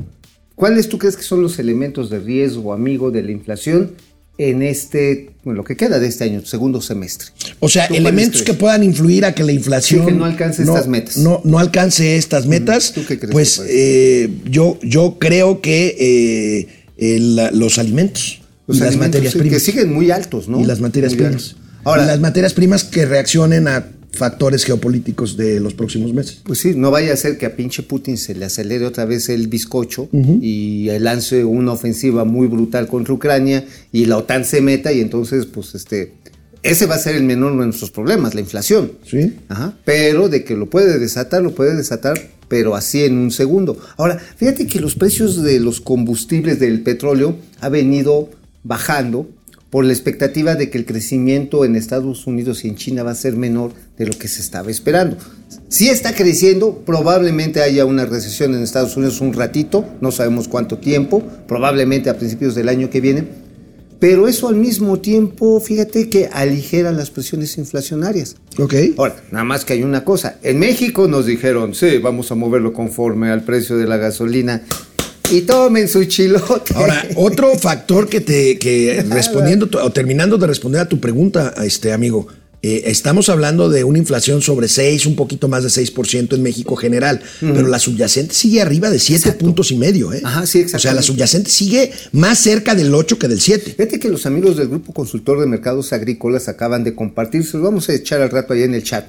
¿Cuáles 0.55 0.89
tú 0.89 0.97
crees 0.97 1.15
que 1.15 1.23
son 1.23 1.43
los 1.43 1.59
elementos 1.59 2.09
de 2.09 2.19
riesgo, 2.19 2.73
amigo, 2.73 3.11
de 3.11 3.21
la 3.21 3.31
inflación 3.31 3.91
en 4.39 4.61
este, 4.61 5.31
lo 5.45 5.63
que 5.63 5.75
queda 5.75 5.99
de 5.99 6.07
este 6.07 6.23
año, 6.25 6.45
segundo 6.45 6.79
semestre? 6.81 7.29
O 7.59 7.69
sea, 7.69 7.87
¿Tú 7.87 7.93
cuáles 7.95 8.07
elementos 8.09 8.41
que 8.43 8.53
puedan 8.53 8.83
influir 8.83 9.25
a 9.25 9.33
que 9.33 9.43
la 9.43 9.51
inflación 9.51 10.01
Sí, 10.01 10.05
que 10.07 10.11
no 10.13 10.25
alcance 10.25 10.61
estas 10.63 10.87
metas. 10.87 11.17
No, 11.17 11.41
no 11.43 11.57
alcance 11.59 12.17
estas 12.17 12.45
metas. 12.45 12.93
¿Tú 12.93 13.03
qué 13.07 13.17
crees 13.17 13.31
pues 13.31 13.61
eh, 13.67 14.29
yo, 14.49 14.77
yo 14.83 15.17
creo 15.19 15.59
que 15.61 15.95
eh, 15.99 16.67
el- 16.97 17.35
los 17.59 17.77
alimentos 17.79 18.41
Los 18.67 18.77
y 18.77 18.79
las 18.81 18.89
alimentos, 18.89 19.07
materias 19.21 19.33
sí, 19.33 19.39
primas. 19.39 19.53
que 19.59 19.71
siguen 19.71 19.93
muy 19.93 20.11
altos, 20.11 20.47
¿no? 20.47 20.59
Y 20.61 20.65
las 20.65 20.79
materias 20.81 21.13
Muy 21.13 21.23
primas. 21.23 21.55
Ahora- 21.83 22.03
y 22.03 22.07
las 22.07 22.19
materias 22.19 22.53
primas 22.53 22.83
que 22.83 23.05
reaccionen 23.05 23.67
a 23.67 23.85
factores 24.11 24.63
geopolíticos 24.63 25.37
de 25.37 25.59
los 25.59 25.73
próximos 25.73 26.13
meses. 26.13 26.41
Pues 26.43 26.59
sí, 26.59 26.73
no 26.75 26.91
vaya 26.91 27.13
a 27.13 27.17
ser 27.17 27.37
que 27.37 27.45
a 27.45 27.55
pinche 27.55 27.83
Putin 27.83 28.17
se 28.17 28.35
le 28.35 28.45
acelere 28.45 28.85
otra 28.85 29.05
vez 29.05 29.29
el 29.29 29.47
bizcocho 29.47 30.09
y 30.11 30.89
lance 30.99 31.43
una 31.43 31.73
ofensiva 31.73 32.25
muy 32.25 32.47
brutal 32.47 32.87
contra 32.87 33.13
Ucrania 33.13 33.65
y 33.91 34.05
la 34.05 34.17
OTAN 34.17 34.45
se 34.45 34.61
meta 34.61 34.91
y 34.91 35.01
entonces, 35.01 35.45
pues 35.45 35.75
este, 35.75 36.13
ese 36.63 36.85
va 36.85 36.95
a 36.95 36.99
ser 36.99 37.15
el 37.15 37.23
menor 37.23 37.57
de 37.57 37.65
nuestros 37.65 37.91
problemas, 37.91 38.33
la 38.33 38.41
inflación. 38.41 38.93
Sí. 39.05 39.35
Ajá. 39.49 39.77
Pero 39.85 40.29
de 40.29 40.43
que 40.43 40.55
lo 40.55 40.69
puede 40.69 40.97
desatar, 40.99 41.41
lo 41.41 41.53
puede 41.53 41.75
desatar, 41.75 42.19
pero 42.47 42.75
así 42.75 43.03
en 43.03 43.17
un 43.17 43.31
segundo. 43.31 43.77
Ahora, 43.97 44.17
fíjate 44.17 44.67
que 44.67 44.79
los 44.79 44.95
precios 44.95 45.43
de 45.43 45.59
los 45.59 45.81
combustibles 45.81 46.59
del 46.59 46.81
petróleo 46.81 47.37
ha 47.59 47.69
venido 47.69 48.29
bajando 48.63 49.29
por 49.69 49.85
la 49.85 49.93
expectativa 49.93 50.55
de 50.55 50.69
que 50.69 50.77
el 50.77 50.85
crecimiento 50.85 51.65
en 51.65 51.75
Estados 51.75 52.25
Unidos 52.25 52.63
y 52.63 52.69
en 52.69 52.75
China 52.75 53.03
va 53.03 53.11
a 53.11 53.15
ser 53.15 53.35
menor 53.35 53.73
de 53.97 54.05
lo 54.05 54.13
que 54.17 54.27
se 54.27 54.41
estaba 54.41 54.69
esperando. 54.69 55.17
Si 55.69 55.89
está 55.89 56.13
creciendo, 56.13 56.83
probablemente 56.85 57.61
haya 57.61 57.85
una 57.85 58.05
recesión 58.05 58.53
en 58.53 58.61
Estados 58.61 58.95
Unidos 58.95 59.21
un 59.21 59.33
ratito, 59.33 59.85
no 60.01 60.11
sabemos 60.11 60.47
cuánto 60.47 60.77
tiempo, 60.77 61.23
probablemente 61.47 62.09
a 62.09 62.17
principios 62.17 62.55
del 62.55 62.69
año 62.69 62.89
que 62.89 63.01
viene, 63.01 63.25
pero 63.99 64.27
eso 64.27 64.47
al 64.47 64.55
mismo 64.55 64.99
tiempo, 64.99 65.59
fíjate 65.59 66.09
que 66.09 66.29
aligera 66.31 66.91
las 66.91 67.09
presiones 67.09 67.57
inflacionarias. 67.57 68.35
Ok. 68.59 68.75
Ahora, 68.97 69.15
nada 69.31 69.43
más 69.43 69.65
que 69.65 69.73
hay 69.73 69.83
una 69.83 70.03
cosa. 70.03 70.37
En 70.43 70.59
México 70.59 71.07
nos 71.07 71.25
dijeron, 71.25 71.73
sí, 71.73 71.97
vamos 71.97 72.31
a 72.31 72.35
moverlo 72.35 72.73
conforme 72.73 73.31
al 73.31 73.43
precio 73.43 73.75
de 73.77 73.87
la 73.87 73.97
gasolina. 73.97 74.61
Y 75.31 75.41
tomen 75.41 75.89
su 75.89 76.05
chilote. 76.05 76.73
Ahora, 76.75 77.05
otro 77.15 77.53
factor 77.57 78.07
que 78.07 78.21
te, 78.21 78.57
que 78.59 79.03
respondiendo 79.09 79.67
o 79.81 79.91
terminando 79.91 80.37
de 80.37 80.47
responder 80.47 80.81
a 80.81 80.87
tu 80.87 80.99
pregunta, 81.01 81.53
este 81.65 81.91
amigo, 81.91 82.27
eh, 82.63 82.83
estamos 82.85 83.29
hablando 83.29 83.69
de 83.69 83.83
una 83.83 83.99
inflación 83.99 84.41
sobre 84.41 84.67
6, 84.67 85.05
un 85.05 85.15
poquito 85.15 85.47
más 85.47 85.63
de 85.63 85.69
6% 85.69 86.33
en 86.33 86.41
México 86.41 86.75
general, 86.75 87.21
pero 87.39 87.67
la 87.67 87.77
subyacente 87.77 88.33
sigue 88.33 88.61
arriba 88.61 88.89
de 88.89 88.97
7 88.97 89.33
puntos 89.33 89.71
y 89.71 89.77
medio. 89.77 90.11
¿eh? 90.11 90.21
Ajá, 90.23 90.45
sí, 90.47 90.65
O 90.73 90.79
sea, 90.79 90.93
la 90.93 91.03
subyacente 91.03 91.51
sigue 91.51 91.91
más 92.13 92.39
cerca 92.39 92.73
del 92.73 92.93
8 92.93 93.19
que 93.19 93.27
del 93.27 93.41
7. 93.41 93.75
Fíjate 93.77 93.99
que 93.99 94.09
los 94.09 94.25
amigos 94.25 94.57
del 94.57 94.69
Grupo 94.69 94.91
Consultor 94.91 95.39
de 95.39 95.45
Mercados 95.45 95.93
Agrícolas 95.93 96.47
acaban 96.47 96.83
de 96.83 96.95
compartir, 96.95 97.45
se 97.45 97.57
los 97.57 97.63
vamos 97.63 97.89
a 97.89 97.93
echar 97.93 98.21
al 98.21 98.31
rato 98.31 98.53
ahí 98.53 98.63
en 98.63 98.73
el 98.73 98.83
chat. 98.83 99.05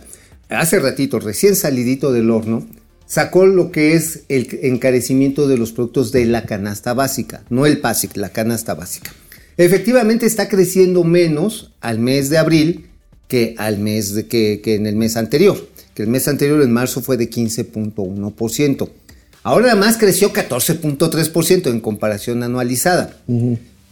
Hace 0.51 0.79
ratito, 0.79 1.19
recién 1.19 1.57
salidito 1.57 2.13
del 2.13 2.31
horno, 2.31 2.67
sacó 3.07 3.47
lo 3.47 3.73
que 3.73 3.95
es 3.95 4.25
el 4.29 4.47
encarecimiento 4.63 5.49
de 5.49 5.57
los 5.57 5.73
productos 5.73 6.13
de 6.13 6.27
la 6.27 6.45
canasta 6.45 6.93
básica, 6.93 7.45
no 7.49 7.65
el 7.65 7.81
PASIC, 7.81 8.17
la 8.19 8.29
canasta 8.29 8.75
básica. 8.75 9.13
Efectivamente 9.57 10.27
está 10.27 10.49
creciendo 10.49 11.03
menos 11.03 11.73
al 11.81 11.99
mes 11.99 12.29
de 12.31 12.39
abril 12.39 12.89
que 13.29 13.55
al 13.59 13.79
mes 13.79 14.15
de, 14.15 14.27
que, 14.27 14.61
que 14.63 14.75
en 14.75 14.87
el 14.87 14.97
mes 14.97 15.17
anterior, 15.17 15.69
que 15.95 16.03
el 16.03 16.09
mes 16.09 16.27
anterior 16.27 16.61
en 16.63 16.73
marzo 16.73 17.01
fue 17.01 17.17
de 17.17 17.31
15.1%. 17.31 18.89
Ahora 19.43 19.73
además 19.73 19.97
creció 19.99 20.33
14.3% 20.33 21.71
en 21.71 21.81
comparación 21.81 22.43
anualizada. 22.43 23.17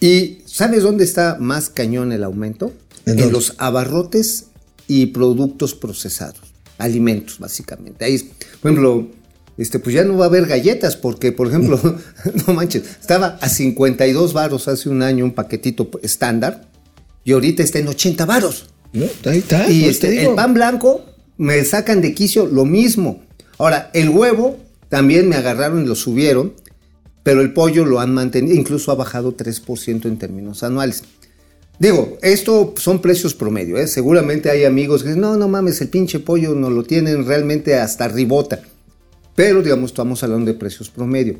¿Y 0.00 0.38
sabes 0.44 0.82
dónde 0.82 1.04
está 1.04 1.36
más 1.40 1.70
cañón 1.70 2.12
el 2.12 2.24
aumento? 2.24 2.72
¿En 3.06 3.18
En, 3.18 3.32
los 3.32 3.54
abarrotes 3.58 4.46
y 4.88 5.06
productos 5.06 5.74
procesados, 5.74 6.42
alimentos 6.78 7.38
básicamente. 7.38 8.04
Ahí, 8.04 8.18
por 8.60 8.70
ejemplo, 8.70 9.08
este, 9.56 9.78
pues 9.78 9.94
ya 9.94 10.04
no 10.04 10.18
va 10.18 10.26
a 10.26 10.28
haber 10.28 10.46
galletas 10.46 10.96
porque, 10.96 11.32
por 11.32 11.48
ejemplo, 11.48 11.80
no 12.46 12.54
manches, 12.54 12.82
estaba 13.00 13.38
a 13.40 13.48
52 13.48 14.32
varos 14.32 14.68
hace 14.68 14.88
un 14.88 15.02
año 15.02 15.24
un 15.24 15.32
paquetito 15.32 15.88
estándar 16.02 16.68
y 17.24 17.32
ahorita 17.32 17.62
está 17.62 17.78
en 17.78 17.88
80 17.88 18.26
varos. 18.26 18.66
¿No? 18.96 19.30
Ahí 19.30 19.38
está. 19.38 19.70
Y 19.70 19.84
pues 19.84 20.00
te 20.00 20.08
este, 20.08 20.26
el 20.26 20.34
pan 20.34 20.54
blanco 20.54 21.04
me 21.36 21.62
sacan 21.64 22.00
de 22.00 22.14
quicio 22.14 22.46
lo 22.46 22.64
mismo. 22.64 23.22
Ahora, 23.58 23.90
el 23.92 24.08
huevo 24.08 24.58
también 24.88 25.28
me 25.28 25.36
agarraron 25.36 25.84
y 25.84 25.86
lo 25.86 25.94
subieron, 25.94 26.54
pero 27.22 27.40
el 27.40 27.52
pollo 27.52 27.84
lo 27.84 28.00
han 28.00 28.14
mantenido, 28.14 28.54
incluso 28.54 28.90
ha 28.92 28.94
bajado 28.94 29.36
3% 29.36 30.06
en 30.06 30.18
términos 30.18 30.62
anuales. 30.62 31.02
Digo, 31.78 32.16
esto 32.22 32.72
son 32.78 33.02
precios 33.02 33.34
promedio, 33.34 33.76
¿eh? 33.76 33.86
seguramente 33.86 34.48
hay 34.48 34.64
amigos 34.64 35.02
que 35.02 35.08
dicen, 35.08 35.20
no, 35.20 35.36
no 35.36 35.46
mames, 35.46 35.80
el 35.82 35.88
pinche 35.88 36.20
pollo 36.20 36.54
no 36.54 36.70
lo 36.70 36.84
tienen 36.84 37.26
realmente 37.26 37.74
hasta 37.74 38.08
ribota. 38.08 38.60
Pero 39.34 39.62
digamos, 39.62 39.90
estamos 39.90 40.22
hablando 40.22 40.50
de 40.50 40.58
precios 40.58 40.88
promedio. 40.88 41.38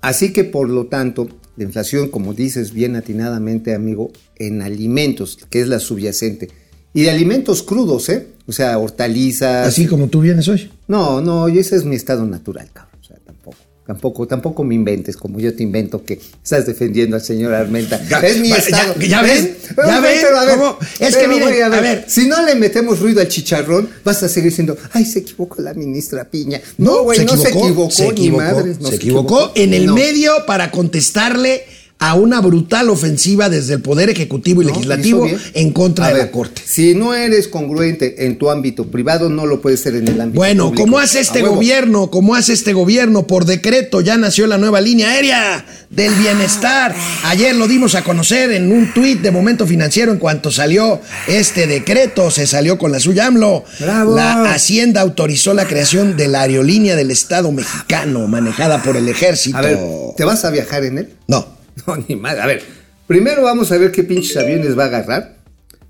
Así 0.00 0.32
que 0.32 0.44
por 0.44 0.70
lo 0.70 0.86
tanto, 0.86 1.28
la 1.56 1.64
inflación, 1.64 2.08
como 2.08 2.32
dices 2.32 2.72
bien 2.72 2.96
atinadamente, 2.96 3.74
amigo, 3.74 4.10
en 4.36 4.62
alimentos, 4.62 5.38
que 5.50 5.60
es 5.60 5.68
la 5.68 5.80
subyacente, 5.80 6.48
y 6.94 7.02
de 7.02 7.10
alimentos 7.10 7.62
crudos, 7.62 8.08
¿eh? 8.08 8.28
O 8.46 8.52
sea, 8.52 8.78
hortalizas. 8.78 9.66
Así 9.68 9.86
como 9.86 10.08
tú 10.08 10.20
vienes 10.20 10.48
hoy. 10.48 10.70
No, 10.88 11.20
no, 11.20 11.48
y 11.48 11.58
ese 11.58 11.76
es 11.76 11.84
mi 11.84 11.96
estado 11.96 12.24
natural, 12.26 12.70
cabrón. 12.72 13.00
O 13.00 13.04
sea, 13.04 13.16
tampoco. 13.24 13.56
Tampoco, 13.86 14.26
tampoco 14.26 14.64
me 14.64 14.74
inventes 14.74 15.14
como 15.14 15.38
yo 15.40 15.54
te 15.54 15.62
invento 15.62 16.02
que 16.04 16.18
estás 16.42 16.64
defendiendo 16.66 17.16
al 17.16 17.22
señor 17.22 17.52
Armenta. 17.52 18.00
Ya, 18.08 18.18
es 18.20 18.38
mi 18.38 18.48
ya, 18.48 18.56
estado. 18.56 18.94
ya 18.98 19.20
ven, 19.22 19.56
Pero, 19.76 19.88
ya 19.88 20.00
ven 20.00 20.18
pero, 20.22 20.38
a 20.38 20.44
ver, 20.46 20.56
cómo- 20.58 20.78
es 21.00 21.16
que 21.16 21.28
miren, 21.28 21.62
a 21.62 21.68
ver. 21.68 22.04
si 22.08 22.26
no 22.26 22.42
le 22.46 22.54
metemos 22.54 23.00
ruido 23.00 23.20
al 23.20 23.28
chicharrón, 23.28 23.90
vas 24.02 24.22
a 24.22 24.28
seguir 24.30 24.48
diciendo, 24.50 24.74
ay, 24.92 25.04
se 25.04 25.18
equivocó 25.18 25.60
la 25.60 25.74
ministra 25.74 26.24
Piña. 26.24 26.62
No, 26.78 27.02
güey, 27.02 27.26
no, 27.26 27.36
se 27.36 27.48
equivocó, 27.50 27.90
se 27.90 28.04
ni 28.04 28.10
equivocó, 28.10 28.42
madres. 28.42 28.80
no 28.80 28.88
se 28.88 28.94
equivocó 28.96 29.52
en 29.54 29.74
el 29.74 29.84
No. 29.86 29.94
medio 29.94 30.32
para 30.46 30.70
contestarle 30.70 31.64
a 32.06 32.14
una 32.14 32.40
brutal 32.42 32.90
ofensiva 32.90 33.48
desde 33.48 33.74
el 33.74 33.80
Poder 33.80 34.10
Ejecutivo 34.10 34.60
y 34.60 34.66
No, 34.66 34.72
Legislativo 34.72 35.26
en 35.54 35.70
contra 35.72 36.04
A 36.04 36.08
de 36.08 36.14
ver, 36.14 36.24
la 36.26 36.30
Corte. 36.32 36.60
Si 36.66 36.94
no 36.94 37.14
eres 37.14 37.48
congruente 37.48 38.26
en 38.26 38.36
tu 38.36 38.50
ámbito 38.50 38.86
privado, 38.90 39.30
no 39.30 39.46
lo 39.46 39.62
puedes 39.62 39.80
ser 39.80 39.94
en 39.94 40.08
el 40.08 40.20
ámbito 40.20 40.38
Bueno, 40.38 40.64
público. 40.66 40.82
como 40.84 40.98
hace 40.98 41.20
este 41.20 41.40
gobierno, 41.40 42.10
como 42.10 42.34
hace 42.34 42.52
este 42.52 42.74
gobierno, 42.74 43.26
por 43.26 43.46
decreto 43.46 44.02
ya 44.02 44.18
nació 44.18 44.46
la 44.46 44.58
nueva 44.58 44.82
línea 44.82 45.12
aérea 45.12 45.64
del 45.88 46.12
bienestar. 46.14 46.94
Ayer 47.24 47.54
lo 47.54 47.68
dimos 47.68 47.94
a 47.94 48.02
conocer 48.04 48.52
en 48.52 48.70
un 48.70 48.92
tuit 48.92 49.22
de 49.22 49.30
Momento 49.30 49.66
Financiero 49.66 50.12
en 50.12 50.18
cuanto 50.18 50.50
salió 50.50 51.00
este 51.26 51.66
decreto, 51.66 52.30
se 52.30 52.46
salió 52.46 52.76
con 52.76 52.92
la 52.92 53.00
suya 53.00 53.26
AMLO. 53.28 53.64
¡Bravo! 53.80 54.14
La 54.14 54.52
Hacienda 54.52 55.00
autorizó 55.00 55.54
la 55.54 55.66
creación 55.66 56.18
de 56.18 56.28
la 56.28 56.42
aerolínea 56.42 56.96
del 56.96 57.10
Estado 57.10 57.50
mexicano 57.50 58.26
manejada 58.28 58.82
por 58.82 58.98
el 58.98 59.08
ejército. 59.08 59.56
A 59.56 59.62
ver, 59.62 59.78
¿te 60.18 60.24
vas 60.24 60.44
a 60.44 60.50
viajar 60.50 60.84
en 60.84 60.98
él? 60.98 61.08
No. 61.28 61.53
No, 61.86 61.96
ni 62.08 62.16
madre. 62.16 62.40
A 62.40 62.46
ver, 62.46 62.62
primero 63.06 63.42
vamos 63.42 63.70
a 63.72 63.78
ver 63.78 63.90
qué 63.92 64.04
pinches 64.04 64.36
aviones 64.36 64.78
va 64.78 64.84
a 64.84 64.86
agarrar. 64.86 65.36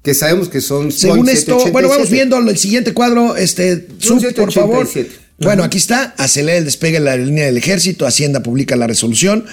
Que 0.03 0.13
sabemos 0.13 0.49
que 0.49 0.61
son. 0.61 0.93
Según 0.93 1.29
esto, 1.29 1.59
787. 1.59 1.71
bueno, 1.73 1.89
vamos 1.89 2.11
viendo 2.11 2.39
el 2.39 2.59
siguiente 2.59 2.93
cuadro, 2.93 3.37
este, 3.37 3.87
sub, 3.99 4.23
por 4.35 4.53
favor. 4.53 4.87
787. 5.37 5.45
Bueno, 5.45 5.65
aquí 5.65 5.79
está, 5.79 6.15
acelera 6.17 6.59
el 6.59 6.65
despegue 6.65 6.99
de 7.01 7.05
la 7.05 7.11
aerolínea 7.13 7.45
del 7.47 7.57
ejército, 7.57 8.07
Hacienda 8.07 8.41
publica 8.43 8.77
la 8.77 8.87
resolución. 8.87 9.45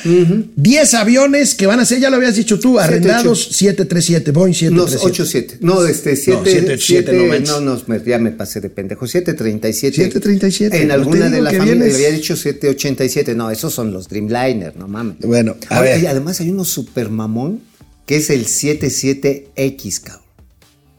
10 0.56 0.94
aviones 0.94 1.56
que 1.56 1.65
van 1.65 1.80
a 1.80 1.86
ser, 1.86 2.00
ya 2.00 2.10
lo 2.12 2.17
habías 2.17 2.36
dicho 2.36 2.60
tú, 2.60 2.80
arrendados 2.80 3.46
737, 3.52 4.32
Boeing 4.32 4.52
No, 4.72 4.88
737. 4.88 5.58
87. 5.58 5.58
No, 5.62 5.86
este, 5.86 6.15
7. 6.15 6.39
No, 6.39 6.46
787, 6.46 7.41
no 7.48 7.60
no, 7.62 7.84
no, 7.88 8.04
ya 8.06 8.20
me 8.20 8.30
pasé 8.32 8.62
de 8.62 8.70
pendejo. 8.70 9.08
737. 9.08 9.96
737, 9.96 10.78
En 10.78 10.84
pues 10.84 10.94
alguna 10.94 11.26
de 11.26 11.32
digo 11.32 11.44
la 11.44 11.50
que 11.52 11.58
familia 11.58 11.86
vienes- 11.86 11.96
había 11.96 12.12
dicho 12.12 12.36
787. 12.36 13.34
No, 13.36 13.50
esos 13.50 13.74
son 13.74 13.91
los 13.91 14.08
Dreamliner, 14.08 14.76
no 14.78 14.88
mames. 14.88 15.17
Bueno, 15.22 15.56
a 15.70 15.78
Ahora, 15.78 15.91
ver. 15.91 16.04
y 16.04 16.06
además 16.06 16.39
hay 16.41 16.52
uno 16.52 16.63
super 16.63 17.10
mamón 17.10 17.62
que 18.06 18.17
es 18.17 18.30
el 18.30 18.46
77X, 18.46 20.00
cabrón. 20.02 20.22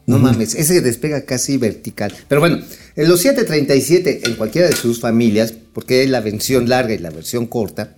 No 0.05 0.19
mames, 0.19 0.55
ese 0.55 0.81
despega 0.81 1.21
casi 1.21 1.57
vertical. 1.57 2.13
Pero 2.27 2.41
bueno, 2.41 2.59
en 2.95 3.07
los 3.07 3.21
737 3.21 4.21
en 4.25 4.35
cualquiera 4.35 4.67
de 4.67 4.75
sus 4.75 4.99
familias, 4.99 5.53
porque 5.73 6.01
hay 6.01 6.07
la 6.07 6.19
versión 6.19 6.67
larga 6.67 6.93
y 6.93 6.97
la 6.97 7.09
versión 7.09 7.47
corta, 7.47 7.95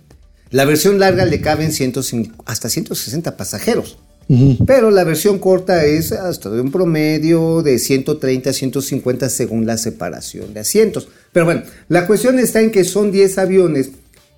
la 0.50 0.64
versión 0.64 1.00
larga 1.00 1.24
le 1.24 1.40
caben 1.40 1.72
105 1.72 2.44
hasta 2.46 2.68
160 2.68 3.36
pasajeros. 3.36 3.98
Pero 4.66 4.90
la 4.90 5.04
versión 5.04 5.38
corta 5.38 5.84
es 5.84 6.10
hasta 6.10 6.50
de 6.50 6.60
un 6.60 6.72
promedio 6.72 7.62
de 7.62 7.78
130 7.78 8.50
a 8.50 8.52
150 8.52 9.28
según 9.28 9.66
la 9.66 9.78
separación 9.78 10.52
de 10.52 10.60
asientos. 10.60 11.08
Pero 11.32 11.46
bueno, 11.46 11.62
la 11.88 12.06
cuestión 12.08 12.38
está 12.40 12.60
en 12.60 12.72
que 12.72 12.82
son 12.82 13.12
10 13.12 13.38
aviones 13.38 13.90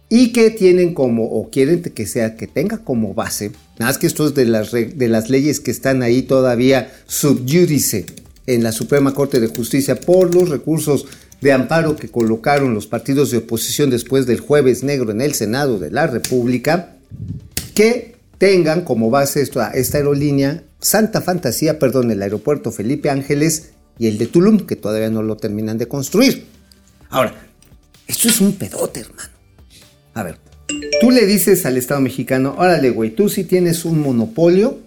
y 0.09 0.33
que 0.33 0.51
tienen 0.51 0.95
como, 0.95 1.25
o 1.25 1.51
quieren 1.51 1.83
que 1.83 2.07
sea, 2.07 2.37
que 2.37 2.47
tenga 2.47 2.79
como 2.79 3.15
base, 3.15 3.53
nada 3.79 3.91
más 3.91 3.99
que 3.99 4.07
esto 4.07 4.27
es 4.27 4.35
de 4.35 4.47
las, 4.47 4.73
de 4.73 5.09
las 5.09 5.29
leyes 5.29 5.61
que 5.61 5.71
están 5.71 6.03
ahí 6.03 6.23
todavía 6.23 6.91
subjudice 7.07 8.07
en 8.47 8.63
la 8.63 8.73
Suprema 8.73 9.13
Corte 9.13 9.41
de 9.41 9.49
Justicia 9.49 10.01
por 10.01 10.35
los 10.35 10.49
recursos 10.49 11.07
de 11.41 11.53
amparo 11.53 11.97
que 11.97 12.09
colocaron 12.09 12.75
los 12.75 12.87
partidos 12.87 13.31
de 13.31 13.39
oposición 13.39 13.91
después 13.91 14.27
del 14.27 14.41
jueves 14.41 14.83
negro 14.83 15.13
en 15.13 15.21
el 15.21 15.35
Senado 15.35 15.79
de 15.79 15.91
la 15.91 16.07
República, 16.07 16.97
que 17.75 18.17
tengan 18.39 18.83
como 18.83 19.11
base 19.11 19.43
esta, 19.43 19.71
esta 19.71 19.99
aerolínea 19.99 20.65
Santa 20.81 21.21
Fantasía, 21.21 21.79
perdón, 21.79 22.11
el 22.11 22.23
aeropuerto 22.23 22.73
Felipe 22.73 23.11
Ángeles 23.11 23.71
y 23.99 24.07
el 24.07 24.17
de 24.17 24.27
Tulum, 24.27 24.61
que 24.61 24.77
todavía 24.77 25.11
no 25.11 25.23
lo 25.23 25.37
terminan 25.37 25.77
de 25.77 25.89
construir. 25.89 26.47
Ahora, 27.11 27.35
esto 28.07 28.29
es 28.29 28.41
un 28.41 28.53
pedote, 28.53 29.01
hermano. 29.01 29.38
A 30.19 30.25
ver, 30.25 30.37
tú 31.01 31.13
le 31.13 31.27
dices 31.27 31.65
al 31.65 31.77
Estado 31.77 32.01
mexicano, 32.01 32.57
órale, 32.59 32.91
güey, 32.91 33.11
tú 33.11 33.29
sí 33.29 33.45
tienes 33.45 33.85
un 33.85 34.01
monopolio 34.01 34.81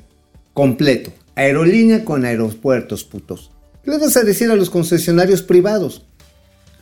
completo, 0.53 1.13
aerolínea 1.35 2.03
con 2.03 2.25
aeropuertos, 2.25 3.05
putos. 3.05 3.49
¿Qué 3.81 3.91
le 3.91 3.97
vas 3.97 4.17
a 4.17 4.23
decir 4.23 4.51
a 4.51 4.57
los 4.57 4.69
concesionarios 4.69 5.41
privados? 5.41 6.03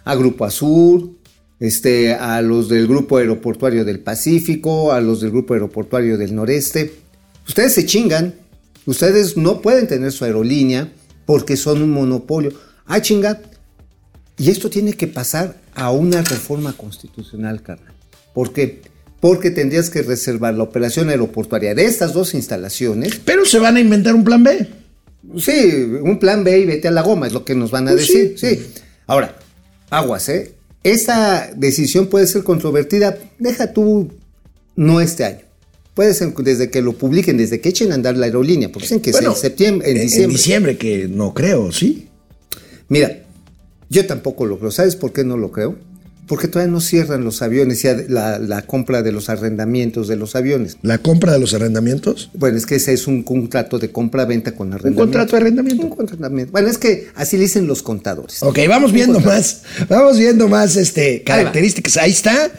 A 0.03 0.15
Grupo 0.15 0.45
Azul, 0.45 1.19
este, 1.59 2.15
a 2.15 2.41
los 2.41 2.69
del 2.69 2.88
Grupo 2.88 3.17
Aeroportuario 3.17 3.85
del 3.85 3.99
Pacífico, 3.99 4.93
a 4.93 4.99
los 4.99 5.21
del 5.21 5.29
Grupo 5.29 5.53
Aeroportuario 5.53 6.17
del 6.17 6.33
Noreste. 6.33 6.91
Ustedes 7.47 7.73
se 7.73 7.85
chingan. 7.85 8.33
Ustedes 8.88 9.38
no 9.38 9.62
pueden 9.62 9.85
tener 9.85 10.12
su 10.12 10.25
aerolínea 10.25 10.91
porque 11.27 11.55
son 11.55 11.83
un 11.83 11.91
monopolio. 11.91 12.51
Ah, 12.88 12.99
chinga. 12.99 13.43
Y 14.39 14.49
esto 14.49 14.71
tiene 14.71 14.93
que 14.93 15.05
pasar 15.05 15.62
a 15.75 15.91
una 15.91 16.23
reforma 16.23 16.73
constitucional, 16.73 17.62
carnal. 17.62 17.98
¿Por 18.34 18.54
qué? 18.54 18.82
Porque 19.20 19.52
tendrías 19.52 19.89
que 19.89 20.02
reservar 20.02 20.54
la 20.54 20.63
operación 20.63 21.10
aeroportuaria 21.10 21.76
de 21.76 21.86
estas 21.86 22.13
dos 22.13 22.34
instalaciones. 22.34 23.20
Pero 23.26 23.46
se 23.46 23.60
van 23.60 23.76
a 23.76 23.80
inventar 23.82 24.15
un 24.15 24.24
plan 24.24 24.44
B. 24.44 24.68
Sí, 25.38 25.74
un 26.02 26.18
plan 26.20 26.44
B 26.44 26.60
y 26.60 26.65
vete 26.65 26.88
a 26.88 26.92
la 26.92 27.02
goma, 27.02 27.28
es 27.28 27.34
lo 27.34 27.44
que 27.44 27.54
nos 27.56 27.72
van 27.72 27.88
a 27.88 27.92
Pues 27.92 28.08
decir. 28.08 28.36
Sí. 28.38 28.68
Ahora, 29.08 29.36
aguas, 29.89 30.30
¿eh? 30.30 30.56
Esta 30.84 31.52
decisión 31.56 32.08
puede 32.08 32.26
ser 32.28 32.44
controvertida, 32.44 33.18
deja 33.38 33.74
tú, 33.74 34.10
no 34.78 35.02
este 35.02 35.26
año. 35.26 35.39
Puede 35.94 36.13
ser 36.13 36.34
desde 36.36 36.70
que 36.72 36.82
lo 36.82 36.94
publiquen, 36.94 37.36
desde 37.36 37.60
que 37.60 37.68
echen 37.68 37.92
a 37.92 37.96
andar 37.96 38.15
la 38.15 38.28
aerolínea, 38.28 38.72
porque 38.72 38.86
dicen 38.86 39.02
que 39.02 39.12
Bueno, 39.12 39.32
es 39.32 39.38
en 39.38 39.42
septiembre, 39.42 39.92
en 39.92 39.98
en 39.98 40.04
diciembre. 40.04 40.32
diciembre, 40.38 40.78
que 40.78 41.08
no 41.10 41.34
creo, 41.34 41.74
¿sí? 41.74 42.08
Mira, 42.88 43.24
yo 43.89 44.06
tampoco 44.08 44.46
lo 44.46 44.58
creo. 44.58 44.72
¿Sabes 44.72 44.96
por 44.96 45.12
qué 45.12 45.26
no 45.26 45.36
lo 45.36 45.52
creo? 45.52 45.76
Porque 46.30 46.48
todavía 46.48 46.72
no 46.72 46.80
cierran 46.80 47.24
los 47.24 47.42
aviones, 47.42 47.82
ya 47.82 47.98
la, 48.08 48.38
la 48.38 48.62
compra 48.62 49.02
de 49.02 49.12
los 49.12 49.30
arrendamientos 49.30 50.08
de 50.08 50.15
los 50.15 50.36
aviones. 50.36 50.78
¿La 50.84 51.00
compra 51.00 51.34
de 51.34 51.39
los 51.39 51.56
arrendamientos? 51.56 52.30
Bueno, 52.36 52.56
es 52.56 52.68
que 52.68 52.76
ese 52.76 52.94
es 52.94 53.08
un 53.08 53.24
contrato 53.24 53.80
de 53.80 53.92
compra-venta 53.92 54.54
con 54.54 54.72
arrendamiento. 54.72 55.02
¿Un 55.02 55.08
contrato 55.08 55.32
de 55.32 55.38
arrendamiento? 55.38 55.84
Un 55.88 55.89
contrato. 55.89 56.30
Bueno, 56.52 56.68
es 56.68 56.78
que 56.78 57.08
así 57.15 57.36
le 57.36 57.44
dicen 57.44 57.65
los 57.65 57.82
contadores. 57.82 58.44
Ok, 58.44 58.60
vamos 58.68 58.92
viendo 58.92 59.20
más, 59.20 59.63
vamos 59.89 60.20
viendo 60.20 60.48
más 60.48 60.76
este, 60.76 61.24
características. 61.24 61.98
Ahí, 61.98 62.12
está. 62.12 62.52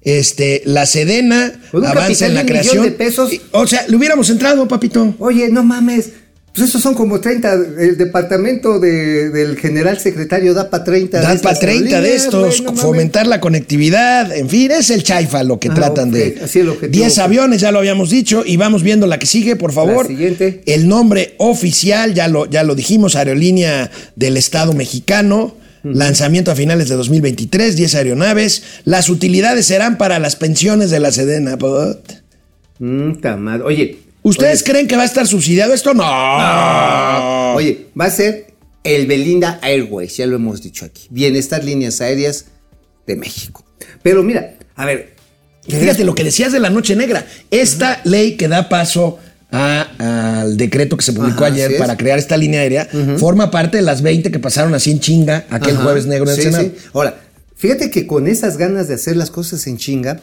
Este, 0.00 0.62
la 0.64 0.86
Sedena 0.86 1.60
avanza 1.84 2.28
en 2.28 2.34
la 2.34 2.46
creación. 2.46 2.82
de 2.82 2.92
pesos. 2.92 3.30
O 3.50 3.66
sea, 3.66 3.86
le 3.88 3.96
hubiéramos 3.96 4.30
entrado, 4.30 4.66
papito. 4.66 5.14
Oye, 5.18 5.50
no 5.50 5.64
mames. 5.64 6.12
Pues 6.58 6.70
esos 6.70 6.82
son 6.82 6.94
como 6.94 7.20
30. 7.20 7.52
El 7.78 7.96
departamento 7.96 8.80
de- 8.80 9.30
del 9.30 9.56
general 9.56 9.98
secretario 10.00 10.54
da 10.54 10.68
para 10.70 10.82
30. 10.82 11.18
de 11.18 11.22
Dan 11.22 11.36
estas 11.36 11.52
para 11.52 11.60
30 11.60 12.00
de 12.00 12.10
aerolíneas, 12.10 12.24
estos, 12.56 12.80
fomentar 12.80 13.26
la 13.28 13.40
conectividad, 13.40 14.36
en 14.36 14.48
fin, 14.48 14.70
es 14.72 14.90
el 14.90 15.04
chaifa 15.04 15.44
lo 15.44 15.60
que 15.60 15.68
Ah, 15.68 15.74
tratan 15.74 16.10
de. 16.10 16.38
así 16.42 16.58
el 16.60 16.70
objetivo. 16.70 16.90
10 17.04 17.18
aviones, 17.18 17.60
ya 17.60 17.70
lo 17.70 17.78
habíamos 17.78 18.10
dicho, 18.10 18.42
y 18.44 18.56
vamos 18.56 18.82
viendo 18.82 19.06
la 19.06 19.18
que 19.20 19.26
sigue, 19.26 19.54
por 19.54 19.72
favor. 19.72 20.04
La 20.06 20.08
siguiente. 20.08 20.62
El 20.66 20.88
nombre 20.88 21.34
oficial, 21.38 22.12
ya 22.14 22.26
lo, 22.26 22.46
ya 22.46 22.64
lo 22.64 22.74
dijimos, 22.74 23.14
Aerolínea 23.14 23.90
del 24.16 24.36
Estado 24.36 24.72
Mexicano. 24.72 25.54
Lanzamiento 25.84 26.50
a 26.50 26.56
finales 26.56 26.88
de 26.88 26.96
2023, 26.96 27.76
10 27.76 27.94
aeronaves. 27.94 28.62
Las 28.84 29.08
utilidades 29.08 29.64
serán 29.66 29.96
para 29.96 30.18
las 30.18 30.34
pensiones 30.34 30.90
de 30.90 30.98
la 30.98 31.12
Sedena. 31.12 31.56
pot. 31.56 32.02
Oye. 34.22 34.30
¿Ustedes 34.30 34.62
creen 34.62 34.86
que 34.88 34.96
va 34.96 35.02
a 35.02 35.06
estar 35.06 35.26
subsidiado 35.26 35.72
esto? 35.74 35.94
No. 35.94 36.02
No. 36.04 37.54
Oye, 37.54 37.86
va 37.98 38.06
a 38.06 38.10
ser 38.10 38.48
el 38.84 39.06
Belinda 39.06 39.58
Airways, 39.62 40.16
ya 40.16 40.26
lo 40.26 40.36
hemos 40.36 40.62
dicho 40.62 40.84
aquí. 40.84 41.06
Bienestar 41.10 41.64
Líneas 41.64 42.00
Aéreas 42.00 42.46
de 43.06 43.16
México. 43.16 43.64
Pero 44.02 44.22
mira, 44.22 44.54
a 44.76 44.84
ver. 44.86 45.14
Fíjate 45.68 46.04
lo 46.04 46.14
que 46.14 46.24
decías 46.24 46.52
de 46.52 46.60
la 46.60 46.70
Noche 46.70 46.96
Negra. 46.96 47.26
Esta 47.50 48.00
ley 48.04 48.36
que 48.36 48.48
da 48.48 48.68
paso 48.70 49.18
a- 49.50 50.40
al 50.42 50.56
decreto 50.56 50.96
que 50.96 51.04
se 51.04 51.12
publicó 51.12 51.44
Ajá, 51.44 51.52
ayer 51.54 51.76
para 51.78 51.96
crear 51.96 52.18
esta 52.18 52.36
línea 52.36 52.60
aérea 52.60 52.88
forma 53.18 53.50
parte 53.50 53.76
de 53.78 53.82
las 53.82 54.00
20 54.02 54.30
que 54.30 54.38
pasaron 54.38 54.74
así 54.74 54.90
en 54.90 55.00
chinga 55.00 55.44
aquel 55.50 55.74
Ajá, 55.76 55.84
jueves 55.84 56.06
negro 56.06 56.24
en 56.24 56.30
el 56.30 56.36
sí, 56.36 56.42
Senado. 56.42 56.64
sí. 56.64 56.74
Ahora, 56.94 57.20
fíjate 57.56 57.90
que 57.90 58.06
con 58.06 58.26
esas 58.28 58.56
ganas 58.56 58.88
de 58.88 58.94
hacer 58.94 59.16
las 59.16 59.30
cosas 59.30 59.66
en 59.66 59.76
chinga, 59.76 60.20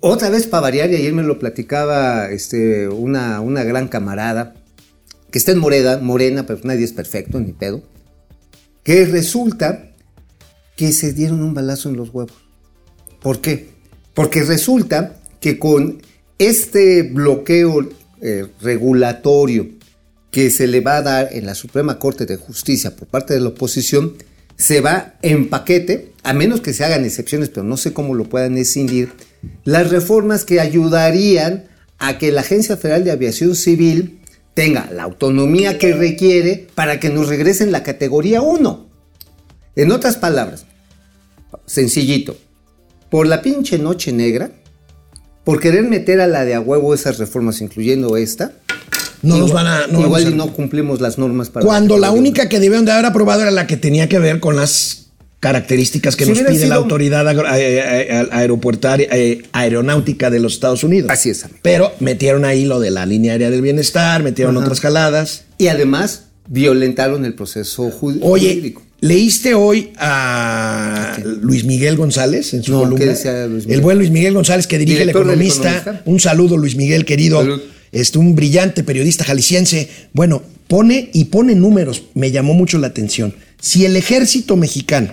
otra 0.00 0.30
vez 0.30 0.46
para 0.46 0.62
variar, 0.62 0.90
y 0.90 0.96
ayer 0.96 1.12
me 1.12 1.22
lo 1.22 1.38
platicaba 1.38 2.30
este, 2.30 2.88
una, 2.88 3.40
una 3.40 3.64
gran 3.64 3.88
camarada, 3.88 4.54
que 5.30 5.38
está 5.38 5.52
en 5.52 5.58
Moreda, 5.58 5.98
Morena, 5.98 6.46
pero 6.46 6.60
nadie 6.64 6.84
es 6.84 6.92
perfecto, 6.92 7.40
ni 7.40 7.52
pedo, 7.52 7.82
que 8.82 9.04
resulta 9.06 9.90
que 10.76 10.92
se 10.92 11.12
dieron 11.12 11.42
un 11.42 11.54
balazo 11.54 11.88
en 11.88 11.96
los 11.96 12.10
huevos. 12.10 12.36
¿Por 13.20 13.40
qué? 13.40 13.70
Porque 14.14 14.44
resulta 14.44 15.20
que 15.40 15.58
con 15.58 16.00
este 16.38 17.02
bloqueo 17.02 17.88
eh, 18.20 18.46
regulatorio 18.60 19.68
que 20.30 20.50
se 20.50 20.66
le 20.66 20.80
va 20.80 20.98
a 20.98 21.02
dar 21.02 21.28
en 21.32 21.46
la 21.46 21.54
Suprema 21.54 21.98
Corte 21.98 22.26
de 22.26 22.36
Justicia 22.36 22.94
por 22.94 23.08
parte 23.08 23.34
de 23.34 23.40
la 23.40 23.48
oposición, 23.48 24.14
se 24.56 24.80
va 24.80 25.14
en 25.22 25.48
paquete, 25.48 26.12
a 26.22 26.32
menos 26.32 26.60
que 26.60 26.72
se 26.72 26.84
hagan 26.84 27.04
excepciones, 27.04 27.50
pero 27.50 27.62
no 27.62 27.76
sé 27.76 27.92
cómo 27.92 28.14
lo 28.14 28.24
puedan 28.24 28.56
escindir, 28.58 29.12
las 29.64 29.90
reformas 29.90 30.44
que 30.44 30.60
ayudarían 30.60 31.68
a 31.98 32.18
que 32.18 32.32
la 32.32 32.40
Agencia 32.40 32.76
Federal 32.76 33.04
de 33.04 33.12
Aviación 33.12 33.54
Civil 33.54 34.20
tenga 34.54 34.90
la 34.90 35.02
autonomía 35.02 35.78
que 35.78 35.92
requiere 35.92 36.66
para 36.74 36.98
que 36.98 37.10
nos 37.10 37.28
regresen 37.28 37.72
la 37.72 37.82
categoría 37.82 38.40
1. 38.40 38.86
En 39.76 39.92
otras 39.92 40.16
palabras, 40.16 40.66
sencillito, 41.66 42.36
por 43.10 43.26
la 43.26 43.42
pinche 43.42 43.78
noche 43.78 44.12
negra, 44.12 44.50
por 45.44 45.60
querer 45.60 45.84
meter 45.84 46.20
a 46.20 46.26
la 46.26 46.44
de 46.44 46.54
a 46.54 46.60
huevo 46.60 46.94
esas 46.94 47.18
reformas, 47.18 47.60
incluyendo 47.60 48.16
esta, 48.16 48.52
No 49.22 49.38
nos 49.38 49.48
igual- 49.48 49.64
van 49.64 49.66
a- 49.66 49.86
no 49.86 50.00
igual 50.00 50.22
vamos 50.22 50.24
a- 50.26 50.30
y 50.30 50.34
no 50.34 50.52
cumplimos 50.52 51.00
las 51.00 51.18
normas 51.18 51.50
para 51.50 51.64
Cuando 51.66 51.98
la 51.98 52.10
única 52.10 52.48
que 52.48 52.60
debieron 52.60 52.84
de 52.84 52.92
haber 52.92 53.06
aprobado 53.06 53.42
era 53.42 53.50
la 53.50 53.66
que 53.66 53.76
tenía 53.76 54.08
que 54.08 54.18
ver 54.18 54.40
con 54.40 54.56
las 54.56 55.02
características 55.40 56.16
que 56.16 56.24
Si 56.24 56.30
nos 56.32 56.40
pide 56.42 56.66
la 56.66 56.74
autoridad 56.76 57.26
eh, 57.56 58.06
eh, 58.08 58.28
aeropuertaria 58.32 59.06
eh, 59.12 59.42
aeronáutica 59.52 60.30
de 60.30 60.40
los 60.40 60.54
Estados 60.54 60.82
Unidos. 60.82 61.10
Así 61.10 61.30
es. 61.30 61.44
Pero 61.62 61.92
metieron 62.00 62.44
ahí 62.44 62.64
lo 62.64 62.80
de 62.80 62.90
la 62.90 63.06
línea 63.06 63.32
aérea 63.32 63.50
del 63.50 63.60
bienestar, 63.62 64.22
metieron 64.22 64.56
Ajá. 64.56 64.64
otras 64.64 64.80
jaladas. 64.80 65.44
Y 65.58 65.68
además 65.68 66.24
violentaron 66.48 67.24
el 67.24 67.34
proceso 67.34 67.84
ju- 67.90 68.18
Oye, 68.22 68.48
jurídico. 68.54 68.82
¿leíste 69.00 69.54
hoy 69.54 69.92
a 69.98 71.16
Luis 71.42 71.64
Miguel 71.64 71.96
González 71.96 72.54
en 72.54 72.62
su 72.62 72.72
No, 72.72 72.78
columna? 72.80 72.98
¿qué 73.04 73.06
decía 73.10 73.46
Luis 73.46 73.64
Miguel? 73.64 73.78
El 73.78 73.80
buen 73.82 73.98
Luis 73.98 74.10
Miguel 74.10 74.34
González 74.34 74.66
que 74.66 74.78
dirige 74.78 75.02
el. 75.02 75.10
Economista. 75.10 76.02
Un 76.06 76.18
saludo, 76.18 76.56
Luis 76.56 76.76
Miguel, 76.76 77.04
querido. 77.04 77.40
Salud. 77.40 77.60
Este, 77.92 78.18
un 78.18 78.34
brillante 78.34 78.84
periodista 78.84 79.24
jalisciense. 79.24 79.88
Bueno, 80.12 80.42
pone 80.68 81.10
y 81.12 81.26
pone 81.26 81.54
números. 81.54 82.04
Me 82.14 82.30
llamó 82.30 82.54
mucho 82.54 82.78
la 82.78 82.88
atención. 82.88 83.34
Si 83.60 83.84
el 83.84 83.96
ejército 83.96 84.56
mexicano, 84.56 85.12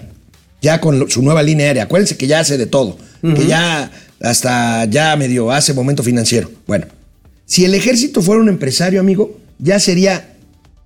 ya 0.61 0.79
con 0.81 1.09
su 1.09 1.21
nueva 1.21 1.43
línea 1.43 1.67
aérea, 1.67 1.83
acuérdense 1.83 2.17
que 2.17 2.27
ya 2.27 2.39
hace 2.39 2.57
de 2.57 2.65
todo, 2.65 2.97
que 3.21 3.47
ya 3.47 3.91
hasta 4.21 4.85
ya 4.85 5.15
medio 5.15 5.51
hace 5.51 5.73
momento 5.73 6.03
financiero. 6.03 6.49
Bueno, 6.67 6.87
si 7.45 7.65
el 7.65 7.75
ejército 7.75 8.21
fuera 8.21 8.41
un 8.41 8.49
empresario, 8.49 8.99
amigo, 8.99 9.39
ya 9.59 9.79
sería 9.79 10.35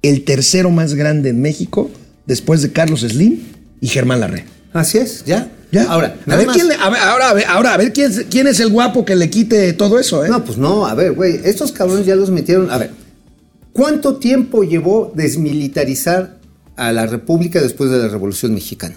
el 0.02 0.23
tercero 0.23 0.69
más 0.69 0.95
grande 0.95 1.30
en 1.30 1.41
México 1.41 1.89
después 2.26 2.62
de 2.62 2.71
Carlos 2.71 3.02
Slim 3.02 3.39
y 3.82 3.88
Germán 3.88 4.19
Larrea. 4.19 4.45
Así 4.73 4.97
es, 4.97 5.23
ya. 5.26 5.50
Ya. 5.71 5.84
Ahora, 5.91 6.15
a 6.25 6.36
ver, 6.38 6.47
quién 6.47 6.67
le- 6.69 6.75
a 6.75 6.89
ver, 6.89 7.01
ahora, 7.01 7.30
a 7.30 7.34
ver, 7.34 7.45
ahora, 7.47 7.73
a 7.73 7.77
ver 7.77 7.91
quién, 7.91 8.10
es- 8.12 8.25
quién 8.30 8.47
es 8.47 8.60
el 8.62 8.69
guapo 8.69 9.03
que 9.03 9.15
le 9.15 9.30
quite 9.30 9.73
todo 9.73 9.99
eso, 9.99 10.23
¿eh? 10.25 10.30
No, 10.30 10.43
pues 10.43 10.58
no, 10.58 10.86
a 10.88 10.93
ver, 10.93 11.12
güey, 11.12 11.41
estos 11.43 11.71
cabrones 11.73 12.06
ya 12.06 12.15
los 12.15 12.30
metieron. 12.32 12.71
A 12.71 12.77
ver, 12.77 12.91
¿cuánto 13.73 14.15
tiempo 14.15 14.63
llevó 14.63 15.12
desmilitarizar 15.15 16.38
a 16.77 16.91
la 16.93 17.06
República 17.06 17.62
después 17.62 17.89
de 17.89 17.97
la 17.97 18.08
Revolución 18.08 18.53
Mexicana? 18.53 18.95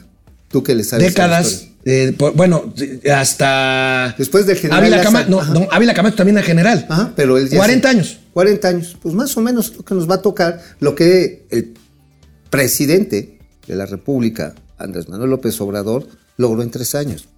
Tú 0.49 0.63
que 0.63 0.75
le 0.75 0.85
sabes. 0.85 1.07
Décadas. 1.09 1.67
eh, 1.85 2.15
por- 2.17 2.35
bueno, 2.35 2.73
hasta. 3.13 4.15
Después 4.19 4.47
del 4.47 4.57
general 4.59 4.83
Ávila. 4.85 5.03
Camacho. 5.03 5.31
No, 5.31 5.43
no, 5.45 5.69
Ávila 5.71 5.95
Camacho 5.95 6.17
también 6.17 6.37
era 6.39 6.47
general. 6.47 6.87
Ajá, 6.89 7.13
pero 7.17 7.39
él 7.39 7.49
ya 7.49 7.57
40 7.57 7.91
se- 7.91 7.97
años. 7.97 8.19
40 8.33 8.69
años. 8.69 8.97
Pues 9.03 9.15
más 9.15 9.37
o 9.37 9.41
menos 9.41 9.75
lo 9.77 9.85
que 9.85 9.95
nos 9.95 10.09
va 10.09 10.17
a 10.17 10.23
tocar, 10.23 10.61
lo 10.81 10.95
que 10.95 11.47
el 11.51 11.73
presidente 12.51 13.39
de 13.67 13.75
la 13.77 13.87
República, 13.87 14.55
Andrés 14.79 15.09
Manuel 15.09 15.31
López 15.31 15.61
Obrador, 15.61 16.07
logró 16.41 16.63
en 16.63 16.71
tres 16.71 16.95
años. 16.95 17.29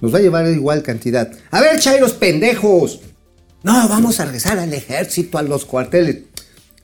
Nos 0.00 0.12
va 0.14 0.18
a 0.18 0.22
llevar 0.22 0.46
igual 0.48 0.82
cantidad. 0.82 1.30
A 1.50 1.60
ver, 1.60 1.78
chairos 1.80 2.12
pendejos. 2.12 3.00
No, 3.62 3.88
vamos 3.88 4.20
a 4.20 4.24
regresar 4.26 4.58
al 4.58 4.72
ejército, 4.72 5.38
a 5.38 5.42
los 5.42 5.64
cuarteles. 5.64 6.18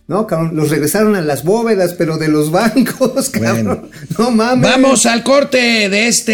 No, 0.08 0.26
cabrón, 0.26 0.56
los 0.56 0.68
regresaron 0.70 1.14
a 1.14 1.20
las 1.20 1.44
bóvedas, 1.44 1.94
pero 1.94 2.18
de 2.18 2.28
los 2.28 2.50
bancos, 2.58 3.30
cabrón. 3.30 3.88
No 4.18 4.30
mames. 4.30 4.68
Vamos 4.68 5.06
al 5.06 5.22
corte 5.22 5.88
de, 5.88 6.08
este, 6.08 6.32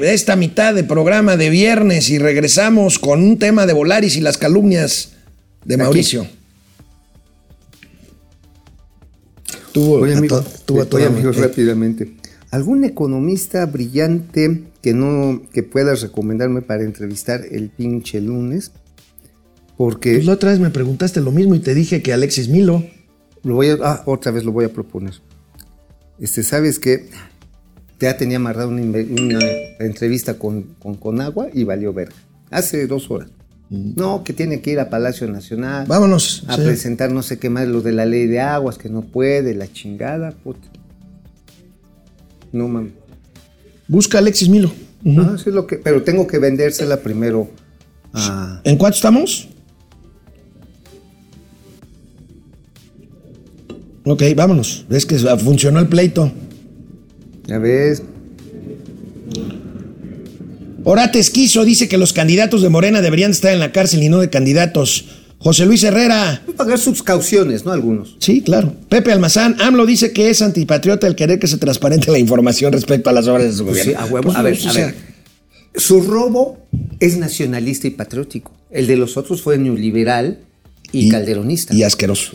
de 0.00 0.14
esta 0.14 0.36
mitad 0.36 0.72
de 0.74 0.84
programa 0.84 1.36
de 1.36 1.50
viernes 1.50 2.08
y 2.10 2.18
regresamos 2.18 2.98
con 2.98 3.22
un 3.22 3.38
tema 3.38 3.66
de 3.66 3.72
Volaris 3.72 4.16
y 4.16 4.20
las 4.20 4.38
calumnias 4.38 5.12
de 5.64 5.74
Aquí. 5.74 5.82
Mauricio. 5.82 6.26
Tuvo, 9.72 10.00
Oye, 10.00 10.14
a 10.14 10.20
to- 10.28 10.44
tuvo 10.66 10.78
a 10.78 10.82
oye, 10.82 10.90
toda 10.90 11.06
amigo, 11.06 11.30
madre. 11.30 11.42
rápidamente. 11.48 12.12
¿Algún 12.52 12.84
economista 12.84 13.64
brillante 13.64 14.64
que 14.82 14.92
no 14.92 15.40
que 15.54 15.62
puedas 15.62 16.02
recomendarme 16.02 16.60
para 16.60 16.84
entrevistar 16.84 17.40
el 17.50 17.70
pinche 17.70 18.20
lunes? 18.20 18.72
Porque 19.78 20.16
Pues 20.16 20.26
la 20.26 20.34
otra 20.34 20.50
vez 20.50 20.60
me 20.60 20.68
preguntaste 20.68 21.22
lo 21.22 21.32
mismo 21.32 21.54
y 21.54 21.60
te 21.60 21.74
dije 21.74 22.02
que 22.02 22.12
Alexis 22.12 22.50
Milo. 22.50 22.84
lo 23.42 23.54
voy 23.54 23.70
a 23.70 23.78
ah, 23.82 24.02
otra 24.04 24.32
vez 24.32 24.44
lo 24.44 24.52
voy 24.52 24.66
a 24.66 24.68
proponer. 24.68 25.14
Este, 26.20 26.42
¿sabes 26.42 26.78
qué? 26.78 27.08
Ya 27.98 28.18
tenía 28.18 28.36
amarrado 28.36 28.68
una, 28.68 28.98
entrevista 29.80 30.34
con, 30.34 30.74
con 30.78 30.96
Conagua 30.96 31.48
y 31.54 31.64
valió 31.64 31.94
verga. 31.94 32.14
Hace 32.50 32.86
dos 32.86 33.10
horas. 33.10 33.30
No, 33.70 34.24
que 34.24 34.34
tiene 34.34 34.60
que 34.60 34.72
ir 34.72 34.80
a 34.80 34.90
Palacio 34.90 35.26
Nacional. 35.26 35.86
Mm. 35.86 35.88
Vámonos, 35.88 36.44
A 36.48 36.56
sí. 36.56 36.62
presentar 36.64 37.10
no 37.12 37.22
sé 37.22 37.38
qué 37.38 37.48
más, 37.48 37.66
lo 37.66 37.80
de 37.80 37.92
la 37.92 38.04
ley 38.04 38.26
de 38.26 38.40
aguas, 38.40 38.76
que 38.76 38.90
no 38.90 39.00
puede, 39.00 39.54
la 39.54 39.72
chingada, 39.72 40.32
puta. 40.32 40.68
No 42.52 42.68
mames. 42.68 42.92
Busca 43.88 44.18
a 44.18 44.20
Alexis 44.20 44.48
Milo. 44.48 44.72
Ajá, 45.18 45.36
sí 45.38 45.48
es 45.48 45.54
lo 45.54 45.66
que, 45.66 45.76
pero 45.76 46.02
tengo 46.02 46.26
que 46.26 46.38
vendérsela 46.38 46.98
primero. 47.00 47.50
¿En 48.64 48.76
cuánto 48.76 48.96
estamos? 48.96 49.48
Ok, 54.04 54.22
vámonos. 54.36 54.84
Es 54.90 55.06
que 55.06 55.16
funcionó 55.18 55.80
el 55.80 55.88
pleito. 55.88 56.30
Ya 57.46 57.58
ves. 57.58 58.02
Orates 60.84 61.30
Quiso 61.30 61.64
dice 61.64 61.88
que 61.88 61.96
los 61.96 62.12
candidatos 62.12 62.62
de 62.62 62.68
Morena 62.68 63.00
deberían 63.00 63.30
estar 63.30 63.52
en 63.52 63.60
la 63.60 63.70
cárcel 63.70 64.02
y 64.02 64.08
no 64.08 64.18
de 64.18 64.30
candidatos 64.30 65.21
José 65.42 65.66
Luis 65.66 65.82
Herrera. 65.82 66.40
Pagar 66.56 66.78
sus 66.78 67.02
cauciones, 67.02 67.64
¿no? 67.64 67.72
Algunos. 67.72 68.16
Sí, 68.20 68.42
claro. 68.42 68.74
Pepe 68.88 69.10
Almazán, 69.10 69.56
AMLO 69.60 69.86
dice 69.86 70.12
que 70.12 70.30
es 70.30 70.40
antipatriota 70.40 71.08
el 71.08 71.16
querer 71.16 71.40
que 71.40 71.48
se 71.48 71.58
transparente 71.58 72.12
la 72.12 72.18
información 72.18 72.72
respecto 72.72 73.10
a 73.10 73.12
las 73.12 73.26
obras 73.26 73.46
de 73.46 73.52
su 73.52 73.64
Pues 73.64 73.78
gobierno. 73.84 73.92
sí, 73.92 74.08
a 74.08 74.12
huevo. 74.12 74.24
Pues 74.26 74.36
a 74.36 74.42
ver, 74.42 74.58
a 74.68 74.72
ver. 74.72 74.94
Su 75.74 76.00
robo 76.02 76.58
es 77.00 77.16
nacionalista 77.16 77.88
y 77.88 77.90
patriótico. 77.90 78.52
El 78.70 78.86
de 78.86 78.96
los 78.96 79.16
otros 79.16 79.42
fue 79.42 79.58
neoliberal 79.58 80.38
y, 80.92 81.08
calderonista. 81.08 81.74
Y 81.74 81.82
asqueroso. 81.82 82.32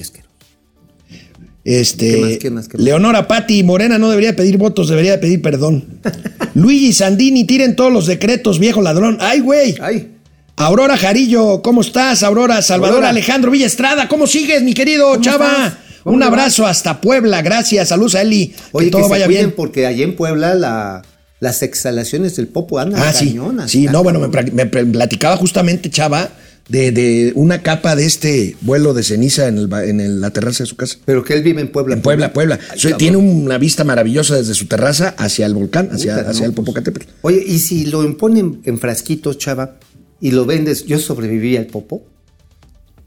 Este, 1.64 2.12
¿Qué 2.12 2.22
más, 2.22 2.38
qué 2.38 2.50
más, 2.50 2.68
qué 2.68 2.78
más? 2.78 2.86
Leonora 2.86 3.28
Patti, 3.28 3.64
Morena 3.64 3.98
no 3.98 4.10
debería 4.10 4.36
pedir 4.36 4.58
votos, 4.58 4.90
debería 4.90 5.20
pedir 5.20 5.42
perdón. 5.42 6.00
Luigi 6.56 6.92
Sandini, 6.94 7.46
tiren 7.46 7.76
todos 7.76 7.92
los 7.92 8.06
decretos, 8.06 8.60
viejo 8.60 8.82
ladrón. 8.82 9.18
¡Ay, 9.22 9.40
güey! 9.42 9.76
¡Ay! 9.82 10.17
Aurora 10.60 10.98
Jarillo, 10.98 11.62
¿cómo 11.62 11.82
estás? 11.82 12.24
Aurora, 12.24 12.62
Salvador 12.64 12.96
Aurora. 12.96 13.10
Alejandro 13.10 13.52
Villa 13.52 13.68
Estrada, 13.68 14.08
¿cómo 14.08 14.26
sigues, 14.26 14.64
mi 14.64 14.74
querido 14.74 15.16
Chava? 15.22 15.78
Un 16.04 16.24
abrazo 16.24 16.66
hasta 16.66 17.00
Puebla, 17.00 17.44
gracias. 17.44 17.90
Saludos 17.90 18.16
a 18.16 18.22
Eli. 18.24 18.56
Oye, 18.72 18.88
que 18.88 18.92
todo 18.92 19.04
se 19.04 19.10
vaya 19.10 19.28
bien. 19.28 19.54
porque 19.56 19.86
allá 19.86 20.04
en 20.04 20.16
Puebla 20.16 20.56
la- 20.56 21.04
las 21.40 21.62
exhalaciones 21.62 22.36
del 22.38 22.48
popo 22.48 22.80
andan 22.80 23.02
Ah, 23.04 23.14
cañonas. 23.14 23.70
Sí, 23.70 23.86
no, 23.86 24.02
bueno, 24.04 24.20
me, 24.20 24.66
platicaba 24.66 25.38
justamente 25.38 25.92
Chava 25.92 26.30
de, 26.70 26.92
de 26.92 27.34
una 27.36 27.62
capa 27.62 27.96
de 27.96 28.06
este 28.08 28.56
vuelo 28.62 28.96
de 28.96 29.04
ceniza 29.04 29.48
en, 29.48 29.60
el 29.60 29.68
ba- 29.68 29.86
en 29.86 30.00
el- 30.02 30.22
la 30.22 30.32
terraza 30.32 30.64
de 30.64 30.68
su 30.68 30.76
casa. 30.76 30.98
Pero 31.06 31.24
que 31.24 31.36
él 31.36 31.44
vive 31.44 31.62
en 31.62 31.72
Puebla. 31.72 31.94
En 31.96 32.02
Puebla, 32.02 32.34
Puebla. 32.34 32.58
Ay, 32.72 32.80
So- 32.80 32.90
cabrón. 32.90 32.98
tiene 32.98 33.18
una 33.18 33.60
vista 33.60 33.84
maravillosa 33.84 34.36
desde 34.36 34.56
su 34.56 34.66
terraza 34.66 35.14
hacia 35.20 35.46
el 35.46 35.54
volcán, 35.54 35.90
hacia, 35.92 36.16
Puta, 36.18 36.30
hacia 36.32 36.42
no, 36.42 36.48
el 36.48 36.54
pues. 36.56 36.66
Popocatépetl. 36.66 37.06
Oye, 37.22 37.44
y 37.46 37.60
si 37.60 37.86
lo 37.86 38.04
imponen 38.04 38.62
en 38.66 38.80
frasquitos, 38.80 39.38
chava, 39.38 39.76
y 40.22 40.32
lo 40.32 40.46
vendes, 40.46 40.86
yo 40.86 41.00
sobreviví 41.00 41.58
al 41.58 41.68
popo. 41.68 42.04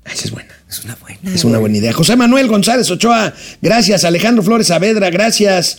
Esa 0.04 0.24
es 0.26 0.30
buena. 0.30 0.50
Es 0.68 0.84
una 0.84 0.96
buena. 1.00 1.34
Es 1.34 1.44
una 1.44 1.58
buena 1.58 1.76
idea. 1.78 1.92
José 1.92 2.16
Manuel 2.16 2.46
González 2.48 2.90
Ochoa, 2.90 3.34
gracias. 3.60 4.04
Alejandro 4.04 4.42
Flores 4.42 4.68
Saavedra, 4.68 5.10
gracias. 5.10 5.78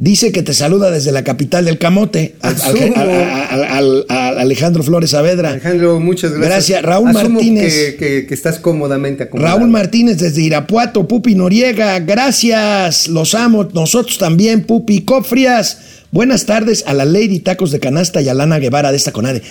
Dice 0.00 0.30
que 0.30 0.44
te 0.44 0.54
saluda 0.54 0.92
desde 0.92 1.10
la 1.10 1.24
capital 1.24 1.64
del 1.64 1.76
camote. 1.76 2.36
Al- 2.40 2.54
al- 2.54 2.60
Asumo. 2.76 2.94
al- 2.96 3.10
al- 3.10 3.64
al- 3.64 4.06
al- 4.08 4.38
Alejandro 4.38 4.84
Flores 4.84 5.10
Saavedra. 5.10 5.50
Alejandro, 5.50 5.98
muchas 5.98 6.30
gracias. 6.30 6.48
Gracias. 6.48 6.82
Raúl 6.84 7.08
Asumo 7.08 7.30
Martínez. 7.34 7.74
Que, 7.74 7.96
que- 7.96 8.26
que 8.26 8.34
estás 8.34 8.60
cómodamente 8.60 9.24
acomodado. 9.24 9.56
Raúl 9.58 9.70
Martínez 9.70 10.18
desde 10.18 10.42
Irapuato, 10.42 11.08
Pupi 11.08 11.34
Noriega, 11.34 11.98
gracias, 11.98 13.08
los 13.08 13.34
amo, 13.34 13.68
nosotros 13.74 14.18
también, 14.18 14.62
Pupi 14.62 15.00
Cofrias, 15.00 15.78
buenas 16.10 16.46
tardes 16.46 16.84
a 16.86 16.94
la 16.94 17.04
Lady 17.04 17.40
Tacos 17.40 17.70
de 17.70 17.80
Canasta 17.80 18.20
y 18.20 18.28
a 18.28 18.34
Lana 18.34 18.58
Guevara 18.58 18.90
de 18.90 18.96
esta 18.96 19.12
conade. 19.12 19.42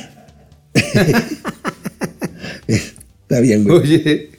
Está 2.68 3.40
bien, 3.42 3.64
güey. 3.64 3.78
Oye. 3.78 4.30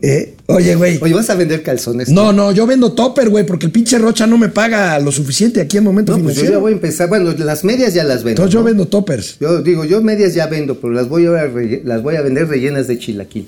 Eh, 0.00 0.36
oye, 0.46 0.76
güey. 0.76 0.98
Oye, 1.00 1.12
¿vas 1.12 1.28
a 1.28 1.34
vender 1.34 1.62
calzones? 1.62 2.08
No, 2.08 2.32
no, 2.32 2.52
yo 2.52 2.66
vendo 2.66 2.92
topper, 2.92 3.30
güey, 3.30 3.44
porque 3.44 3.66
el 3.66 3.72
pinche 3.72 3.98
Rocha 3.98 4.26
no 4.28 4.38
me 4.38 4.48
paga 4.48 4.98
lo 5.00 5.10
suficiente 5.10 5.60
aquí 5.60 5.78
en 5.78 5.84
momento 5.84 6.16
No, 6.16 6.22
pues 6.22 6.36
yo 6.36 6.44
ya 6.44 6.58
voy 6.58 6.72
a 6.72 6.74
empezar. 6.76 7.08
Bueno, 7.08 7.34
las 7.36 7.64
medias 7.64 7.94
ya 7.94 8.04
las 8.04 8.22
vendo. 8.22 8.42
Entonces 8.42 8.54
yo 8.54 8.62
vendo 8.62 8.86
toppers. 8.86 9.38
Yo 9.40 9.60
digo, 9.60 9.84
yo 9.84 10.00
medias 10.00 10.34
ya 10.34 10.46
vendo, 10.46 10.80
pero 10.80 10.92
las 10.92 11.08
voy 11.08 11.26
a, 11.26 11.50
las 11.84 12.02
voy 12.02 12.14
a 12.14 12.22
vender 12.22 12.46
rellenas 12.46 12.86
de 12.86 12.98
chilaquil. 12.98 13.46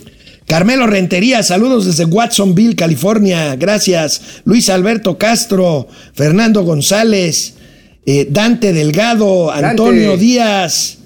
Carmelo 0.51 0.89
Rentería, 0.89 1.45
saludos 1.45 1.87
desde 1.87 2.07
Watsonville, 2.07 2.75
California. 2.75 3.55
Gracias. 3.55 4.43
Luis 4.45 4.69
Alberto 4.69 5.17
Castro, 5.17 5.87
Fernando 6.13 6.65
González, 6.65 7.55
eh, 8.05 8.27
Dante 8.29 8.73
Delgado, 8.73 9.47
Dante. 9.47 9.67
Antonio 9.67 10.17
Díaz. 10.17 10.99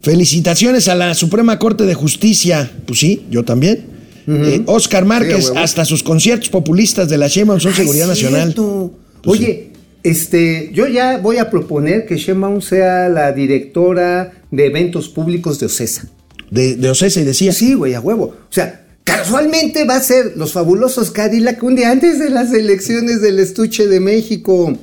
Felicitaciones 0.00 0.86
a 0.86 0.94
la 0.94 1.14
Suprema 1.14 1.58
Corte 1.58 1.86
de 1.86 1.94
Justicia. 1.94 2.70
Pues 2.86 3.00
sí, 3.00 3.26
yo 3.32 3.44
también. 3.44 3.84
Eh, 4.28 4.62
Oscar 4.66 5.06
Márquez, 5.06 5.46
Sí, 5.46 5.52
hasta 5.56 5.84
sus 5.84 6.04
conciertos 6.04 6.48
populistas 6.48 7.08
de 7.08 7.18
la 7.18 7.26
Sheinbaum 7.26 7.58
son 7.58 7.72
Ay, 7.72 7.78
seguridad 7.78 8.06
nacional. 8.06 8.54
Pues 8.54 9.40
Oye, 9.40 9.72
este, 10.04 10.70
yo 10.72 10.86
ya 10.86 11.18
voy 11.18 11.38
a 11.38 11.50
proponer 11.50 12.06
que 12.06 12.16
Sheinbaum 12.16 12.60
sea 12.60 13.08
la 13.08 13.32
directora 13.32 14.34
de 14.52 14.66
eventos 14.66 15.08
públicos 15.08 15.58
de 15.58 15.66
OCESA. 15.66 16.06
De, 16.52 16.76
de 16.76 16.90
Ocesa 16.90 17.20
y 17.20 17.24
decía. 17.24 17.52
Sí, 17.52 17.74
güey, 17.74 17.94
a 17.94 18.00
huevo. 18.00 18.24
O 18.24 18.52
sea, 18.52 18.84
casualmente 19.04 19.84
va 19.84 19.96
a 19.96 20.00
ser 20.02 20.32
los 20.36 20.52
fabulosos 20.52 21.10
Cadillac 21.10 21.62
un 21.62 21.76
día 21.76 21.90
antes 21.90 22.18
de 22.18 22.28
las 22.30 22.52
elecciones 22.52 23.22
del 23.22 23.38
estuche 23.38 23.86
de 23.86 24.00
México. 24.00 24.76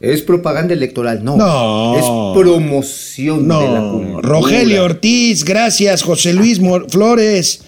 Es 0.00 0.22
propaganda 0.22 0.74
electoral, 0.74 1.24
no. 1.24 1.36
No. 1.36 1.96
Es 1.96 2.38
promoción 2.40 3.42
de 3.42 3.54
la 3.54 3.80
No, 3.80 3.92
cultura. 3.92 4.28
Rogelio 4.28 4.84
Ortiz, 4.84 5.44
gracias. 5.44 6.02
José 6.02 6.32
Luis 6.32 6.60
Mor- 6.60 6.90
Flores, 6.90 7.60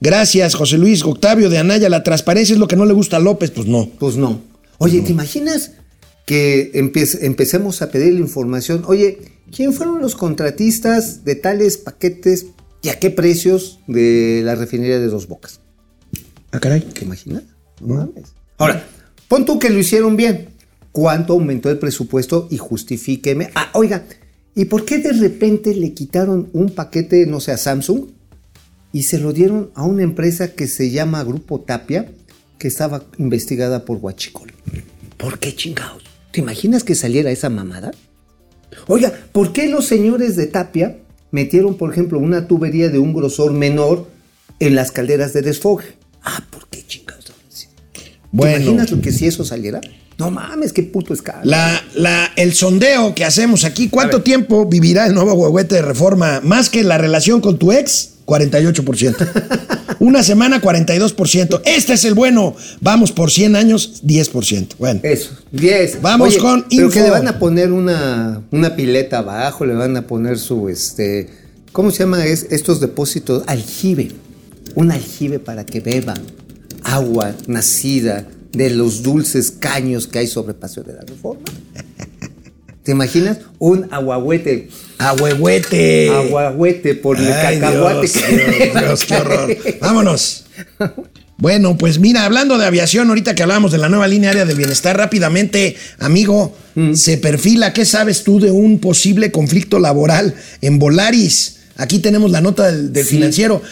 gracias. 0.00 0.54
José 0.54 0.78
Luis 0.78 1.02
Octavio 1.04 1.50
de 1.50 1.58
Anaya, 1.58 1.88
la 1.88 2.02
transparencia 2.02 2.52
es 2.52 2.58
lo 2.58 2.68
que 2.68 2.76
no 2.76 2.84
le 2.86 2.92
gusta 2.94 3.16
a 3.16 3.20
López, 3.20 3.50
pues 3.50 3.66
no. 3.66 3.88
Pues 3.98 4.16
no. 4.16 4.40
Oye, 4.78 5.00
¿te 5.02 5.10
imaginas 5.12 5.72
que 6.26 6.72
empe- 6.74 7.18
empecemos 7.22 7.82
a 7.82 7.90
pedir 7.90 8.14
la 8.14 8.20
información? 8.20 8.84
Oye, 8.86 9.18
¿quién 9.54 9.72
fueron 9.72 10.00
los 10.00 10.14
contratistas 10.14 11.24
de 11.24 11.34
tales 11.34 11.76
paquetes 11.76 12.46
y 12.82 12.88
a 12.88 12.98
qué 12.98 13.10
precios 13.10 13.80
de 13.86 14.42
la 14.44 14.54
refinería 14.54 14.98
de 14.98 15.08
Dos 15.08 15.28
Bocas? 15.28 15.60
Ah, 16.52 16.60
caray. 16.60 16.80
¿Te 16.80 17.04
imaginas? 17.04 17.44
No 17.80 17.94
mames. 17.94 18.34
Ahora, 18.58 18.84
pon 19.28 19.44
tú 19.44 19.58
que 19.58 19.70
lo 19.70 19.78
hicieron 19.78 20.16
bien. 20.16 20.48
¿Cuánto 20.92 21.34
aumentó 21.34 21.70
el 21.70 21.78
presupuesto? 21.78 22.48
Y 22.50 22.58
justifíqueme. 22.58 23.50
Ah, 23.54 23.70
oiga, 23.74 24.04
¿y 24.54 24.64
por 24.64 24.84
qué 24.84 24.98
de 24.98 25.12
repente 25.12 25.74
le 25.74 25.94
quitaron 25.94 26.50
un 26.52 26.70
paquete, 26.70 27.26
no 27.26 27.40
sé, 27.40 27.52
a 27.52 27.56
Samsung 27.56 28.08
y 28.92 29.04
se 29.04 29.18
lo 29.18 29.32
dieron 29.32 29.70
a 29.74 29.84
una 29.84 30.02
empresa 30.02 30.52
que 30.52 30.66
se 30.66 30.90
llama 30.90 31.22
Grupo 31.22 31.60
Tapia, 31.60 32.10
que 32.58 32.68
estaba 32.68 33.04
investigada 33.18 33.84
por 33.84 33.98
Huachicol? 33.98 34.52
¿Por 35.16 35.38
qué 35.38 35.54
chingados? 35.54 36.02
¿Te 36.32 36.40
imaginas 36.40 36.82
que 36.82 36.94
saliera 36.94 37.30
esa 37.30 37.50
mamada? 37.50 37.92
Oiga, 38.88 39.12
¿por 39.32 39.52
qué 39.52 39.68
los 39.68 39.86
señores 39.86 40.34
de 40.34 40.46
Tapia 40.46 40.98
metieron, 41.30 41.76
por 41.76 41.92
ejemplo, 41.92 42.18
una 42.18 42.46
tubería 42.46 42.88
de 42.88 42.98
un 42.98 43.12
grosor 43.12 43.52
menor 43.52 44.08
en 44.58 44.74
las 44.74 44.92
calderas 44.92 45.32
de 45.32 45.42
desfogue? 45.42 45.84
Ah, 46.22 46.44
¿por 46.50 46.68
qué 46.68 46.84
chingados? 46.86 47.20
Bueno. 48.32 48.56
¿Te 48.56 48.62
imaginas 48.62 48.90
lo 48.90 49.00
que 49.00 49.12
si 49.12 49.26
eso 49.26 49.44
saliera? 49.44 49.80
No 50.18 50.30
mames, 50.30 50.72
qué 50.72 50.82
puto 50.82 51.14
escándalo. 51.14 51.50
La, 51.50 51.82
la, 51.94 52.30
el 52.36 52.52
sondeo 52.52 53.14
que 53.14 53.24
hacemos 53.24 53.64
aquí, 53.64 53.88
¿cuánto 53.88 54.22
tiempo 54.22 54.66
vivirá 54.66 55.06
el 55.06 55.14
nuevo 55.14 55.32
huehuete 55.32 55.76
de 55.76 55.82
reforma? 55.82 56.40
Más 56.42 56.68
que 56.68 56.84
la 56.84 56.98
relación 56.98 57.40
con 57.40 57.58
tu 57.58 57.72
ex, 57.72 58.16
48%. 58.30 59.96
Una 59.98 60.22
semana, 60.22 60.62
42%. 60.62 61.62
Este 61.64 61.94
es 61.94 62.04
el 62.04 62.14
bueno. 62.14 62.54
Vamos 62.80 63.10
por 63.10 63.30
100 63.30 63.56
años, 63.56 64.02
10%. 64.04 64.76
Bueno. 64.78 65.00
Eso, 65.02 65.36
10. 65.50 66.00
Vamos 66.00 66.28
Oye, 66.28 66.38
con 66.38 66.64
pero 66.68 66.82
info. 66.84 66.94
que 66.94 67.00
le 67.02 67.10
van 67.10 67.26
a 67.26 67.38
poner 67.38 67.72
una, 67.72 68.42
una 68.52 68.76
pileta 68.76 69.18
abajo, 69.18 69.66
le 69.66 69.74
van 69.74 69.96
a 69.96 70.06
poner 70.06 70.38
su, 70.38 70.68
este, 70.68 71.28
¿cómo 71.72 71.90
se 71.90 72.04
llama? 72.04 72.24
Es, 72.24 72.46
estos 72.50 72.80
depósitos, 72.80 73.42
aljibe. 73.46 74.12
Un 74.76 74.92
aljibe 74.92 75.40
para 75.40 75.66
que 75.66 75.80
beba 75.80 76.14
agua 76.84 77.34
nacida 77.48 78.26
de 78.52 78.70
los 78.70 79.02
dulces 79.02 79.50
caños 79.50 80.06
que 80.06 80.20
hay 80.20 80.26
sobre 80.28 80.54
Paseo 80.54 80.84
de 80.84 80.94
la 80.94 81.02
Reforma. 81.02 81.42
¿Te 82.90 82.94
imaginas? 82.94 83.38
Un 83.60 83.86
aguahuete. 83.92 84.68
Ahuehuete. 84.98 86.10
Aguahuete 86.10 86.96
por 86.96 87.18
el 87.20 87.32
Ay, 87.32 87.60
cacahuate. 87.60 88.00
Dios, 88.08 88.12
que- 88.12 88.36
Dios, 88.36 88.80
Dios, 88.82 89.04
qué 89.04 89.14
horror. 89.20 89.56
Vámonos. 89.80 90.44
Bueno, 91.36 91.78
pues 91.78 92.00
mira, 92.00 92.24
hablando 92.24 92.58
de 92.58 92.66
aviación, 92.66 93.08
ahorita 93.08 93.36
que 93.36 93.44
hablábamos 93.44 93.70
de 93.70 93.78
la 93.78 93.88
nueva 93.88 94.08
línea 94.08 94.30
área 94.30 94.44
del 94.44 94.56
bienestar, 94.56 94.96
rápidamente, 94.96 95.76
amigo, 96.00 96.56
se 96.94 97.16
perfila, 97.16 97.72
¿qué 97.72 97.84
sabes 97.84 98.24
tú 98.24 98.40
de 98.40 98.50
un 98.50 98.80
posible 98.80 99.30
conflicto 99.30 99.78
laboral 99.78 100.34
en 100.60 100.80
Volaris? 100.80 101.58
Aquí 101.76 102.00
tenemos 102.00 102.32
la 102.32 102.40
nota 102.40 102.72
del, 102.72 102.92
del 102.92 103.04
financiero. 103.06 103.62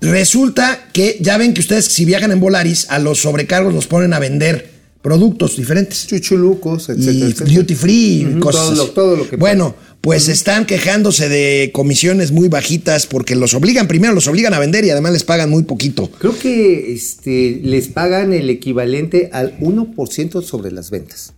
Resulta 0.00 0.88
que 0.92 1.18
ya 1.20 1.38
ven 1.38 1.54
que 1.54 1.60
ustedes 1.60 1.84
si 1.84 2.04
viajan 2.04 2.32
en 2.32 2.40
Volaris, 2.40 2.86
a 2.90 2.98
los 2.98 3.20
sobrecargos 3.20 3.72
los 3.72 3.86
ponen 3.86 4.12
a 4.12 4.18
vender 4.18 4.73
productos 5.04 5.56
diferentes. 5.58 6.06
Chuchulucos, 6.06 6.88
etcétera, 6.88 7.12
Y 7.12 7.22
etcétera. 7.30 7.56
duty 7.58 7.74
free, 7.74 8.36
cosas 8.40 8.68
todo 8.68 8.74
lo- 8.74 8.90
todo 8.90 9.16
lo 9.16 9.28
que 9.28 9.36
Bueno, 9.36 9.76
pues 10.00 10.28
están 10.28 10.64
quejándose 10.64 11.28
de 11.28 11.70
comisiones 11.74 12.32
muy 12.32 12.48
bajitas 12.48 13.06
porque 13.06 13.36
los 13.36 13.52
obligan, 13.52 13.86
primero 13.86 14.14
los 14.14 14.26
obligan 14.28 14.54
a 14.54 14.58
vender 14.58 14.82
y 14.86 14.90
además 14.90 15.12
les 15.12 15.22
pagan 15.24 15.50
muy 15.50 15.62
poquito. 15.64 16.10
Creo 16.18 16.36
que 16.38 16.92
este, 16.94 17.60
les 17.62 17.88
pagan 17.88 18.32
el 18.32 18.48
equivalente 18.48 19.28
al 19.32 19.58
1% 19.60 20.42
sobre 20.42 20.72
las 20.72 20.90
ventas. 20.90 21.34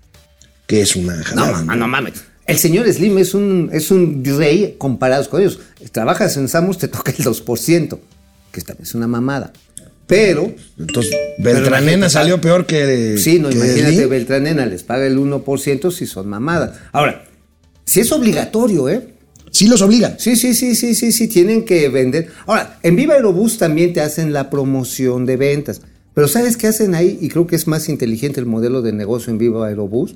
Que 0.69 0.81
es 0.83 0.95
una 0.95 1.17
No, 1.17 1.25
jalada. 1.25 1.63
no 1.77 1.89
mames. 1.89 2.15
El 2.47 2.59
señor 2.59 2.93
Slim 2.93 3.19
es 3.19 3.35
un, 3.35 3.71
es 3.73 3.91
un 3.91 4.23
rey 4.25 4.77
comparados 4.79 5.27
con 5.27 5.41
ellos. 5.41 5.59
Trabajas 5.91 6.37
en 6.37 6.49
Samus, 6.49 6.79
te 6.79 6.87
toca 6.87 7.13
el 7.17 7.25
2%, 7.25 7.99
que 8.53 8.61
esta 8.61 8.77
es 8.81 8.95
una 8.95 9.09
mamada. 9.09 9.53
Pero. 10.07 10.53
Entonces, 10.79 11.15
Beltranena 11.39 12.09
salió 12.09 12.41
peor 12.41 12.67
que. 12.67 13.17
Sí, 13.19 13.39
no, 13.39 13.49
que 13.49 13.57
imagínate. 13.57 14.07
Beltranena 14.07 14.67
les 14.67 14.83
paga 14.83 15.07
el 15.07 15.19
1% 15.19 15.91
si 15.91 16.07
son 16.07 16.29
mamadas. 16.29 16.79
Ahora, 16.93 17.25
si 17.85 18.01
es 18.01 18.13
obligatorio, 18.13 18.89
¿eh? 18.89 19.09
Sí 19.51 19.69
los 19.69 19.81
obligan. 19.83 20.17
Sí, 20.19 20.37
sí, 20.37 20.55
sí, 20.55 20.75
sí, 20.75 20.95
sí, 20.95 21.13
sí, 21.13 21.29
tienen 21.29 21.65
que 21.65 21.89
vender. 21.89 22.29
Ahora, 22.47 22.79
en 22.83 22.95
Viva 22.95 23.15
Aerobús 23.15 23.59
también 23.59 23.93
te 23.93 24.01
hacen 24.01 24.33
la 24.33 24.51
promoción 24.51 25.25
de 25.25 25.37
ventas. 25.37 25.81
Pero 26.15 26.29
¿sabes 26.29 26.57
qué 26.57 26.67
hacen 26.67 26.95
ahí? 26.95 27.19
Y 27.21 27.29
creo 27.29 27.47
que 27.47 27.57
es 27.57 27.67
más 27.67 27.89
inteligente 27.89 28.39
el 28.41 28.47
modelo 28.47 28.83
de 28.83 28.93
negocio 28.93 29.31
en 29.31 29.39
Viva 29.39 29.67
Aerobús. 29.67 30.15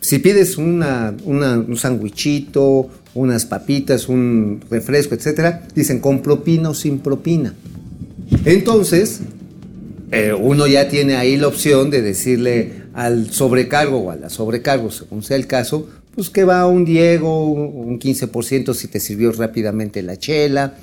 Si 0.00 0.18
pides 0.18 0.56
una, 0.56 1.14
una- 1.24 1.58
un 1.58 1.76
sandwichito, 1.76 2.88
unas 3.14 3.44
papitas, 3.44 4.08
un 4.08 4.60
refresco, 4.70 5.14
etcétera, 5.14 5.66
dicen 5.74 5.98
con 6.00 6.22
propina 6.22 6.70
o 6.70 6.74
sin 6.74 7.00
propina. 7.00 7.54
Entonces, 8.44 9.20
eh, 10.12 10.32
uno 10.32 10.66
ya 10.66 10.88
tiene 10.88 11.16
ahí 11.16 11.36
la 11.36 11.48
opción 11.48 11.90
de 11.90 12.02
decirle 12.02 12.82
al 12.94 13.30
sobrecargo 13.32 13.98
o 13.98 14.10
a 14.10 14.16
la 14.16 14.30
sobrecargo, 14.30 14.90
según 14.90 15.22
sea 15.22 15.36
el 15.36 15.46
caso, 15.46 15.88
pues 16.14 16.30
que 16.30 16.44
va 16.44 16.66
un 16.66 16.84
Diego, 16.84 17.44
un 17.46 17.98
15% 18.00 18.74
si 18.74 18.88
te 18.88 18.98
sirvió 19.00 19.30
rápidamente 19.32 20.02
la 20.02 20.16
chela. 20.18 20.74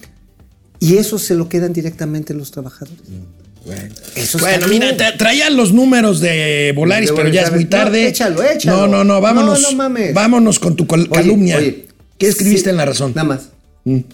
Y 0.80 0.98
eso 0.98 1.18
se 1.18 1.34
lo 1.36 1.50
quedan 1.50 1.74
directamente 1.74 2.34
los 2.34 2.52
trabajadores. 2.52 3.00
Eso 4.16 4.38
Bueno, 4.40 4.68
mira, 4.68 4.96
traían 5.18 5.58
los 5.58 5.74
números 5.74 6.22
de 6.22 6.72
Volaris, 6.76 7.10
De 7.10 7.16
pero 7.16 7.28
ya 7.30 7.42
es 7.42 7.52
muy 7.52 7.66
Volaris, 7.66 7.80
no, 7.80 7.86
tarde. 7.86 8.08
échalo, 8.08 8.44
échalo. 8.44 8.78
No, 8.78 8.88
no, 8.88 9.04
no, 9.04 9.20
vámonos. 9.20 9.62
No, 9.62 9.72
no 9.72 9.78
mames. 9.78 10.14
Vámonos 10.14 10.60
con 10.60 10.76
tu 10.78 10.86
Oye, 10.90 11.10
calumnia. 11.10 11.58
oye, 11.58 11.88
¿Qué 12.18 12.28
escribiste 12.28 12.66
sí, 12.66 12.70
en 12.70 12.78
La 12.78 12.86
Razón? 12.86 13.12
Nada 13.14 13.28
más. 13.28 13.50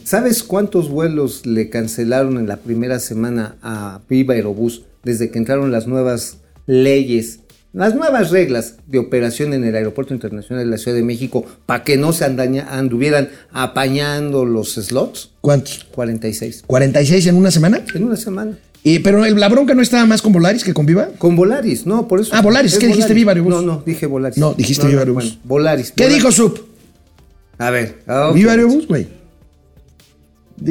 ¿Sabes 0.03 0.43
cuántos 0.43 0.89
vuelos 0.89 1.45
le 1.45 1.69
cancelaron 1.69 2.38
en 2.38 2.47
la 2.47 2.57
primera 2.57 2.99
semana 2.99 3.55
a 3.61 4.01
Viva 4.09 4.34
Aerobús 4.36 4.84
desde 5.03 5.30
que 5.32 5.38
entraron 5.39 5.71
las 5.71 5.88
nuevas 5.88 6.38
leyes, 6.67 7.39
las 7.74 7.95
nuevas 7.95 8.30
reglas 8.30 8.76
de 8.88 8.99
operación 8.99 9.53
en 9.53 9.63
el 9.63 9.76
Aeropuerto 9.76 10.13
Internacional 10.13 10.63
de 10.63 10.69
la 10.69 10.78
Ciudad 10.78 10.95
de 10.95 11.03
México 11.03 11.43
para 11.65 11.84
que 11.84 11.97
no 11.97 12.13
se 12.13 12.24
andaña- 12.26 12.67
anduvieran 12.69 13.30
apañando 13.51 14.45
los 14.45 14.74
slots? 14.76 15.32
¿Cuántos? 15.41 15.86
46. 15.95 16.63
¿46 16.67 17.28
en 17.28 17.36
una 17.36 17.49
semana? 17.51 17.82
En 17.95 18.03
una 18.03 18.15
semana. 18.15 18.57
Y, 18.84 18.99
pero 18.99 19.26
el- 19.26 19.39
la 19.39 19.49
bronca 19.49 19.74
no 19.74 19.82
estaba 19.82 20.05
más 20.05 20.21
con 20.21 20.34
Volaris 20.34 20.63
que 20.63 20.74
con 20.74 20.86
Viva. 20.86 21.07
Con 21.17 21.36
Volaris, 21.36 21.86
no, 21.88 22.07
por 22.07 22.19
eso. 22.19 22.32
Ah, 22.36 22.41
Volaris, 22.41 22.74
Es 22.74 22.80
¿qué 22.80 22.88
dijiste, 22.88 23.13
Viva 23.13 23.32
Aerobús? 23.32 23.49
No, 23.53 23.61
no, 23.61 23.84
dije 23.86 24.05
Volaris. 24.05 24.38
No, 24.38 24.53
dijiste 24.53 24.86
Viva 24.88 24.99
Aerobús. 24.99 25.24
bueno, 25.24 25.39
Volaris. 25.45 25.91
¿Qué 25.93 26.03
Volaris. 26.03 26.17
dijo 26.24 26.32
Sup? 26.32 26.59
A 27.57 27.69
ver. 27.69 27.99
ah. 28.07 28.32
Viva 28.36 28.51
Aerobús, 28.51 28.88
güey. 28.88 29.07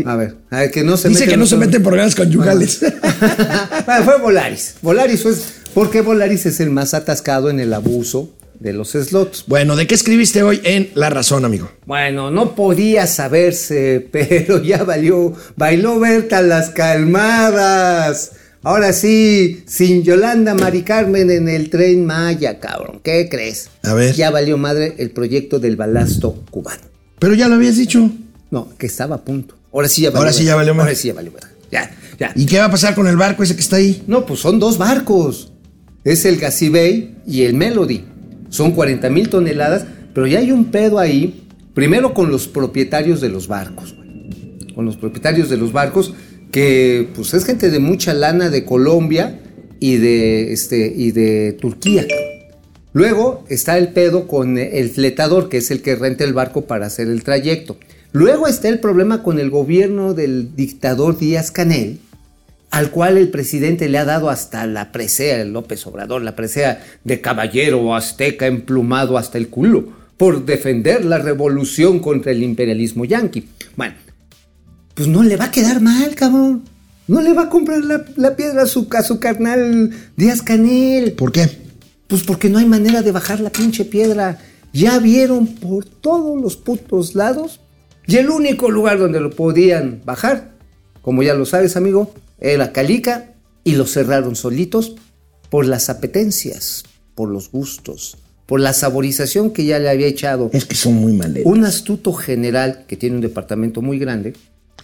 A 0.06 0.16
ver, 0.16 0.36
a 0.50 0.60
ver, 0.60 0.70
que 0.70 0.84
no 0.84 0.96
se 0.96 1.08
Dice 1.08 1.26
que 1.26 1.36
no 1.36 1.46
se 1.46 1.56
mete 1.56 1.76
en 1.78 1.82
problemas 1.82 2.14
conyugales. 2.14 2.80
Bueno, 2.80 4.04
fue 4.04 4.18
Volaris. 4.20 4.74
Volaris 4.80 5.22
fue. 5.22 5.32
Porque 5.74 6.00
Volaris 6.00 6.46
es 6.46 6.60
el 6.60 6.70
más 6.70 6.94
atascado 6.94 7.50
en 7.50 7.60
el 7.60 7.74
abuso 7.74 8.30
de 8.58 8.72
los 8.72 8.90
slots. 8.92 9.44
bueno, 9.48 9.74
¿de 9.74 9.86
qué 9.86 9.94
escribiste 9.94 10.42
hoy 10.42 10.60
en 10.62 10.90
La 10.94 11.10
Razón, 11.10 11.44
amigo? 11.44 11.70
Bueno, 11.84 12.30
no 12.30 12.54
podía 12.54 13.06
saberse, 13.06 14.06
pero 14.10 14.62
ya 14.62 14.84
valió. 14.84 15.34
Bailó 15.56 15.98
Berta 15.98 16.42
las 16.42 16.70
calmadas. 16.70 18.32
Ahora 18.62 18.92
sí, 18.92 19.64
sin 19.66 20.04
Yolanda 20.04 20.54
Mari 20.54 20.82
Carmen 20.82 21.30
en 21.30 21.48
el 21.48 21.68
tren 21.68 22.06
Maya, 22.06 22.60
cabrón. 22.60 23.00
¿Qué 23.02 23.28
crees? 23.28 23.68
A 23.82 23.94
ver. 23.94 24.14
Ya 24.14 24.30
valió 24.30 24.56
madre 24.56 24.94
el 24.98 25.10
proyecto 25.10 25.58
del 25.58 25.74
balasto 25.74 26.44
cubano. 26.50 26.82
Pero 27.18 27.34
ya 27.34 27.48
lo 27.48 27.56
habías 27.56 27.76
dicho. 27.76 28.08
No, 28.52 28.68
que 28.78 28.86
estaba 28.86 29.16
a 29.16 29.24
punto. 29.24 29.56
Ahora 29.72 29.88
sí 29.88 30.02
ya 30.02 30.10
valió. 30.10 30.20
Ahora 30.20 30.32
sí 30.32 30.44
ya 30.44 30.54
valió. 30.54 30.72
Ahora 30.72 30.94
sí 30.94 31.08
ya 31.08 31.14
valió. 31.14 31.32
Ya, 31.70 31.90
ya. 32.18 32.32
¿Y 32.34 32.46
qué 32.46 32.58
va 32.58 32.66
a 32.66 32.70
pasar 32.70 32.94
con 32.94 33.06
el 33.06 33.16
barco 33.16 33.42
ese 33.42 33.54
que 33.54 33.60
está 33.60 33.76
ahí? 33.76 34.02
No, 34.06 34.26
pues 34.26 34.40
son 34.40 34.58
dos 34.58 34.78
barcos. 34.78 35.52
Es 36.04 36.24
el 36.24 36.36
Gacibay 36.36 37.16
y 37.26 37.42
el 37.42 37.54
Melody. 37.54 38.04
Son 38.50 38.72
40 38.72 39.08
mil 39.08 39.30
toneladas, 39.30 39.86
pero 40.12 40.26
ya 40.26 40.40
hay 40.40 40.52
un 40.52 40.66
pedo 40.66 40.98
ahí. 40.98 41.46
Primero 41.74 42.12
con 42.12 42.30
los 42.30 42.48
propietarios 42.48 43.20
de 43.20 43.30
los 43.30 43.48
barcos. 43.48 43.94
güey. 43.94 44.74
Con 44.74 44.84
los 44.84 44.96
propietarios 44.96 45.48
de 45.48 45.56
los 45.56 45.72
barcos, 45.72 46.12
que 46.50 47.08
pues 47.14 47.32
es 47.32 47.44
gente 47.44 47.70
de 47.70 47.78
mucha 47.78 48.12
lana 48.12 48.50
de 48.50 48.64
Colombia 48.64 49.40
y 49.80 49.96
de, 49.96 50.52
este, 50.52 50.92
y 50.94 51.12
de 51.12 51.56
Turquía. 51.60 52.06
Luego 52.92 53.44
está 53.48 53.78
el 53.78 53.88
pedo 53.88 54.28
con 54.28 54.58
el 54.58 54.90
fletador, 54.90 55.48
que 55.48 55.56
es 55.58 55.70
el 55.70 55.80
que 55.80 55.96
renta 55.96 56.24
el 56.24 56.34
barco 56.34 56.66
para 56.66 56.86
hacer 56.86 57.08
el 57.08 57.24
trayecto. 57.24 57.78
Luego 58.12 58.46
está 58.46 58.68
el 58.68 58.78
problema 58.78 59.22
con 59.22 59.38
el 59.38 59.48
gobierno 59.48 60.12
del 60.12 60.54
dictador 60.54 61.18
Díaz 61.18 61.50
Canel, 61.50 61.98
al 62.70 62.90
cual 62.90 63.16
el 63.16 63.30
presidente 63.30 63.88
le 63.88 63.98
ha 63.98 64.04
dado 64.04 64.28
hasta 64.28 64.66
la 64.66 64.92
presea, 64.92 65.40
el 65.40 65.52
López 65.52 65.86
Obrador, 65.86 66.22
la 66.22 66.36
presea 66.36 66.84
de 67.04 67.20
caballero 67.22 67.94
azteca 67.94 68.46
emplumado 68.46 69.16
hasta 69.16 69.38
el 69.38 69.48
culo, 69.48 69.88
por 70.18 70.44
defender 70.44 71.04
la 71.06 71.18
revolución 71.18 72.00
contra 72.00 72.32
el 72.32 72.42
imperialismo 72.42 73.06
yanqui. 73.06 73.48
Bueno, 73.76 73.94
pues 74.94 75.08
no 75.08 75.22
le 75.22 75.36
va 75.36 75.46
a 75.46 75.50
quedar 75.50 75.80
mal, 75.80 76.14
cabrón. 76.14 76.64
No 77.08 77.20
le 77.20 77.32
va 77.32 77.44
a 77.44 77.48
comprar 77.48 77.82
la, 77.82 78.04
la 78.16 78.36
piedra 78.36 78.62
a 78.62 78.66
su, 78.66 78.86
a 78.90 79.02
su 79.02 79.18
carnal 79.18 79.90
Díaz 80.16 80.42
Canel. 80.42 81.12
¿Por 81.12 81.32
qué? 81.32 81.48
Pues 82.08 82.22
porque 82.22 82.50
no 82.50 82.58
hay 82.58 82.66
manera 82.66 83.00
de 83.02 83.10
bajar 83.10 83.40
la 83.40 83.50
pinche 83.50 83.86
piedra. 83.86 84.38
Ya 84.72 84.98
vieron 84.98 85.46
por 85.46 85.84
todos 85.86 86.40
los 86.40 86.56
putos 86.56 87.14
lados. 87.14 87.61
Y 88.06 88.16
el 88.16 88.30
único 88.30 88.70
lugar 88.70 88.98
donde 88.98 89.20
lo 89.20 89.30
podían 89.30 90.02
bajar, 90.04 90.52
como 91.02 91.22
ya 91.22 91.34
lo 91.34 91.46
sabes, 91.46 91.76
amigo, 91.76 92.12
era 92.40 92.72
Calica 92.72 93.34
y 93.64 93.76
lo 93.76 93.86
cerraron 93.86 94.36
solitos 94.36 94.96
por 95.50 95.66
las 95.66 95.90
apetencias, 95.90 96.84
por 97.14 97.28
los 97.28 97.50
gustos, 97.50 98.16
por 98.46 98.60
la 98.60 98.72
saborización 98.72 99.52
que 99.52 99.64
ya 99.64 99.78
le 99.78 99.88
había 99.88 100.06
echado. 100.06 100.50
Es 100.52 100.64
que 100.64 100.74
son 100.74 100.94
muy 100.94 101.12
maletas. 101.12 101.50
Un 101.50 101.64
astuto 101.64 102.12
general 102.12 102.84
que 102.88 102.96
tiene 102.96 103.16
un 103.16 103.22
departamento 103.22 103.82
muy 103.82 103.98
grande. 103.98 104.34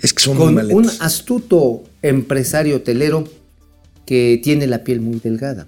Es 0.01 0.13
que 0.13 0.23
son 0.23 0.37
muy 0.37 0.53
maletas. 0.53 0.77
un 0.77 0.91
astuto 1.01 1.85
empresario 2.03 2.77
hotelero 2.77 3.25
que 4.07 4.41
tiene 4.43 4.67
la 4.67 4.85
piel 4.85 5.01
muy 5.01 5.19
delgada. 5.19 5.67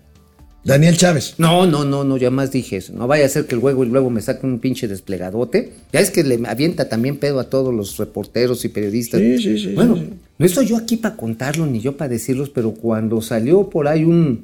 Daniel 0.65 0.97
Chávez. 0.97 1.35
No, 1.39 1.67
no, 1.67 1.85
no, 1.85 2.05
no, 2.05 2.17
ya 2.19 2.31
más 2.31 2.51
dije 2.53 2.77
eso. 2.77 2.93
No 2.93 3.07
vaya 3.07 3.25
a 3.25 3.29
ser 3.29 3.47
que 3.47 3.57
luego, 3.57 3.85
luego 3.85 4.11
me 4.11 4.21
saque 4.21 4.47
un 4.47 4.59
pinche 4.59 4.89
desplegadote. 4.89 5.73
Ya 5.93 6.01
es 6.01 6.11
que 6.11 6.23
le 6.23 6.39
avienta 6.47 6.89
también 6.89 7.17
pedo 7.17 7.41
a 7.41 7.45
todos 7.45 7.75
los 7.75 7.97
reporteros 7.97 8.65
y 8.65 8.69
periodistas. 8.69 9.21
Sí, 9.21 9.39
sí, 9.39 9.59
sí, 9.59 9.73
Bueno, 9.75 9.97
sí, 9.97 10.11
no 10.39 10.47
estoy 10.47 10.67
yo 10.67 10.77
aquí 10.77 10.97
para 10.99 11.17
contarlo 11.17 11.67
ni 11.67 11.81
yo 11.81 11.97
para 11.97 12.11
decirlos, 12.11 12.51
pero 12.51 12.73
cuando 12.73 13.23
salió 13.23 13.71
por 13.71 13.89
ahí 13.89 14.05
un, 14.05 14.43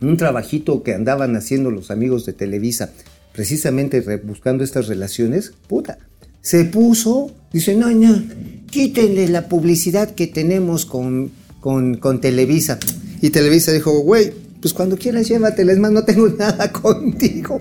un 0.00 0.16
trabajito 0.16 0.82
que 0.82 0.94
andaban 0.94 1.36
haciendo 1.36 1.70
los 1.70 1.90
amigos 1.92 2.26
de 2.26 2.32
Televisa, 2.32 2.90
precisamente 3.32 4.00
re- 4.00 4.16
buscando 4.16 4.64
estas 4.64 4.88
relaciones, 4.88 5.52
puta, 5.68 5.98
se 6.40 6.64
puso, 6.64 7.30
dice, 7.52 7.74
no, 7.76 7.90
no, 7.90 8.22
quítenle 8.70 9.28
la 9.28 9.48
publicidad 9.48 10.14
que 10.14 10.26
tenemos 10.26 10.86
con, 10.86 11.30
con, 11.60 11.96
con 11.98 12.20
Televisa. 12.20 12.78
Y 13.20 13.30
Televisa 13.30 13.72
dijo, 13.72 14.00
güey, 14.00 14.32
pues 14.66 14.74
cuando 14.74 14.96
quieras 14.96 15.28
llévateles 15.28 15.78
más, 15.78 15.92
no 15.92 16.04
tengo 16.04 16.28
nada 16.38 16.72
contigo. 16.72 17.60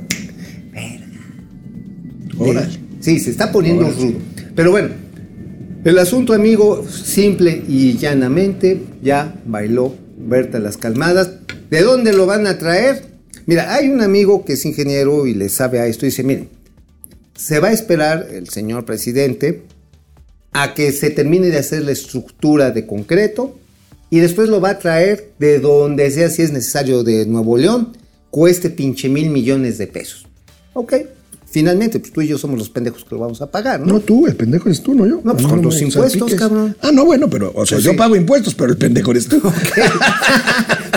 Órale. 2.39 2.80
Sí, 2.99 3.20
se 3.20 3.30
está 3.30 3.51
poniendo 3.51 3.88
rudo. 3.91 4.18
Pero 4.56 4.72
bueno, 4.72 4.89
el 5.84 5.99
asunto, 5.99 6.34
amigo, 6.34 6.84
simple 6.89 7.62
y 7.68 7.95
llanamente, 7.95 8.82
ya 9.03 9.39
bailó 9.45 9.93
Berta 10.18 10.58
las 10.58 10.78
calmadas. 10.78 11.30
¿De 11.70 11.84
dónde 11.84 12.12
lo 12.12 12.26
van 12.26 12.47
a 12.47 12.58
traer? 12.58 13.03
Mira, 13.45 13.76
hay 13.76 13.89
un 13.89 14.01
amigo 14.01 14.43
que 14.43 14.53
es 14.53 14.66
ingeniero 14.66 15.28
y 15.28 15.36
le 15.36 15.49
sabe 15.49 15.80
a 15.80 15.86
esto 15.86 16.08
y 16.08 16.10
dice, 16.10 16.24
miren, 16.24 16.49
se 17.36 17.60
va 17.60 17.68
a 17.68 17.72
esperar 17.72 18.30
el 18.32 18.49
señor 18.49 18.86
presidente 18.86 19.62
a 20.53 20.74
que 20.74 20.91
se 20.91 21.12
termine 21.12 21.49
de 21.49 21.60
hacer 21.60 21.84
la 21.84 21.91
estructura 21.91 22.72
de 22.72 22.88
concreto 22.88 23.60
y 24.10 24.20
después 24.20 24.49
lo 24.49 24.62
va 24.62 24.72
a 24.72 24.80
traer 24.80 25.34
de 25.39 25.60
donde 25.60 26.10
sea, 26.12 26.30
si 26.30 26.41
es 26.41 26.51
necesario, 26.51 27.03
de 27.03 27.26
Nuevo 27.26 27.58
León, 27.58 27.97
cueste 28.30 28.70
pinche 28.70 29.10
mil 29.10 29.30
millones 29.30 29.78
de 29.78 29.88
pesos. 29.88 30.28
Ok, 30.74 30.93
finalmente, 31.56 31.99
pues 32.01 32.12
tú 32.12 32.22
y 32.22 32.28
yo 32.28 32.38
somos 32.38 32.60
los 32.60 32.70
pendejos 32.70 33.06
que 33.06 33.16
lo 33.16 33.22
vamos 33.22 33.41
a 33.41 33.49
pagar, 33.49 33.80
¿no? 33.80 33.86
No 33.93 33.99
tú, 34.01 34.28
el 34.28 34.36
pendejo 34.36 34.68
eres 34.68 34.84
tú, 34.84 34.93
no 34.93 35.08
yo. 35.08 35.22
No, 35.24 35.34
pues 35.34 35.47
con 35.47 35.56
me 35.58 35.62
tus 35.64 35.82
impuestos, 35.82 36.12
salpiques. 36.20 36.36
cabrón. 36.39 36.76
Ah, 36.82 36.91
no, 36.91 37.06
bueno, 37.06 37.30
pero, 37.30 37.53
o 37.56 37.66
sea, 37.66 37.78
Pues 37.78 37.86
yo 37.86 37.91
sí. 37.91 37.97
pago 37.97 38.18
impuestos, 38.18 38.53
pero 38.56 38.72
el 38.72 38.78
pendejo 38.78 39.12
eres 39.12 39.28
tú. 39.30 39.41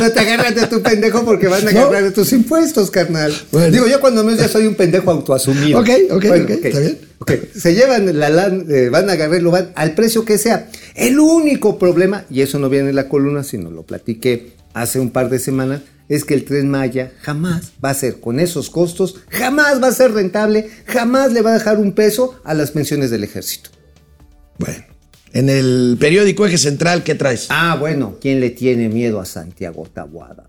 No 0.00 0.10
te 0.12 0.20
agarras 0.20 0.54
de 0.54 0.66
tu 0.68 0.80
pendejo 0.80 1.24
porque 1.24 1.48
van 1.48 1.66
a 1.66 1.72
¿No? 1.72 1.80
agarrar 1.80 2.04
de 2.04 2.10
tus 2.12 2.32
impuestos, 2.32 2.88
carnal. 2.90 3.32
Bueno. 3.50 3.72
Digo, 3.72 3.86
yo 3.88 4.00
cuando 4.00 4.22
menos 4.22 4.38
ya 4.40 4.46
soy 4.48 4.66
un 4.66 4.76
pendejo 4.76 5.10
autoasumido. 5.10 5.80
Ok, 5.80 5.88
ok, 6.10 6.24
Bueno, 6.28 6.44
ok, 6.44 6.50
está 6.64 6.78
bien. 6.80 6.98
Ok, 7.18 7.32
Se 7.56 7.74
llevan 7.74 8.16
la 8.18 8.30
lan- 8.30 8.66
eh, 8.70 8.90
van 8.90 9.10
a 9.10 9.14
agarrarlo, 9.14 9.50
van 9.50 9.70
al 9.74 9.94
precio 9.96 10.24
que 10.24 10.38
sea. 10.38 10.68
El 10.94 11.18
único 11.18 11.78
problema, 11.80 12.24
y 12.30 12.42
eso 12.42 12.60
no 12.60 12.68
viene 12.68 12.90
en 12.90 12.94
la 12.96 13.08
columna, 13.08 13.42
sino 13.42 13.70
lo 13.72 13.82
platiqué 13.82 14.52
hace 14.72 15.00
un 15.00 15.10
par 15.10 15.30
de 15.30 15.40
semanas, 15.40 15.80
es 16.08 16.24
que 16.24 16.34
el 16.34 16.44
Tren 16.44 16.70
Maya 16.70 17.12
jamás 17.22 17.72
va 17.84 17.90
a 17.90 17.94
ser, 17.94 18.20
con 18.20 18.40
esos 18.40 18.70
costos, 18.70 19.16
jamás 19.30 19.82
va 19.82 19.88
a 19.88 19.92
ser 19.92 20.12
rentable, 20.12 20.70
jamás 20.86 21.32
le 21.32 21.42
va 21.42 21.50
a 21.50 21.54
dejar 21.54 21.78
un 21.78 21.92
peso 21.92 22.40
a 22.44 22.54
las 22.54 22.70
pensiones 22.70 23.10
del 23.10 23.24
ejército. 23.24 23.70
Bueno, 24.58 24.84
en 25.32 25.48
el 25.50 25.96
periódico 26.00 26.46
Eje 26.46 26.58
Central, 26.58 27.04
¿qué 27.04 27.14
traes? 27.14 27.46
Ah, 27.50 27.76
bueno, 27.78 28.16
¿quién 28.20 28.40
le 28.40 28.50
tiene 28.50 28.88
miedo 28.88 29.20
a 29.20 29.26
Santiago 29.26 29.86
Tabuada? 29.92 30.44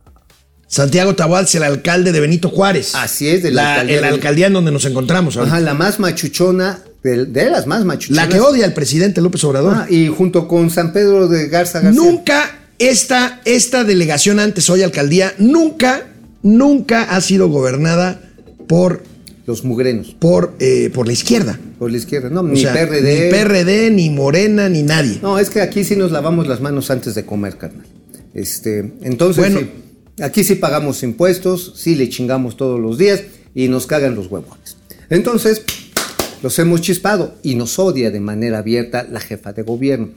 Santiago 0.68 1.16
Taboal 1.16 1.46
es 1.46 1.56
el 1.56 1.64
alcalde 1.64 2.12
de 2.12 2.20
Benito 2.20 2.50
Juárez. 2.50 2.94
Así 2.94 3.28
es, 3.28 3.42
de 3.42 3.50
la 3.52 3.64
la, 3.64 3.72
alcaldía 3.74 3.96
del- 4.02 4.06
alcaldía 4.14 4.48
en 4.48 4.54
donde 4.54 4.72
nos 4.72 4.86
encontramos 4.86 5.36
ahorita. 5.36 5.56
Ajá, 5.56 5.66
la 5.66 5.74
más 5.74 6.00
machuchona 6.00 6.80
de, 7.04 7.26
de 7.26 7.50
las 7.50 7.66
más 7.66 7.84
machuchonas. 7.86 8.28
La 8.28 8.32
que 8.32 8.40
odia 8.40 8.66
al 8.66 8.74
presidente 8.74 9.20
López 9.20 9.44
Obrador. 9.46 9.74
Ah, 9.76 9.88
y 9.90 10.08
junto 10.10 10.48
con 10.48 10.70
San 10.70 10.94
Pedro 10.94 11.28
de 11.28 11.48
Garza 11.48 11.80
García. 11.80 12.00
Nunca 12.00 12.59
esta, 12.80 13.42
esta 13.46 13.84
delegación 13.84 14.40
antes 14.40 14.70
hoy 14.70 14.82
alcaldía, 14.84 15.34
nunca, 15.38 16.08
nunca 16.42 17.04
ha 17.04 17.22
sido 17.22 17.50
gobernada 17.50 18.22
por 18.68 19.04
los 19.46 19.64
mugrenos. 19.64 20.16
Por, 20.18 20.54
eh, 20.60 20.90
por 20.94 21.08
la 21.08 21.14
izquierda. 21.14 21.60
Por 21.78 21.92
la 21.92 21.98
izquierda, 21.98 22.30
no, 22.30 22.42
O 22.42 22.44
ni 22.44 22.62
sea, 22.62 22.74
PRD. 22.74 23.26
Ni 23.26 23.32
PRD, 23.32 23.92
ni 23.92 24.10
Morena, 24.10 24.70
ni 24.70 24.84
nadie. 24.84 25.20
No, 25.22 25.40
es 25.40 25.50
que 25.50 25.62
aquí 25.62 25.84
sí 25.84 25.96
nos 25.96 26.12
lavamos 26.12 26.48
las 26.48 26.62
manos 26.62 26.90
antes 26.92 27.16
de 27.16 27.26
comer, 27.26 27.58
carnal. 27.58 27.86
Este, 28.34 28.94
entonces, 29.02 29.52
Bueno. 29.52 29.60
sí, 29.62 30.22
aquí 30.24 30.44
sí 30.44 30.56
pagamos 30.56 31.02
impuestos, 31.04 31.74
sí 31.78 31.96
le 31.96 32.10
chingamos 32.10 32.58
todos 32.58 32.80
los 32.80 32.98
días 32.98 33.24
y 33.56 33.68
nos 33.70 33.88
cagan 33.88 34.16
los 34.16 34.28
huevones. 34.28 34.78
Entonces, 35.10 35.64
los 36.44 36.58
hemos 36.60 36.82
chispado 36.82 37.36
y 37.42 37.56
nos 37.56 37.80
odia 37.80 38.12
de 38.12 38.20
manera 38.20 38.60
abierta 38.60 39.08
la 39.10 39.20
jefa 39.20 39.52
de 39.52 39.64
gobierno. 39.64 40.10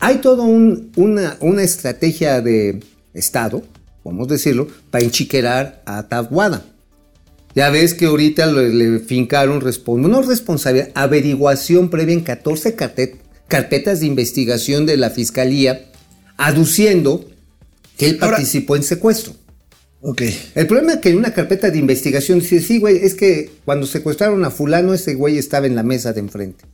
Hay 0.00 0.18
toda 0.18 0.44
una, 0.44 1.36
una 1.40 1.62
estrategia 1.62 2.40
de 2.40 2.80
Estado, 3.14 3.62
podemos 4.02 4.28
decirlo, 4.28 4.68
para 4.90 5.04
enchiquerar 5.04 5.82
a 5.86 6.08
Tabuada. 6.08 6.64
Ya 7.54 7.70
ves 7.70 7.94
que 7.94 8.06
ahorita 8.06 8.46
le, 8.46 8.68
le 8.72 8.98
fincaron, 9.00 9.60
respon- 9.60 10.06
no 10.08 10.22
responsabilidad, 10.22 10.90
averiguación 10.94 11.90
previa 11.90 12.14
en 12.14 12.20
14 12.20 12.76
cartet- 12.76 13.16
carpetas 13.48 14.00
de 14.00 14.06
investigación 14.06 14.86
de 14.86 14.96
la 14.96 15.10
fiscalía, 15.10 15.90
aduciendo 16.36 17.24
que 17.96 18.06
él 18.06 18.18
participó 18.18 18.76
en 18.76 18.84
secuestro. 18.84 19.34
Ok. 20.00 20.22
El 20.54 20.66
problema 20.68 20.92
es 20.92 20.98
que 21.00 21.08
en 21.10 21.16
una 21.16 21.34
carpeta 21.34 21.70
de 21.70 21.78
investigación 21.78 22.38
dice, 22.38 22.60
sí, 22.60 22.78
güey, 22.78 22.98
es 22.98 23.14
que 23.14 23.50
cuando 23.64 23.84
secuestraron 23.86 24.44
a 24.44 24.50
fulano, 24.50 24.94
ese 24.94 25.14
güey 25.14 25.38
estaba 25.38 25.66
en 25.66 25.74
la 25.74 25.82
mesa 25.82 26.12
de 26.12 26.20
enfrente. 26.20 26.64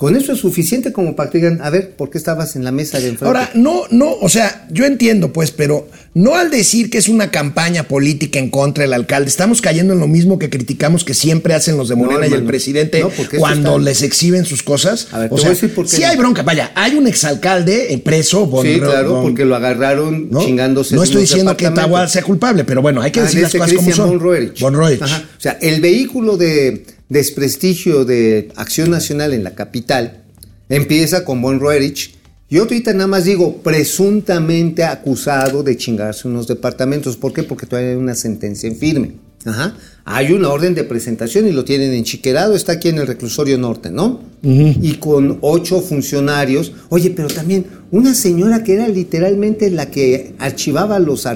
Con 0.00 0.16
eso 0.16 0.32
es 0.32 0.38
suficiente 0.38 0.94
como 0.94 1.14
para 1.14 1.28
que 1.28 1.36
digan, 1.36 1.60
a 1.62 1.68
ver, 1.68 1.90
¿por 1.94 2.08
qué 2.08 2.16
estabas 2.16 2.56
en 2.56 2.64
la 2.64 2.72
mesa 2.72 2.98
de 2.98 3.08
enfrente? 3.08 3.26
Ahora, 3.26 3.50
no, 3.52 3.82
no, 3.90 4.14
o 4.22 4.30
sea, 4.30 4.66
yo 4.70 4.86
entiendo, 4.86 5.30
pues, 5.30 5.50
pero 5.50 5.86
no 6.14 6.36
al 6.36 6.50
decir 6.50 6.88
que 6.88 6.96
es 6.96 7.10
una 7.10 7.30
campaña 7.30 7.82
política 7.82 8.38
en 8.38 8.48
contra 8.48 8.82
del 8.84 8.94
alcalde, 8.94 9.28
estamos 9.28 9.60
cayendo 9.60 9.92
en 9.92 10.00
lo 10.00 10.08
mismo 10.08 10.38
que 10.38 10.48
criticamos 10.48 11.04
que 11.04 11.12
siempre 11.12 11.52
hacen 11.52 11.76
los 11.76 11.90
de 11.90 11.96
No, 11.96 12.04
Morena 12.04 12.26
y 12.28 12.32
el 12.32 12.44
presidente 12.44 13.00
No, 13.00 13.10
cuando 13.38 13.72
está- 13.76 13.82
les 13.82 14.00
exhiben 14.00 14.46
sus 14.46 14.62
cosas. 14.62 15.08
A 15.12 15.18
ver, 15.18 15.28
o 15.30 15.36
sea, 15.36 15.52
por 15.74 15.84
qué 15.84 15.90
sí 15.96 16.00
no. 16.00 16.08
hay 16.08 16.16
bronca, 16.16 16.42
vaya, 16.44 16.72
hay 16.76 16.94
un 16.94 17.06
exalcalde 17.06 17.92
eh, 17.92 17.98
preso. 17.98 18.46
Bon- 18.46 18.64
sí, 18.64 18.80
claro, 18.80 19.16
Bon- 19.16 19.22
porque 19.24 19.44
lo 19.44 19.54
agarraron 19.54 20.30
chingándose. 20.40 20.94
No 20.96 21.02
estoy 21.02 21.20
diciendo 21.20 21.54
que. 21.58 21.68
Tahual 21.70 22.08
sea 22.08 22.22
culpable, 22.22 22.64
pero 22.64 22.80
bueno, 22.80 23.02
hay 23.02 23.10
que 23.10 23.20
Ah, 23.20 23.24
decir 23.24 23.40
de 23.40 23.42
las 23.42 23.52
cosas 23.52 23.68
como 23.74 23.82
Christian 23.84 23.96
son. 23.96 24.08
Von 24.16 24.20
Roerich. 24.20 24.60
Von 24.60 24.72
Roerich. 24.74 25.02
Ajá. 25.02 25.24
O 25.36 25.40
sea, 25.40 25.58
el 25.60 25.82
vehículo 25.82 26.38
de 26.38 26.86
desprestigio 27.10 28.06
de 28.06 28.50
Acción 28.56 28.90
Nacional 28.90 29.34
en 29.34 29.44
la 29.44 29.54
capital 29.54 30.22
empieza 30.70 31.24
con 31.24 31.42
Von 31.42 31.60
Roerich. 31.60 32.14
Yo 32.48 32.62
ahorita 32.62 32.94
nada 32.94 33.06
más 33.06 33.24
digo 33.26 33.58
presuntamente 33.58 34.84
acusado 34.84 35.62
de 35.62 35.76
chingarse 35.76 36.26
unos 36.26 36.46
departamentos. 36.46 37.16
¿Por 37.16 37.32
qué? 37.32 37.42
Porque 37.42 37.66
todavía 37.66 37.90
hay 37.90 37.96
una 37.96 38.14
sentencia 38.14 38.68
en 38.68 38.76
firme. 38.76 39.12
Ajá. 39.44 39.76
Hay 40.04 40.32
una 40.32 40.48
orden 40.48 40.74
de 40.74 40.84
presentación 40.84 41.46
y 41.46 41.52
lo 41.52 41.64
tienen 41.64 41.92
enchiquerado. 41.92 42.54
Está 42.54 42.72
aquí 42.72 42.88
en 42.88 42.98
el 42.98 43.06
reclusorio 43.06 43.56
norte, 43.58 43.90
¿no? 43.90 44.20
Y 44.42 44.94
con 44.94 45.38
ocho 45.42 45.80
funcionarios. 45.80 46.72
Oye, 46.88 47.10
pero 47.10 47.28
también 47.28 47.66
una 47.90 48.14
señora 48.14 48.64
que 48.64 48.74
era 48.74 48.88
literalmente 48.88 49.70
la 49.70 49.90
que 49.90 50.34
archivaba 50.38 50.98
los, 50.98 51.26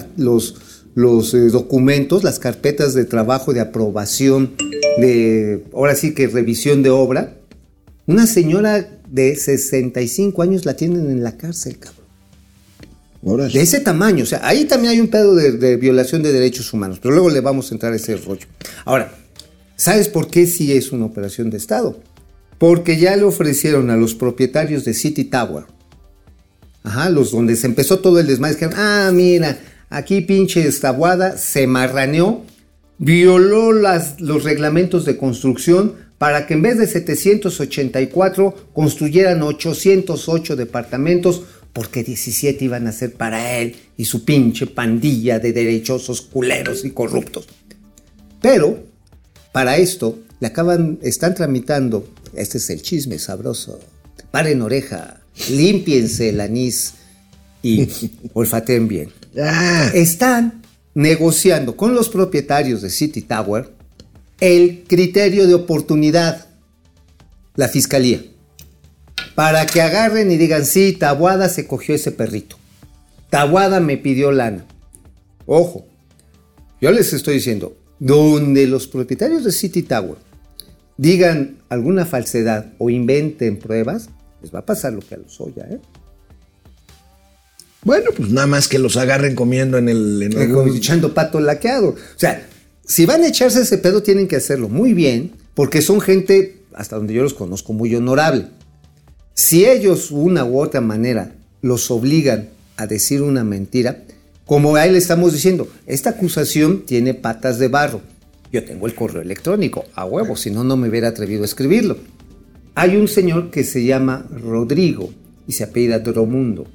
los 0.95 1.34
eh, 1.34 1.49
documentos, 1.49 2.24
las 2.24 2.38
carpetas 2.38 2.95
de 2.95 3.05
trabajo 3.05 3.53
de 3.53 3.61
aprobación, 3.61 4.55
de 4.99 5.64
ahora 5.72 5.95
sí 5.95 6.14
que 6.14 6.26
revisión 6.28 6.82
de 6.82 6.90
obra. 6.90 7.34
Una 8.07 8.26
señora 8.26 9.01
de 9.09 9.34
65 9.34 10.42
años 10.42 10.64
la 10.64 10.74
tienen 10.74 11.11
en 11.11 11.22
la 11.22 11.36
cárcel, 11.36 11.78
cabrón. 11.78 12.05
De 13.51 13.62
ese 13.62 13.80
tamaño, 13.80 14.24
o 14.24 14.26
sea, 14.26 14.47
ahí 14.47 14.66
también 14.66 14.92
hay 14.92 15.01
un 15.01 15.09
pedo 15.09 15.34
de, 15.34 15.53
de 15.53 15.76
violación 15.76 16.22
de 16.22 16.30
derechos 16.30 16.70
humanos, 16.74 16.99
pero 17.01 17.14
luego 17.14 17.30
le 17.30 17.40
vamos 17.40 17.70
a 17.70 17.74
entrar 17.74 17.95
a 17.95 17.97
ese 17.97 18.16
rollo. 18.16 18.47
Ahora, 18.84 19.14
¿sabes 19.76 20.09
por 20.09 20.28
qué 20.28 20.47
sí 20.47 20.72
es 20.72 20.92
una 20.92 21.07
operación 21.07 21.49
de 21.49 21.57
Estado? 21.57 21.99
Porque 22.59 22.99
ya 22.99 23.16
le 23.16 23.22
ofrecieron 23.22 23.88
a 23.88 23.97
los 23.97 24.14
propietarios 24.14 24.84
de 24.84 24.92
City 24.92 25.24
Tower, 25.24 25.64
ajá, 26.82 27.09
los 27.09 27.30
donde 27.30 27.57
se 27.57 27.66
empezó 27.66 27.99
todo 28.01 28.20
el 28.20 28.26
desmadre, 28.26 28.59
que, 28.59 28.68
ah, 28.76 29.11
mira, 29.11 29.59
aquí 29.97 30.20
pinche 30.22 30.66
estabuada 30.66 31.38
se 31.38 31.66
marraneó, 31.66 32.42
violó 32.99 33.72
las, 33.72 34.20
los 34.20 34.45
reglamentos 34.45 35.05
de 35.05 35.16
construcción 35.16 35.95
para 36.18 36.47
que 36.47 36.55
en 36.55 36.62
vez 36.62 36.78
de 36.78 36.86
784 36.86 38.70
construyeran 38.72 39.42
808 39.42 40.57
departamentos, 40.57 41.42
porque 41.72 42.05
17 42.05 42.64
iban 42.64 42.86
a 42.86 42.92
ser 42.92 43.14
para 43.14 43.59
él 43.59 43.76
y 43.97 44.05
su 44.05 44.24
pinche 44.24 44.66
pandilla 44.66 45.38
de 45.38 45.53
derechosos 45.53 46.22
culeros 46.22 46.84
y 46.84 46.90
corruptos. 46.90 47.47
Pero, 48.40 48.84
para 49.53 49.76
esto, 49.76 50.18
le 50.40 50.49
acaban, 50.49 50.99
están 51.03 51.34
tramitando, 51.34 52.09
este 52.34 52.59
es 52.59 52.70
el 52.70 52.82
chisme 52.82 53.18
sabroso, 53.18 53.80
paren 54.30 54.62
oreja, 54.62 55.20
límpiense 55.51 56.30
el 56.30 56.40
anís 56.40 56.95
y 57.62 57.88
olfateen 58.34 58.88
bien. 58.88 59.24
Están 59.35 60.62
negociando 60.95 61.76
con 61.76 61.95
los 61.95 62.09
propietarios 62.09 62.82
de 62.82 62.91
City 62.91 63.22
Tower 63.22 63.72
el 64.41 64.85
criterio 64.87 65.47
de 65.47 65.55
oportunidad, 65.55 66.47
la 67.57 67.68
fiscalía, 67.68 68.22
para 69.35 69.66
que 69.66 69.80
agarren 69.80 70.30
y 70.30 70.37
digan, 70.37 70.64
sí, 70.64 70.93
Tabuada 70.93 71.49
se 71.49 71.66
cogió 71.66 71.95
ese 71.95 72.12
perrito. 72.12 72.57
Tabuada 73.30 73.80
me 73.80 73.97
pidió 73.97 74.30
lana. 74.30 74.64
Ojo, 75.47 75.87
yo 76.80 76.93
les 76.93 77.12
estoy 77.12 77.35
diciendo, 77.35 77.76
donde 77.99 78.66
los 78.66 78.87
propietarios 78.87 79.45
de 79.45 79.53
City 79.53 79.82
Tower 79.82 80.18
digan 80.97 81.59
alguna 81.68 82.05
falsedad 82.07 82.72
o 82.78 82.91
inventen 82.91 83.59
pruebas, 83.59 84.09
les 84.43 84.55
va 84.55 84.61
a 84.61 84.66
pasar 84.66 84.93
lo 84.93 85.01
que 85.01 85.14
a 85.14 85.18
los 85.18 85.41
Oya, 85.41 85.66
¿eh? 85.70 85.80
Bueno, 87.85 88.11
pues 88.16 88.30
nada 88.30 88.47
más 88.47 88.66
que 88.66 88.78
los 88.78 88.97
agarren 88.97 89.35
comiendo 89.35 89.76
en 89.78 89.89
el. 89.89 90.22
En 90.22 90.53
como 90.53 90.74
echando 90.74 91.12
pato 91.12 91.39
laqueado. 91.41 91.91
O 91.91 92.18
sea, 92.18 92.47
si 92.85 93.07
van 93.07 93.22
a 93.22 93.28
echarse 93.28 93.62
ese 93.62 93.78
pedo, 93.78 94.03
tienen 94.03 94.28
que 94.28 94.37
hacerlo 94.37 94.68
muy 94.68 94.95
bien, 94.95 95.32
porque 95.55 95.82
son 95.82 96.01
gente, 96.01 96.62
hasta 96.74 96.97
donde 96.97 97.14
yo 97.14 97.22
los 97.22 97.35
conozco, 97.35 97.72
muy 97.72 97.95
honorable. 97.95 98.47
Si 99.35 99.66
ellos, 99.66 100.11
una 100.11 100.45
u 100.45 100.61
otra 100.61 100.80
manera, 100.80 101.35
los 101.61 101.91
obligan 101.91 102.51
a 102.76 102.87
decir 102.87 103.22
una 103.22 103.45
mentira, 103.45 104.05
como 104.47 104.76
a 104.76 104.85
él 104.85 104.93
le 104.93 104.99
estamos 104.99 105.32
diciendo, 105.32 105.68
esta 105.87 106.11
acusación 106.11 106.82
tiene 106.85 107.14
patas 107.14 107.59
de 107.59 107.68
barro. 107.68 108.03
Yo 108.53 108.64
tengo 108.64 108.87
el 108.87 108.95
correo 108.95 109.22
electrónico, 109.22 109.85
a 109.95 110.05
huevo, 110.05 110.37
si 110.37 110.51
no, 110.51 110.62
no 110.62 110.76
me 110.76 110.89
hubiera 110.89 111.09
atrevido 111.09 111.43
a 111.43 111.47
escribirlo. 111.47 111.97
Hay 112.74 112.97
un 112.97 113.09
señor 113.09 113.51
que 113.51 113.64
se 113.64 113.85
llama 113.85 114.26
Rodrigo 114.30 115.11
y 115.47 115.53
se 115.53 115.64
apellida 115.64 115.99
Dromundo, 115.99 116.66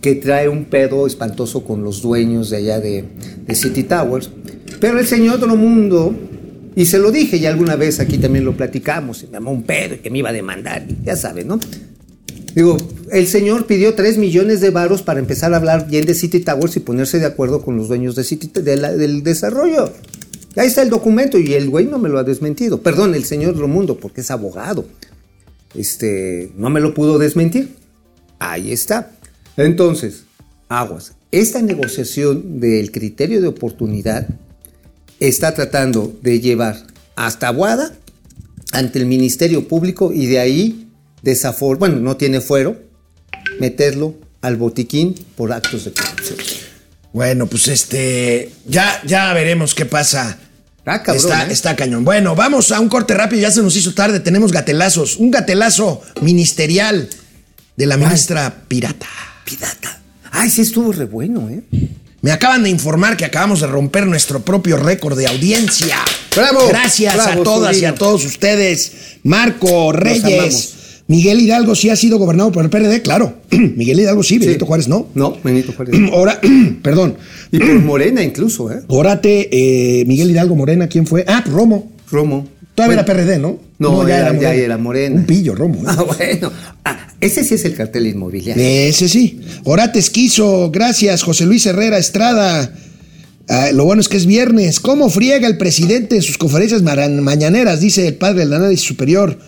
que 0.00 0.14
trae 0.14 0.48
un 0.48 0.64
pedo 0.66 1.06
espantoso 1.06 1.64
con 1.64 1.82
los 1.82 2.02
dueños 2.02 2.50
de 2.50 2.58
allá 2.58 2.80
de, 2.80 3.04
de 3.46 3.54
City 3.54 3.82
Towers. 3.82 4.30
Pero 4.80 4.98
el 4.98 5.06
señor 5.06 5.40
Dromundo, 5.40 6.14
y 6.76 6.86
se 6.86 6.98
lo 6.98 7.10
dije 7.10 7.40
ya 7.40 7.48
alguna 7.50 7.74
vez, 7.76 7.98
aquí 7.98 8.18
también 8.18 8.44
lo 8.44 8.56
platicamos, 8.56 9.24
me 9.24 9.30
llamó 9.32 9.50
un 9.50 9.64
pedo 9.64 9.96
y 9.96 9.98
que 9.98 10.10
me 10.10 10.18
iba 10.18 10.30
a 10.30 10.32
demandar, 10.32 10.86
ya 11.04 11.16
saben, 11.16 11.48
¿no? 11.48 11.58
Digo, 12.54 12.76
el 13.12 13.26
señor 13.26 13.66
pidió 13.66 13.94
3 13.94 14.18
millones 14.18 14.60
de 14.60 14.70
varos 14.70 15.02
para 15.02 15.20
empezar 15.20 15.52
a 15.52 15.56
hablar 15.58 15.88
bien 15.88 16.06
de 16.06 16.14
City 16.14 16.40
Towers 16.40 16.76
y 16.76 16.80
ponerse 16.80 17.18
de 17.18 17.26
acuerdo 17.26 17.62
con 17.62 17.76
los 17.76 17.88
dueños 17.88 18.14
de 18.16 18.24
City, 18.24 18.50
de 18.60 18.76
la- 18.76 18.92
del 18.96 19.22
desarrollo. 19.22 19.92
Ahí 20.56 20.66
está 20.66 20.82
el 20.82 20.90
documento 20.90 21.38
y 21.38 21.52
el 21.54 21.68
güey 21.68 21.86
no 21.86 21.98
me 21.98 22.08
lo 22.08 22.18
ha 22.18 22.24
desmentido. 22.24 22.80
Perdón, 22.80 23.14
el 23.14 23.24
señor 23.24 23.54
Dromundo, 23.54 23.98
porque 23.98 24.22
es 24.22 24.30
abogado. 24.30 24.86
Este, 25.74 26.52
no 26.56 26.70
me 26.70 26.80
lo 26.80 26.94
pudo 26.94 27.18
desmentir. 27.18 27.74
Ahí 28.38 28.72
está. 28.72 29.12
Entonces, 29.64 30.24
aguas. 30.68 31.12
Esta 31.30 31.60
negociación 31.60 32.60
del 32.60 32.90
criterio 32.90 33.40
de 33.40 33.48
oportunidad 33.48 34.26
está 35.20 35.54
tratando 35.54 36.16
de 36.22 36.40
llevar 36.40 36.86
hasta 37.16 37.48
Aguada 37.48 37.92
ante 38.72 38.98
el 38.98 39.06
Ministerio 39.06 39.66
Público 39.66 40.12
y 40.12 40.26
de 40.26 40.38
ahí 40.38 40.88
desafor, 41.22 41.78
bueno, 41.78 41.96
no 41.96 42.16
tiene 42.16 42.40
fuero, 42.40 42.76
meterlo 43.60 44.14
al 44.40 44.56
botiquín 44.56 45.14
por 45.36 45.52
actos 45.52 45.84
de 45.84 45.92
corrupción. 45.92 46.38
Bueno, 47.12 47.46
pues 47.46 47.68
este. 47.68 48.52
Ya, 48.66 49.02
ya 49.04 49.32
veremos 49.32 49.74
qué 49.74 49.86
pasa. 49.86 50.38
Ah, 50.84 51.02
cabrón, 51.02 51.24
está, 51.24 51.46
¿eh? 51.46 51.52
está 51.52 51.76
cañón. 51.76 52.04
Bueno, 52.04 52.34
vamos 52.34 52.70
a 52.70 52.80
un 52.80 52.88
corte 52.88 53.14
rápido, 53.14 53.42
ya 53.42 53.50
se 53.50 53.62
nos 53.62 53.76
hizo 53.76 53.92
tarde, 53.92 54.20
tenemos 54.20 54.52
gatelazos. 54.52 55.16
Un 55.16 55.30
gatelazo 55.30 56.00
ministerial 56.22 57.08
de 57.76 57.86
la 57.86 57.96
ministra 57.96 58.64
Pirata. 58.68 59.08
Pirata. 59.48 60.00
Ay, 60.30 60.50
sí 60.50 60.60
estuvo 60.60 60.92
re 60.92 61.06
bueno, 61.06 61.48
¿eh? 61.48 61.62
Me 62.20 62.32
acaban 62.32 62.64
de 62.64 62.68
informar 62.70 63.16
que 63.16 63.24
acabamos 63.24 63.60
de 63.60 63.66
romper 63.68 64.06
nuestro 64.06 64.40
propio 64.40 64.76
récord 64.76 65.16
de 65.16 65.26
audiencia. 65.26 65.96
Bravo, 66.34 66.66
Gracias 66.68 67.14
bravo, 67.14 67.40
a 67.40 67.44
todas 67.44 67.80
y 67.80 67.84
a 67.84 67.94
todos 67.94 68.24
ustedes. 68.24 68.92
Marco. 69.22 69.92
Reyes. 69.92 70.74
Miguel 71.06 71.40
Hidalgo 71.40 71.74
sí 71.74 71.88
ha 71.88 71.96
sido 71.96 72.18
gobernado 72.18 72.52
por 72.52 72.62
el 72.64 72.70
PRD, 72.70 73.00
claro. 73.00 73.38
Miguel 73.50 74.00
Hidalgo 74.00 74.22
sí, 74.22 74.38
Benito 74.38 74.66
Juárez 74.66 74.88
no. 74.88 75.06
No, 75.14 75.38
Benito 75.42 75.72
Juárez. 75.72 75.94
Ahora, 76.12 76.38
perdón. 76.82 77.16
Y 77.50 77.58
por 77.58 77.80
Morena 77.80 78.22
incluso, 78.22 78.70
¿eh? 78.70 78.82
Orate, 78.88 79.48
eh, 79.50 80.04
Miguel 80.04 80.30
Hidalgo 80.32 80.54
Morena, 80.54 80.86
¿quién 80.88 81.06
fue? 81.06 81.24
Ah, 81.26 81.42
Romo. 81.46 81.92
Romo. 82.10 82.46
Todavía 82.74 82.96
Bueno, 83.02 83.12
era 83.12 83.24
PRD, 83.24 83.38
¿no? 83.38 83.58
No, 83.78 84.06
ya, 84.06 84.18
era, 84.18 84.26
ya 84.26 84.32
Morena. 84.34 84.52
era 84.54 84.78
Morena. 84.78 85.16
Un 85.16 85.24
pillo, 85.26 85.54
Romo. 85.54 85.76
¿eh? 85.80 85.84
Ah, 85.86 86.02
bueno. 86.04 86.52
Ah, 86.84 87.07
ese 87.20 87.42
sí 87.42 87.54
es 87.54 87.64
el 87.64 87.74
cartel 87.74 88.06
inmobiliario. 88.06 88.62
Ese 88.62 89.08
sí. 89.08 89.40
Orate 89.64 89.98
Esquizo, 89.98 90.70
gracias. 90.70 91.22
José 91.22 91.46
Luis 91.46 91.66
Herrera 91.66 91.98
Estrada. 91.98 92.72
Ah, 93.48 93.70
lo 93.72 93.84
bueno 93.84 94.00
es 94.00 94.08
que 94.08 94.16
es 94.16 94.26
viernes. 94.26 94.78
¿Cómo 94.78 95.10
friega 95.10 95.48
el 95.48 95.56
presidente 95.56 96.16
en 96.16 96.22
sus 96.22 96.38
conferencias 96.38 96.82
mañaneras? 96.82 97.80
Dice 97.80 98.06
el 98.06 98.14
padre 98.14 98.40
del 98.40 98.52
análisis 98.52 98.86
superior. 98.86 99.38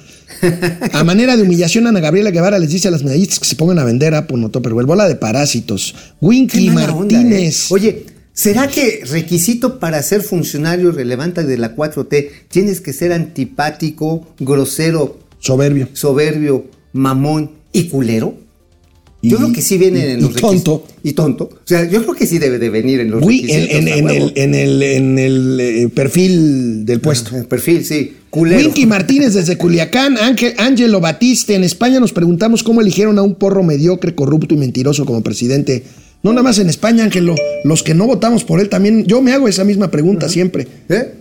A 0.93 1.05
manera 1.05 1.37
de 1.37 1.43
humillación, 1.43 1.87
Ana 1.87 2.01
Gabriela 2.01 2.31
Guevara 2.31 2.59
les 2.59 2.71
dice 2.71 2.89
a 2.89 2.91
las 2.93 3.03
medallistas 3.03 3.41
que 3.41 3.47
se 3.47 3.57
pongan 3.57 3.79
a 3.81 3.85
vender 3.85 4.14
a 4.14 4.27
Ponotopper. 4.27 4.73
Bola 4.73 5.09
de 5.09 5.16
parásitos. 5.16 5.95
Winky 6.21 6.68
onda, 6.68 6.87
Martínez. 6.87 7.64
¿eh? 7.64 7.75
Oye, 7.75 8.07
¿será 8.33 8.68
que 8.68 9.03
requisito 9.11 9.79
para 9.81 10.03
ser 10.03 10.23
funcionario 10.23 10.93
relevante 10.93 11.43
de 11.43 11.59
la 11.59 11.75
4T 11.75 12.31
tienes 12.49 12.81
que 12.81 12.93
ser 12.93 13.12
antipático, 13.12 14.35
grosero, 14.39 15.18
soberbio, 15.41 15.89
soberbio, 15.93 16.71
mamón 16.93 17.59
y 17.73 17.85
culero? 17.85 18.35
Yo 19.23 19.37
creo 19.37 19.53
que 19.53 19.61
sí 19.61 19.77
vienen 19.77 20.03
y- 20.09 20.12
en 20.12 20.23
los 20.23 20.31
y 20.31 20.35
tonto. 20.41 20.87
Y 21.03 21.12
tonto. 21.12 21.45
O 21.53 21.59
sea, 21.66 21.87
yo 21.87 22.01
creo 22.03 22.14
que 22.14 22.27
sí 22.27 22.39
debe 22.39 22.59
de 22.59 22.71
venir 22.71 23.01
en 23.01 23.11
los 23.11 23.23
Uy, 23.23 23.45
en, 23.51 23.61
el, 23.87 23.89
en 23.89 24.09
el- 24.55 24.83
en 24.83 25.18
el, 25.18 25.61
eh, 25.61 25.89
perfil 25.95 26.87
del 26.87 27.01
puesto. 27.03 27.37
El 27.37 27.45
perfil, 27.45 27.85
sí. 27.85 28.14
Culero. 28.31 28.59
Winky 28.61 28.87
Martínez 28.87 29.35
desde 29.35 29.59
Culiacán, 29.59 30.16
Ángel, 30.16 30.55
Ángelo 30.57 31.01
Batiste. 31.01 31.55
En 31.55 31.64
España 31.64 32.01
nos 32.01 32.14
preguntamos 32.14 32.62
cómo 32.62 32.81
eligieron 32.81 33.18
a 33.18 33.23
un 33.23 33.35
porro 33.35 33.62
mediocre, 33.62 34.14
corrupto 34.14 34.55
y 34.55 34.59
mentiroso 34.59 35.05
como 35.05 35.23
presidente. 35.23 35.83
No 36.23 36.31
nada 36.33 36.43
más 36.43 36.59
en 36.59 36.71
España, 36.71 37.05
Ángelo. 37.05 37.35
Los 37.64 37.83
que 37.83 37.93
no 37.93 38.07
votamos 38.07 38.45
por 38.45 38.59
él 38.61 38.71
también. 38.71 39.05
Yo 39.05 39.21
me 39.21 39.33
hago 39.33 39.49
esa 39.49 39.64
misma 39.64 39.91
pregunta 39.91 40.31
siempre. 40.31 40.66
¿Eh? 40.89 41.12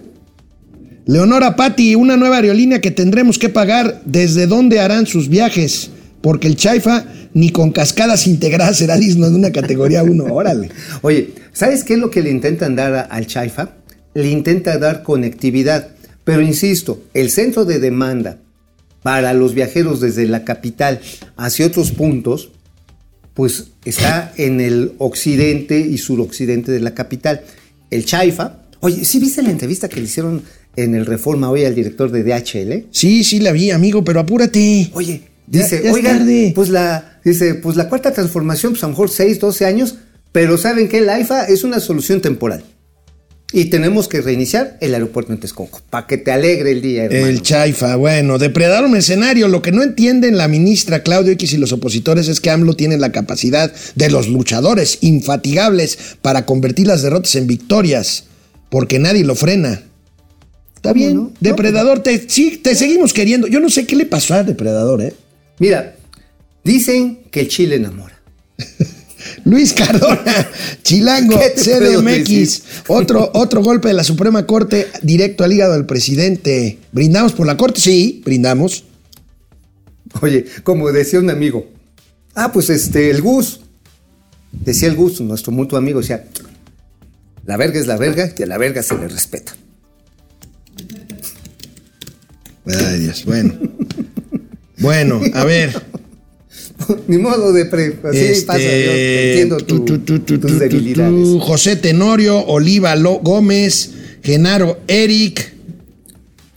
Leonora 1.06 1.56
Patti, 1.58 1.95
una 1.95 2.16
nueva 2.16 2.38
aerolínea 2.38 2.80
que 2.80 2.91
tendremos 2.91 3.38
que 3.39 3.50
pagar. 3.50 4.02
¿Desde 4.06 4.45
dónde 4.47 4.80
harán 4.80 5.06
sus 5.06 5.28
viajes? 5.28 5.89
Porque 6.22 6.47
el 6.47 6.55
Chaifa 6.55 7.05
ni 7.34 7.51
con 7.51 7.72
cascadas 7.72 8.28
integradas 8.28 8.78
será 8.78 8.97
digno 8.97 9.30
de 9.30 9.36
una 9.36 9.51
categoría 9.51 10.03
1. 10.03 10.24
Órale. 10.34 10.70
Oye, 11.01 11.34
¿sabes 11.53 11.84
qué 11.84 11.93
es 11.93 11.99
lo 11.99 12.09
que 12.11 12.22
le 12.22 12.30
intentan 12.32 12.76
dar 12.76 12.93
a- 12.95 13.01
al 13.01 13.26
Chaifa? 13.28 13.76
Le 14.13 14.30
intenta 14.30 14.78
dar 14.78 15.03
conectividad. 15.03 15.89
Pero 16.24 16.41
insisto, 16.41 17.01
el 17.13 17.30
centro 17.32 17.65
de 17.65 17.80
demanda 17.80 18.38
para 19.03 19.34
los 19.34 19.53
viajeros 19.53 20.01
desde 20.01 20.26
la 20.28 20.43
capital 20.43 20.99
hacia 21.38 21.65
otros 21.65 21.91
puntos, 21.91 22.51
pues 23.34 23.67
está 23.86 24.34
en 24.36 24.59
el 24.59 24.93
occidente 24.97 25.80
y 25.80 25.97
suroccidente 25.97 26.72
de 26.72 26.82
la 26.82 26.93
capital. 26.93 27.41
El 27.89 28.03
Chaifa, 28.05 28.63
oye, 28.82 29.05
¿sí 29.05 29.20
viste 29.20 29.41
la 29.41 29.51
entrevista 29.51 29.88
que 29.88 29.97
le 30.01 30.05
hicieron 30.07 30.43
en 30.76 30.95
el 30.95 31.05
Reforma 31.05 31.49
hoy 31.49 31.63
al 31.63 31.74
director 31.76 32.11
de 32.11 32.24
DHL? 32.24 32.88
Sí, 32.91 33.24
sí 33.24 33.39
la 33.39 33.51
vi, 33.53 33.72
amigo, 33.72 34.03
pero 34.03 34.20
apúrate. 34.20 34.89
Oye, 34.93 35.22
dice, 35.50 35.82
ya 35.84 35.93
oigan, 35.93 36.20
tarde". 36.20 36.52
pues 36.56 36.70
la, 36.70 37.20
dice, 37.24 37.56
pues 37.56 37.76
la 37.76 37.89
cuarta 37.89 38.14
transformación, 38.14 38.74
pues 38.74 38.84
a 38.84 38.88
lo 38.88 38.91
mejor 38.91 39.10
6, 39.10 39.39
12 39.39 39.66
años, 39.66 39.95
pero 40.32 40.58
¿saben 40.58 40.89
qué? 40.89 41.02
La 41.02 41.16
AIFA 41.16 41.45
es 41.45 41.64
una 41.64 41.80
solución 41.80 42.22
temporal. 42.22 42.64
Y 43.52 43.66
tenemos 43.66 44.08
que 44.08 44.22
reiniciar 44.22 44.78
el 44.80 44.93
aeropuerto 44.93 45.34
en 45.34 45.39
Texcoco, 45.39 45.82
para 45.89 46.06
que 46.06 46.18
te 46.18 46.32
alegre 46.32 46.72
el 46.72 46.84
día, 46.84 47.06
hermano. 47.06 47.26
El 47.26 47.41
Chaifa, 47.41 47.95
bueno, 47.95 48.38
depredar 48.38 48.86
un 48.86 48.91
mercenario. 48.91 49.47
Lo 49.47 49.64
que 49.64 49.72
no 49.72 49.82
entienden 49.82 50.38
la 50.38 50.47
ministra 50.47 51.02
Claudio 51.02 51.32
X 51.32 51.54
y 51.54 51.58
los 51.58 51.72
opositores 51.72 52.28
es 52.28 52.41
que 52.41 52.52
AMLO 52.52 52.76
tiene 52.76 53.00
la 53.00 53.12
capacidad 53.12 53.74
de 53.95 54.10
los 54.12 54.28
luchadores 54.28 55.00
infatigables 55.02 55.97
para 56.22 56.45
convertir 56.45 56.86
las 56.86 57.02
derrotas 57.02 57.36
en 57.36 57.47
victorias, 57.47 58.26
porque 58.70 59.00
nadie 59.00 59.24
lo 59.24 59.34
frena. 59.34 59.82
Está 60.76 60.93
bien, 60.93 61.32
depredador, 61.39 62.04
te, 62.04 62.30
sí, 62.30 62.58
te 62.64 62.76
seguimos 62.76 63.14
queriendo. 63.14 63.47
Yo 63.47 63.60
no 63.60 63.70
sé 63.70 63.88
qué 63.88 63.95
le 63.95 64.06
pasó 64.06 64.36
al 64.36 64.45
depredador, 64.45 65.02
¿eh? 65.02 65.14
Mira, 65.60 65.95
dicen 66.64 67.20
que 67.32 67.41
el 67.41 67.47
chile 67.47 67.76
enamora. 67.76 68.20
Luis 69.45 69.74
Cardona, 69.74 70.49
Chilango, 70.84 71.39
¿Qué 71.39 71.49
te 71.49 71.78
puedo 71.78 72.01
CDMX, 72.01 72.64
otro, 72.88 73.32
otro 73.34 73.62
golpe 73.62 73.89
de 73.89 73.93
la 73.93 74.03
Suprema 74.03 74.45
Corte 74.45 74.88
directo 75.01 75.43
al 75.43 75.53
hígado 75.53 75.74
del 75.74 75.86
presidente. 75.86 76.80
¿Brindamos 76.91 77.34
por 77.34 77.45
la 77.45 77.57
Corte? 77.57 77.80
Sí, 77.80 78.22
brindamos. 78.26 78.86
Oye, 80.22 80.45
como 80.64 80.91
decía 80.91 81.20
un 81.20 81.30
amigo, 81.30 81.70
ah, 82.34 82.51
pues 82.51 82.70
este, 82.70 83.12
el 83.12 83.22
Gus, 83.22 83.62
decía 84.51 84.88
el 84.88 84.95
Gus, 84.95 85.22
nuestro 85.22 85.51
mutuo 85.51 85.78
amigo, 85.78 85.99
decía, 85.99 86.26
la 87.45 87.57
verga 87.57 87.80
es 87.80 87.88
la 87.88 87.97
verga 87.97 88.34
y 88.36 88.43
a 88.43 88.45
la 88.45 88.57
verga 88.57 88.82
se 88.82 88.97
le 88.97 89.07
respeta. 89.07 89.55
Ay, 92.66 92.99
Dios, 92.99 93.26
bueno. 93.26 93.53
Bueno, 94.80 95.21
a 95.34 95.43
ver. 95.45 95.82
Ni 97.07 97.17
modo 97.17 97.51
de 97.53 97.65
pre, 97.65 97.97
así 98.09 98.17
Este, 98.17 98.45
pasa, 98.45 98.59
yo 98.61 98.67
entiendo 98.91 99.57
tu- 99.57 99.86
tu, 99.86 99.99
tu, 99.99 100.19
tu, 100.19 100.39
tus 100.39 100.51
tu, 100.53 100.59
debilidades. 100.59 101.27
José 101.41 101.75
Tenorio, 101.75 102.39
Oliva 102.45 102.95
Lo- 102.95 103.19
Gómez, 103.19 103.91
Genaro 104.23 104.80
Eric, 104.88 105.53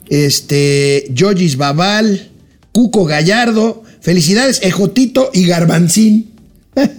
este, 0.08 1.06
Yogis 1.12 1.56
Babal, 1.56 2.30
Cuco 2.72 3.04
Gallardo. 3.04 3.82
Felicidades, 4.00 4.60
Ejotito 4.62 5.30
y 5.32 5.46
Garbanzín. 5.46 6.30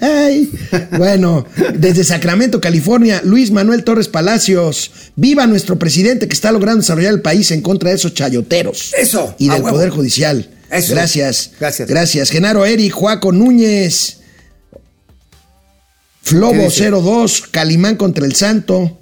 Ay, 0.02 0.50
bueno, 0.98 1.46
desde 1.78 2.04
Sacramento, 2.04 2.62
California, 2.62 3.22
Luis 3.26 3.52
Manuel 3.52 3.84
Torres 3.84 4.08
Palacios. 4.08 4.92
Viva 5.16 5.46
nuestro 5.48 5.78
presidente 5.80 6.28
que 6.28 6.34
está 6.34 6.52
logrando 6.52 6.82
desarrollar 6.82 7.14
el 7.14 7.22
país 7.22 7.52
en 7.52 7.62
contra 7.62 7.90
de 7.90 7.96
esos 7.96 8.14
chayoteros. 8.14 8.94
Eso, 8.98 9.36
Y 9.40 9.50
del. 9.50 9.64
Poder 9.64 9.90
Judicial. 9.90 10.48
Eso. 10.74 10.94
Gracias. 10.94 11.52
Gracias. 11.60 11.88
Gracias. 11.88 12.30
Genaro 12.30 12.66
Eric, 12.66 12.92
Juaco 12.92 13.32
Núñez. 13.32 14.18
¿Qué 16.24 16.30
Flobo 16.30 16.64
dice? 16.64 16.90
02, 16.90 17.44
Calimán 17.52 17.96
contra 17.96 18.26
el 18.26 18.36
Santo, 18.36 19.00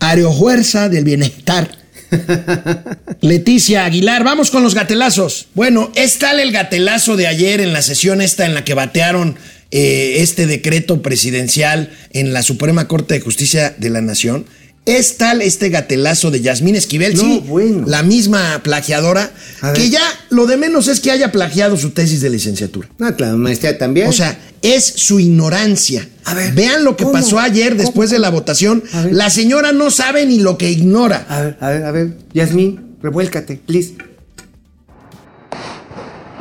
Aerofuerza 0.00 0.88
del 0.88 1.04
Bienestar. 1.04 1.82
Leticia 3.20 3.84
Aguilar, 3.84 4.22
vamos 4.24 4.50
con 4.50 4.62
los 4.62 4.74
gatelazos. 4.74 5.48
Bueno, 5.54 5.90
es 5.94 6.18
tal 6.18 6.40
el 6.40 6.52
gatelazo 6.52 7.16
de 7.16 7.26
ayer 7.26 7.60
en 7.60 7.72
la 7.72 7.82
sesión 7.82 8.20
esta 8.20 8.46
en 8.46 8.54
la 8.54 8.64
que 8.64 8.74
batearon 8.74 9.36
eh, 9.70 10.16
este 10.18 10.46
decreto 10.46 11.02
presidencial 11.02 11.90
en 12.12 12.32
la 12.32 12.42
Suprema 12.42 12.88
Corte 12.88 13.14
de 13.14 13.20
Justicia 13.20 13.74
de 13.76 13.90
la 13.90 14.02
Nación. 14.02 14.46
Es 14.84 15.16
tal 15.16 15.42
este 15.42 15.68
gatelazo 15.68 16.32
de 16.32 16.40
Yasmín 16.40 16.74
Esquivel, 16.74 17.14
No, 17.14 17.20
sí, 17.22 17.42
bueno. 17.46 17.84
la 17.86 18.02
misma 18.02 18.60
plagiadora, 18.64 19.30
que 19.76 19.90
ya 19.90 20.02
lo 20.30 20.46
de 20.46 20.56
menos 20.56 20.88
es 20.88 20.98
que 20.98 21.12
haya 21.12 21.30
plagiado 21.30 21.76
su 21.76 21.90
tesis 21.90 22.20
de 22.20 22.30
licenciatura. 22.30 22.88
No, 22.98 23.10
la 23.16 23.36
maestría 23.36 23.78
también. 23.78 24.08
O 24.08 24.12
sea, 24.12 24.36
es 24.60 24.84
su 24.84 25.20
ignorancia. 25.20 26.08
A 26.24 26.34
ver, 26.34 26.52
Vean 26.54 26.82
lo 26.82 26.96
que 26.96 27.04
¿cómo? 27.04 27.12
pasó 27.12 27.38
ayer 27.38 27.76
después 27.76 28.10
de 28.10 28.18
la 28.18 28.30
votación. 28.30 28.82
La 29.12 29.30
señora 29.30 29.70
no 29.70 29.90
sabe 29.92 30.26
ni 30.26 30.40
lo 30.40 30.58
que 30.58 30.70
ignora. 30.70 31.26
a 31.28 31.42
ver, 31.42 31.56
a 31.60 31.70
ver, 31.70 31.84
a 31.84 31.90
ver, 31.92 32.16
Yasmín, 32.34 32.96
revuélcate, 33.00 33.60
please. 33.64 33.94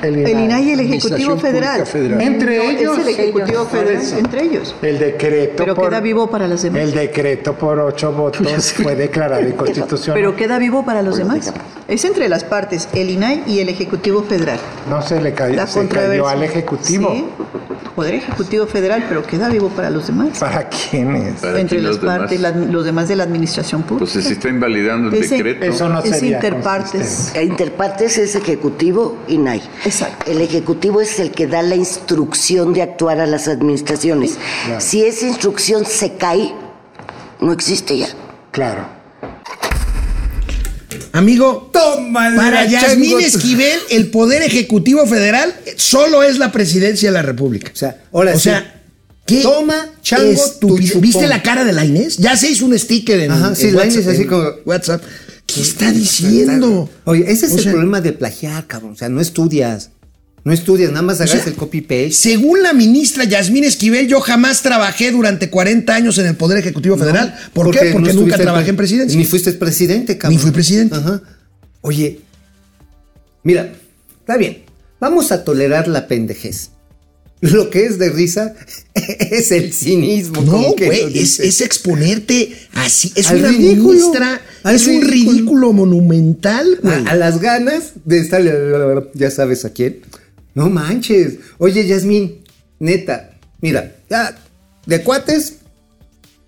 El 0.01 0.17
INAI 0.27 0.63
y 0.69 0.71
el 0.71 0.79
Ejecutivo 0.81 1.37
Federal. 1.37 1.85
Federal. 1.85 2.21
Entre 2.21 2.57
No, 2.57 2.63
ellos. 2.63 2.97
Es 2.97 3.03
el 3.05 3.09
Ejecutivo 3.13 3.47
ellos, 3.49 3.67
Federal, 3.69 4.05
entre 4.19 4.43
ellos. 4.43 4.75
El 4.81 4.99
decreto 4.99 5.53
Pero 5.57 5.75
por, 5.75 5.89
queda 5.89 5.99
vivo 5.99 6.29
para 6.29 6.47
los 6.47 6.61
demás. 6.61 6.81
el 6.81 6.91
decreto 6.93 7.53
por 7.53 7.79
ocho 7.79 8.11
votos 8.11 8.73
fue 8.73 8.95
declarado 8.95 9.41
inconstitucional. 9.47 10.19
Pero 10.19 10.35
queda 10.35 10.57
vivo 10.57 10.83
para 10.83 11.01
los 11.01 11.17
demás. 11.17 11.53
Es 11.87 12.05
entre 12.05 12.29
las 12.29 12.43
partes, 12.43 12.87
el 12.93 13.09
INAI 13.09 13.43
y 13.47 13.59
el 13.59 13.69
Ejecutivo 13.69 14.23
Federal. 14.23 14.59
no 14.89 15.01
se 15.01 15.21
le 15.21 15.33
cayó, 15.33 15.55
La 15.55 15.67
se 15.67 15.87
cayó 15.87 16.27
al 16.27 16.43
ejecutivo. 16.43 17.11
Sí, 17.11 17.25
Poder 17.95 18.15
Ejecutivo 18.15 18.65
Federal, 18.67 19.03
pero 19.09 19.21
queda 19.21 19.49
vivo 19.49 19.67
para 19.67 19.89
los 19.89 20.07
demás. 20.07 20.39
¿Para 20.39 20.69
quiénes? 20.69 21.41
Para 21.41 21.59
entre 21.59 21.79
las 21.81 21.91
los 21.91 22.01
demás- 22.01 22.19
partes, 22.19 22.39
la- 22.39 22.51
los 22.51 22.85
demás 22.85 23.09
de 23.09 23.17
la 23.17 23.23
administración 23.23 23.83
pública. 23.83 24.09
Pues 24.13 24.25
se 24.25 24.31
está 24.33 24.47
invalidando 24.47 25.09
el 25.09 25.15
Ese- 25.21 25.35
decreto. 25.35 25.65
Eso 25.65 25.89
no 25.89 25.99
es 26.01 26.09
sería 26.09 26.37
interpartes. 26.37 27.33
Interpartes 27.35 28.17
es 28.17 28.35
Ejecutivo 28.35 29.17
y 29.27 29.37
NAI. 29.37 29.61
Exacto. 29.91 30.31
El 30.31 30.41
Ejecutivo 30.41 31.01
es 31.01 31.19
el 31.19 31.31
que 31.31 31.47
da 31.47 31.61
la 31.61 31.75
instrucción 31.75 32.71
de 32.73 32.81
actuar 32.81 33.19
a 33.19 33.27
las 33.27 33.47
administraciones. 33.47 34.37
Si 34.79 35.03
esa 35.03 35.27
instrucción 35.27 35.85
se 35.85 36.13
cae, 36.13 36.53
no 37.41 37.51
existe 37.51 37.97
ya. 37.97 38.07
Claro. 38.51 38.87
Amigo, 41.13 41.69
Toma 41.73 42.31
para 42.37 42.65
Yasmín 42.65 43.19
Esquivel, 43.19 43.79
el 43.89 44.09
Poder 44.11 44.43
Ejecutivo 44.43 45.05
Federal 45.05 45.53
solo 45.75 46.23
es 46.23 46.37
la 46.37 46.51
presidencia 46.53 47.09
de 47.09 47.13
la 47.13 47.21
República. 47.21 47.69
O 47.73 47.75
sea, 47.77 48.01
ahora 48.13 48.31
O 48.33 48.37
sí. 48.37 48.43
sea, 48.43 48.81
¿qué 49.25 49.41
Toma, 49.41 49.89
chango, 50.01 50.41
tu. 50.61 50.77
¿Viste 50.77 51.27
la 51.27 51.43
cara 51.43 51.65
de 51.65 51.73
la 51.73 51.83
Inés? 51.83 52.15
Ya 52.17 52.37
se 52.37 52.49
hizo 52.49 52.65
un 52.65 52.77
sticker 52.79 53.19
en, 53.19 53.31
Ajá, 53.31 53.55
sí, 53.55 53.67
en 53.67 53.75
la 53.75 53.81
WhatsApp, 53.81 53.93
Inés 53.95 54.07
así 54.07 54.21
en 54.21 54.27
como- 54.29 54.49
WhatsApp. 54.65 55.03
¿Qué 55.55 55.61
está 55.61 55.91
diciendo? 55.91 56.89
Oye, 57.05 57.25
ese 57.31 57.45
es 57.47 57.53
O 57.53 57.57
el 57.57 57.63
sea- 57.63 57.71
problema 57.71 58.01
de 58.01 58.13
plagiar, 58.13 58.67
cabrón. 58.67 58.93
O 58.93 58.95
sea, 58.95 59.09
no 59.09 59.21
estudias. 59.21 59.91
No 60.43 60.51
estudias, 60.51 60.89
nada 60.89 61.03
más 61.03 61.19
O 61.19 61.23
hagas 61.23 61.35
sea, 61.43 61.45
el 61.45 61.53
copy-paste. 61.53 62.11
Según 62.11 62.63
la 62.63 62.73
ministra 62.73 63.25
Yasmín 63.25 63.63
Esquivel, 63.63 64.07
yo 64.07 64.21
jamás 64.21 64.63
trabajé 64.63 65.11
durante 65.11 65.51
40 65.51 65.93
años 65.93 66.17
en 66.17 66.25
el 66.25 66.35
Poder 66.35 66.57
Ejecutivo 66.57 66.97
Federal. 66.97 67.35
¿Por 67.53 67.69
qué? 67.71 67.85
no 67.89 67.99
Porque 67.99 68.13
nunca 68.13 68.37
trabajé 68.37 68.69
en 68.71 68.75
pre- 68.75 68.83
presidencia. 68.87 69.17
Ni 69.19 69.25
fuiste 69.25 69.51
presidente, 69.53 70.17
cabrón. 70.17 70.37
Ni 70.37 70.41
fui 70.41 70.51
presidente. 70.51 70.95
Ajá. 70.95 71.21
Oye, 71.81 72.21
mira, 73.43 73.71
está 74.19 74.37
bien. 74.37 74.63
Vamos 74.99 75.31
a 75.31 75.43
tolerar 75.43 75.87
la 75.87 76.07
pendejez. 76.07 76.71
Lo 77.41 77.69
que 77.69 77.85
es 77.85 77.97
de 77.99 78.09
risa 78.09 78.55
es 78.95 79.51
el 79.51 79.73
cinismo. 79.73 80.41
No, 80.41 80.73
güey, 80.75 81.19
es, 81.19 81.61
exponerte 81.61 82.55
así. 82.73 83.11
Es 83.15 83.29
Al 83.29 83.37
una 83.39 83.47
ridículo. 83.49 83.93
ministra, 83.93 84.41
Al 84.63 84.75
es 84.75 84.87
un 84.87 85.01
ridículo. 85.01 85.73
monumental, 85.73 86.79
güey. 86.81 86.95
a, 87.05 87.11
a 87.11 87.15
las 87.15 87.39
ganas 87.41 87.93
de 88.05 88.19
estarle, 88.19 88.51
ya 89.13 89.31
sabes 89.31 89.65
a 89.65 89.71
quién. 89.71 90.01
No 90.53 90.69
manches. 90.69 91.35
Oye, 91.57 91.85
Yasmín, 91.87 92.41
neta, 92.79 93.37
mira, 93.61 93.95
ya, 94.09 94.37
de 94.85 95.01
cuates, 95.03 95.57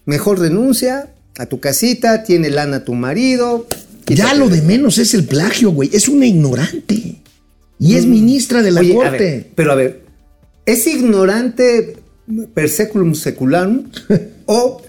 mejor 0.06 0.40
renuncia 0.40 1.14
a 1.38 1.46
tu 1.46 1.60
casita, 1.60 2.24
tiene 2.24 2.50
lana 2.50 2.84
tu 2.84 2.94
marido. 2.94 3.68
Ya 4.06 4.34
lo 4.34 4.50
de 4.50 4.62
menos 4.62 4.98
es 4.98 5.14
el 5.14 5.24
plagio, 5.24 5.72
güey. 5.72 5.90
Es 5.94 6.08
una 6.10 6.26
ignorante. 6.26 7.22
Y 7.80 7.96
es 7.96 8.06
ministra 8.06 8.62
de 8.62 8.72
la 8.72 8.84
Mm. 8.84 8.92
A 8.92 8.94
corte. 8.94 9.18
ver, 9.18 9.48
pero 9.56 9.72
a 9.72 9.76
ver, 9.76 10.02
¿es 10.66 10.86
ignorante 10.88 11.98
per 12.54 12.70
seculum 12.70 13.16
secularum 13.16 13.90
o 14.46 14.82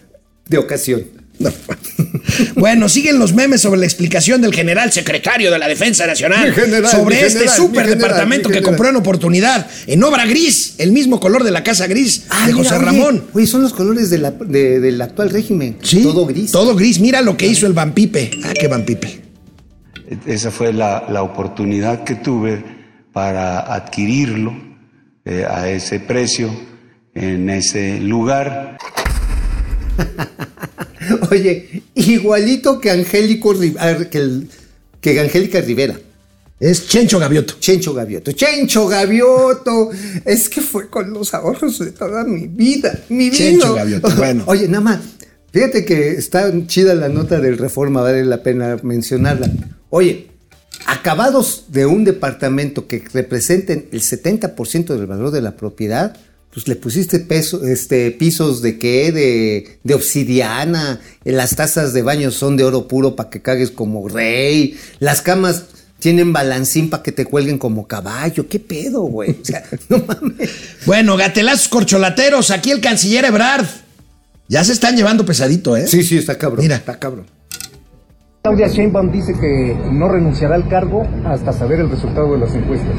de 0.49 0.59
ocasión? 0.59 1.03
Bueno, 2.57 2.89
siguen 2.89 3.18
los 3.18 3.32
memes 3.35 3.61
sobre 3.61 3.78
la 3.80 3.87
explicación 3.87 4.41
del 4.41 4.53
general 4.55 4.91
secretario 4.93 5.51
de 5.51 5.59
la 5.59 5.68
Defensa 5.68 6.07
Nacional 6.07 6.53
general, 6.53 6.91
sobre 6.91 7.24
este 7.26 7.49
super 7.49 7.82
general, 7.85 7.99
departamento 7.99 8.49
que 8.49 8.62
compró 8.62 8.89
en 8.89 8.97
oportunidad 8.97 9.68
en 9.87 10.03
obra 10.03 10.24
gris, 10.26 10.74
el 10.78 10.91
mismo 10.93 11.20
color 11.20 11.45
de 11.45 11.51
la 11.51 11.62
casa 11.62 11.87
gris 11.87 12.24
Ah, 12.30 12.47
de 12.47 12.53
mira, 12.55 12.57
José 12.64 12.74
oye, 12.76 12.85
Ramón. 12.85 13.24
Oye, 13.35 13.47
son 13.47 13.62
los 13.62 13.72
colores 13.72 14.11
de 14.11 14.18
la- 14.18 14.30
de- 14.32 14.80
del 14.80 15.01
actual 15.03 15.30
régimen. 15.30 15.76
Sí, 15.82 16.03
Todo 16.03 16.26
gris. 16.26 16.51
Todo 16.51 16.74
gris. 16.74 16.99
Mira 17.01 17.20
lo 17.20 17.37
que 17.37 17.47
hizo 17.47 17.66
el 17.66 17.72
Vampipe. 17.72 18.30
Ah, 18.45 18.53
qué 18.59 18.66
Vampipe. 18.68 19.20
Esa 20.26 20.51
fue 20.51 20.72
la, 20.72 21.05
la 21.09 21.22
oportunidad 21.22 22.05
que 22.05 22.14
tuve 22.16 22.64
para 23.12 23.61
adquirirlo 23.74 24.55
eh, 25.24 25.45
a 25.49 25.68
ese 25.68 26.01
precio, 26.01 26.51
en 27.14 27.51
ese 27.51 28.01
lugar. 28.01 28.78
Oye, 31.31 31.83
igualito 31.95 32.81
que 32.81 32.91
Angélico 32.91 33.55
Ri- 33.55 34.09
que, 34.11 34.18
el- 34.18 34.49
que 35.01 35.20
Angélica 35.20 35.61
Rivera. 35.61 35.99
Es 36.61 36.87
Chencho 36.89 37.18
Gavioto. 37.18 37.55
Chencho 37.61 37.93
Gavioto. 37.93 38.33
Chencho 38.33 38.87
Gavioto. 38.87 39.91
Es 40.25 40.49
que 40.49 40.61
fue 40.61 40.89
con 40.89 41.12
los 41.12 41.35
ahorros 41.35 41.79
de 41.81 41.91
toda 41.91 42.25
mi 42.25 42.47
vida. 42.47 42.99
Mi 43.09 43.25
vida. 43.31 43.37
Chencho 43.37 43.75
Gavioto, 43.75 44.09
bueno. 44.16 44.45
Oye, 44.47 44.68
nada 44.68 44.81
más. 44.81 45.01
Fíjate 45.53 45.85
que 45.85 46.11
está 46.12 46.51
chida 46.66 46.95
la 46.95 47.09
nota 47.09 47.39
del 47.41 47.59
Reforma, 47.59 48.01
vale 48.03 48.25
la 48.25 48.43
pena 48.43 48.77
mencionarla. 48.83 49.51
Oye, 49.91 50.29
acabados 50.87 51.66
de 51.68 51.87
un 51.87 52.05
departamento 52.05 52.87
que 52.87 53.05
representen 53.12 53.87
el 53.93 54.01
70% 54.03 54.87
del 54.97 55.07
valor 55.07 55.31
de 55.31 55.43
la 55.43 55.57
propiedad, 55.57 56.16
pues 56.55 56.69
le 56.69 56.77
pusiste 56.77 57.19
peso, 57.19 57.65
este, 57.65 58.13
pisos 58.13 58.63
de 58.63 58.79
qué, 58.79 59.11
de, 59.11 59.79
de 59.83 59.95
obsidiana, 59.95 61.01
eh, 61.25 61.33
las 61.33 61.57
tazas 61.57 61.93
de 61.93 62.03
baño 62.03 62.31
son 62.31 62.57
de 62.57 62.63
oro 62.63 62.87
puro 62.87 63.17
para 63.17 63.29
que 63.29 63.43
cagues 63.43 63.73
como 63.73 64.09
rey, 64.09 64.79
las 65.01 65.21
camas 65.21 65.65
tienen 65.99 66.33
balancín 66.33 66.91
para 66.91 67.03
que 67.03 67.11
te 67.11 67.25
cuelguen 67.25 67.59
como 67.59 67.89
caballo, 67.89 68.47
qué 68.49 68.61
pedo, 68.61 69.03
güey. 69.03 69.31
O 69.31 69.45
sea, 69.45 69.65
no 69.89 70.05
mames. 70.07 70.51
Bueno, 70.87 71.17
gatelazos 71.17 71.69
corcholateros. 71.69 72.51
Aquí 72.51 72.71
el 72.71 72.81
canciller 72.81 73.25
Ebrard. 73.25 73.67
Ya 74.47 74.63
se 74.63 74.75
están 74.75 74.97
llevando 74.97 75.25
pesadito, 75.25 75.77
¿eh? 75.77 75.87
Sí, 75.87 76.03
sí, 76.03 76.19
está 76.19 76.37
cabrón. 76.37 76.61
Mira. 76.61 76.77
Está 76.77 76.99
cabrón. 76.99 77.25
Claudia 78.43 78.69
Sheinbaum 78.69 79.11
dice 79.11 79.33
que 79.33 79.75
no 79.91 80.07
renunciará 80.09 80.57
al 80.57 80.69
cargo 80.69 81.09
hasta 81.25 81.55
saber 81.55 81.81
el 81.81 81.89
resultado 81.89 82.35
de 82.35 82.39
las 82.41 82.55
encuestas. 82.55 82.95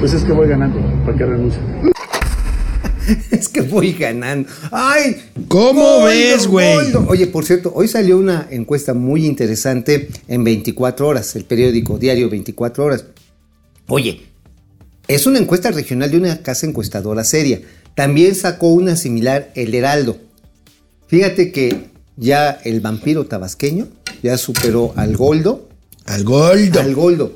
Pues 0.00 0.12
es 0.12 0.24
que 0.24 0.32
voy 0.32 0.48
ganando, 0.48 0.80
¿para 1.04 1.16
qué 1.16 1.24
renuncio? 1.24 1.60
Es 3.30 3.48
que 3.48 3.60
voy 3.60 3.92
ganando. 3.92 4.48
¡Ay! 4.70 5.16
¿Cómo 5.48 6.04
ves, 6.04 6.46
güey? 6.46 6.94
Oye, 7.08 7.26
por 7.26 7.44
cierto, 7.44 7.72
hoy 7.74 7.88
salió 7.88 8.18
una 8.18 8.46
encuesta 8.50 8.94
muy 8.94 9.26
interesante 9.26 10.08
en 10.28 10.44
24 10.44 11.06
horas, 11.06 11.34
el 11.36 11.44
periódico 11.44 11.98
diario 11.98 12.28
24 12.28 12.84
horas. 12.84 13.04
Oye, 13.86 14.22
es 15.06 15.26
una 15.26 15.38
encuesta 15.38 15.70
regional 15.70 16.10
de 16.10 16.18
una 16.18 16.42
casa 16.42 16.66
encuestadora 16.66 17.24
seria. 17.24 17.60
También 17.94 18.34
sacó 18.34 18.68
una 18.68 18.96
similar 18.96 19.50
El 19.54 19.74
Heraldo. 19.74 20.18
Fíjate 21.06 21.50
que 21.52 21.88
ya 22.16 22.50
el 22.64 22.80
vampiro 22.80 23.26
tabasqueño 23.26 23.88
ya 24.22 24.36
superó 24.36 24.92
al 24.96 25.16
Goldo. 25.16 25.68
Al 26.04 26.24
Goldo. 26.24 26.80
Al 26.80 26.94
Goldo. 26.94 27.32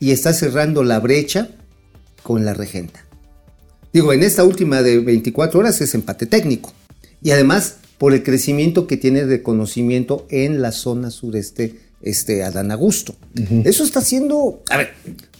Y 0.00 0.10
está 0.10 0.32
cerrando 0.32 0.82
la 0.82 0.98
brecha 0.98 1.48
con 2.22 2.44
la 2.44 2.54
regenta. 2.54 3.04
Digo, 3.92 4.12
en 4.12 4.22
esta 4.22 4.44
última 4.44 4.82
de 4.82 4.98
24 4.98 5.60
horas 5.60 5.80
es 5.80 5.94
empate 5.94 6.26
técnico. 6.26 6.72
Y 7.22 7.30
además, 7.30 7.76
por 7.98 8.14
el 8.14 8.22
crecimiento 8.22 8.86
que 8.86 8.96
tiene 8.96 9.26
de 9.26 9.42
conocimiento 9.42 10.26
en 10.30 10.62
la 10.62 10.72
zona 10.72 11.10
sureste, 11.10 11.78
este, 12.00 12.42
Adán 12.42 12.70
Augusto. 12.70 13.14
Eso 13.64 13.84
está 13.84 14.00
haciendo. 14.00 14.62
A 14.70 14.78
ver, 14.78 14.90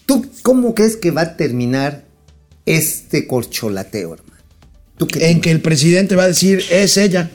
¿tú 0.06 0.24
cómo 0.42 0.74
crees 0.74 0.96
que 0.96 1.10
va 1.10 1.22
a 1.22 1.36
terminar 1.36 2.04
este 2.66 3.26
corcholateo, 3.26 4.14
hermano? 4.14 4.32
¿Tú 4.96 5.06
qué 5.06 5.30
En 5.30 5.40
que 5.40 5.50
el 5.50 5.60
presidente 5.60 6.14
va 6.14 6.24
a 6.24 6.28
decir, 6.28 6.62
es 6.70 6.96
ella. 6.96 7.30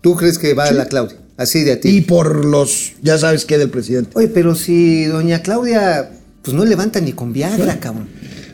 ¿Tú 0.00 0.16
crees 0.16 0.38
que 0.38 0.54
va 0.54 0.64
a 0.64 0.72
la 0.72 0.86
Claudia? 0.86 1.18
Así 1.36 1.64
de 1.64 1.72
a 1.72 1.80
ti. 1.80 1.88
Y 1.90 2.00
por 2.02 2.44
los, 2.44 2.92
ya 3.02 3.18
sabes 3.18 3.44
qué 3.44 3.58
del 3.58 3.70
presidente. 3.70 4.10
Oye, 4.14 4.28
pero 4.28 4.54
si 4.54 5.04
doña 5.04 5.42
Claudia, 5.42 6.10
pues 6.42 6.56
no 6.56 6.64
levanta 6.64 7.00
ni 7.00 7.12
con 7.12 7.32
Viagra, 7.32 7.78
cabrón. 7.78 8.08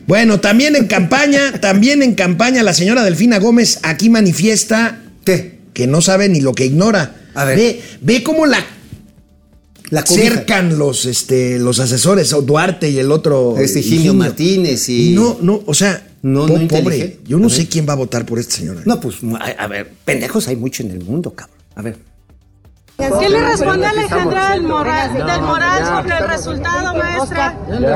Bueno, 0.09 0.39
también 0.39 0.75
en 0.75 0.87
campaña, 0.87 1.51
también 1.61 2.01
en 2.01 2.15
campaña, 2.15 2.63
la 2.63 2.73
señora 2.73 3.03
Delfina 3.03 3.37
Gómez 3.37 3.77
aquí 3.83 4.09
manifiesta 4.09 5.03
¿Qué? 5.23 5.59
que 5.71 5.85
no 5.85 6.01
sabe 6.01 6.27
ni 6.29 6.41
lo 6.41 6.53
que 6.53 6.65
ignora. 6.65 7.15
A 7.35 7.45
ver. 7.45 7.55
Ve, 7.57 7.81
ve 8.01 8.23
cómo 8.23 8.47
la, 8.47 8.65
La 9.91 10.01
cercan 10.01 10.79
los, 10.79 11.05
este, 11.05 11.59
los 11.59 11.79
asesores, 11.79 12.31
Duarte 12.43 12.89
y 12.89 12.97
el 12.97 13.11
otro. 13.11 13.55
Este 13.59 13.81
Higinio 13.81 14.15
Martínez 14.15 14.89
y- 14.89 15.11
no, 15.13 15.37
no, 15.43 15.61
o 15.67 15.75
sea, 15.75 16.07
No, 16.23 16.47
po- 16.47 16.57
no 16.57 16.67
pobre. 16.67 17.19
Yo 17.27 17.37
no 17.37 17.47
sé 17.47 17.67
quién 17.67 17.87
va 17.87 17.93
a 17.93 17.97
votar 17.97 18.25
por 18.25 18.39
esta 18.39 18.55
señora. 18.55 18.81
No, 18.85 18.99
pues, 18.99 19.17
a, 19.39 19.63
a 19.63 19.67
ver, 19.67 19.91
pendejos 20.05 20.47
hay 20.47 20.55
mucho 20.55 20.81
en 20.81 20.89
el 20.89 21.03
mundo, 21.03 21.35
cabrón. 21.35 21.55
A 21.75 21.81
ver. 21.83 22.08
¿Qué 23.19 23.29
le 23.29 23.39
responde 23.49 23.85
Alejandra 23.87 24.49
del 24.49 24.63
Moral, 24.63 25.13
del 25.13 25.41
Moral 25.41 25.85
sobre 25.85 26.17
el 26.17 26.27
resultado, 26.27 26.93
maestra? 26.95 27.55
¿Qué 27.67 27.73
le, 27.79 27.87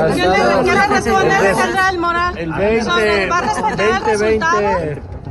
qué 0.64 0.72
le 0.72 0.86
responde 0.88 1.34
Alejandra 1.34 1.86
del 1.86 1.98
Moral? 1.98 2.38
El 2.38 2.52
20, 2.52 2.84
Sobre- 2.84 3.28
¿Va 3.30 3.38
a 3.38 3.40
respetar 3.42 3.80
el 3.80 4.18
20, 4.18 4.46
resultado? 4.46 4.62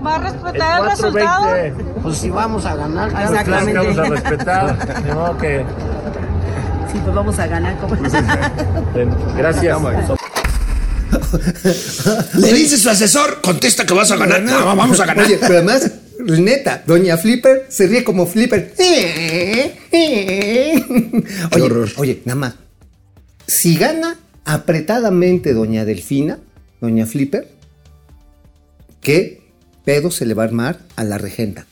¿Va 0.06 0.16
a 0.16 0.18
respetar 0.20 0.80
el 0.84 0.90
resultado? 0.90 1.46
Pues 2.04 2.18
si 2.18 2.30
vamos 2.30 2.66
a 2.66 2.76
ganar, 2.76 3.10
exactamente. 3.10 3.74
vamos 3.74 3.98
a 3.98 4.04
respetar. 4.04 5.04
De 5.04 5.14
modo 5.14 5.38
que. 5.38 5.66
Sí, 6.92 7.00
pues 7.04 7.16
vamos 7.16 7.40
a 7.40 7.48
ganar. 7.48 7.76
como- 7.78 7.96
Gracias. 9.38 9.78
Le 12.36 12.54
dice 12.54 12.78
su 12.78 12.90
asesor, 12.90 13.42
contesta 13.42 13.86
que 13.86 13.94
vas 13.94 14.12
a 14.12 14.18
ganar. 14.18 14.42
No, 14.42 14.76
vamos 14.76 15.00
a 15.00 15.06
ganar. 15.06 15.26
Oye, 15.26 15.38
pero 15.42 15.54
además, 15.56 15.90
neta, 16.26 16.84
doña 16.86 17.18
Flipper 17.18 17.66
se 17.70 17.88
ríe 17.88 18.04
como 18.04 18.26
Flipper. 18.26 18.74
Oye, 21.56 21.94
oye, 21.98 22.22
nada 22.26 22.40
más. 22.40 22.56
Si 23.48 23.76
gana 23.76 24.18
apretadamente 24.46 25.54
doña 25.54 25.86
Delfina, 25.86 26.40
doña 26.82 27.06
Flipper, 27.06 27.48
¿qué 29.02 29.42
pedo 29.86 30.12
se 30.12 30.26
le 30.26 30.34
va 30.34 30.44
a 30.44 30.48
armar 30.48 30.80
a 30.96 31.04
la 31.04 31.18
regenta? 31.18 31.66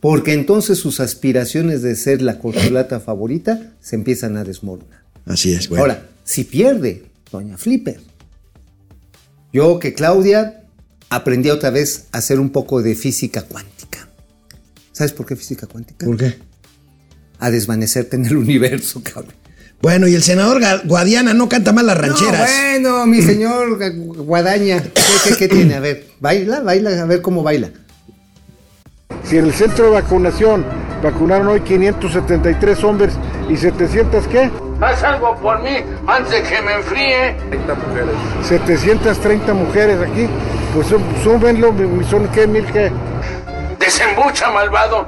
Porque 0.00 0.32
entonces 0.32 0.78
sus 0.78 0.98
aspiraciones 0.98 1.82
de 1.82 1.94
ser 1.94 2.22
la 2.22 2.38
corcholata 2.38 2.98
favorita 2.98 3.72
se 3.80 3.94
empiezan 3.94 4.36
a 4.36 4.44
desmoronar. 4.44 5.02
Así 5.26 5.52
es, 5.52 5.68
bueno. 5.68 5.82
Ahora, 5.82 6.08
si 6.24 6.42
pierde 6.44 7.04
doña 7.30 7.56
Flipper, 7.56 8.00
yo 9.52 9.78
que 9.78 9.94
Claudia 9.94 10.61
aprendí 11.14 11.50
otra 11.50 11.70
vez 11.70 12.06
a 12.12 12.18
hacer 12.18 12.40
un 12.40 12.50
poco 12.50 12.82
de 12.82 12.94
física 12.94 13.42
cuántica. 13.42 14.08
¿Sabes 14.92 15.12
por 15.12 15.26
qué 15.26 15.36
física 15.36 15.66
cuántica? 15.66 16.06
¿Por 16.06 16.16
qué? 16.16 16.38
A 17.38 17.50
desvanecerte 17.50 18.16
en 18.16 18.26
el 18.26 18.36
universo, 18.46 19.02
cabrón. 19.02 19.34
Bueno, 19.80 20.06
y 20.06 20.14
el 20.14 20.22
senador 20.22 20.60
Guadiana 20.84 21.34
no 21.34 21.48
canta 21.48 21.72
mal 21.72 21.86
las 21.86 21.98
rancheras. 21.98 22.48
No, 22.80 22.90
bueno, 22.92 23.06
mi 23.06 23.20
señor 23.30 23.78
Gu- 23.78 24.24
Guadaña, 24.24 24.80
¿qué, 24.82 24.90
qué- 25.30 25.36
qué 25.36 25.48
tiene? 25.48 25.74
A 25.74 25.80
ver, 25.80 26.06
baila, 26.20 26.60
baila, 26.60 26.90
a 27.02 27.04
ver 27.06 27.20
cómo 27.20 27.42
baila. 27.42 27.70
Si 29.24 29.36
en 29.38 29.46
el 29.46 29.52
centro 29.52 29.86
de 29.86 29.90
vacunación 29.92 30.64
Vacunaron 31.02 31.48
hoy 31.48 31.60
573 31.62 32.84
hombres 32.84 33.12
y 33.50 33.56
700 33.56 34.28
qué? 34.28 34.48
Haz 34.80 35.02
algo 35.02 35.36
por 35.42 35.60
mí 35.60 35.78
antes 36.06 36.30
de 36.30 36.42
que 36.44 36.62
me 36.62 36.74
enfríe. 36.74 37.34
730 38.48 39.52
mujeres 39.54 39.98
aquí. 40.00 40.28
Pues 40.74 40.86
sú- 40.86 41.00
súbenlo, 41.22 41.72
son 42.08 42.28
qué, 42.28 42.46
mil 42.46 42.64
qué. 42.72 42.90
Desembucha, 43.78 44.50
malvado. 44.50 45.06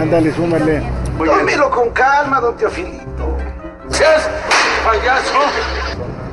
Ándale, 0.00 0.32
súmale. 0.32 0.82
Tómelo 1.18 1.70
con 1.70 1.90
calma, 1.90 2.40
don 2.40 2.56
Teofilito. 2.56 3.36
Seas 3.88 4.28
payaso. 4.84 5.38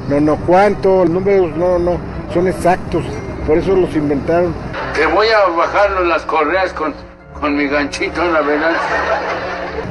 No, 0.10 0.20
no, 0.20 0.36
¿cuánto? 0.46 1.00
Los 1.06 1.10
números 1.10 1.56
no, 1.56 1.80
no, 1.80 1.98
son 2.34 2.48
exactos. 2.48 3.04
Por 3.46 3.58
eso 3.58 3.74
los 3.76 3.94
inventaron. 3.96 4.54
Te 4.94 5.06
voy 5.06 5.28
a 5.30 5.48
bajar 5.50 5.92
las 6.02 6.24
correas 6.24 6.74
con, 6.74 6.94
con 7.40 7.56
mi 7.56 7.68
ganchito 7.68 8.22
en 8.22 8.34
la 8.34 8.42
verdad. 8.42 8.74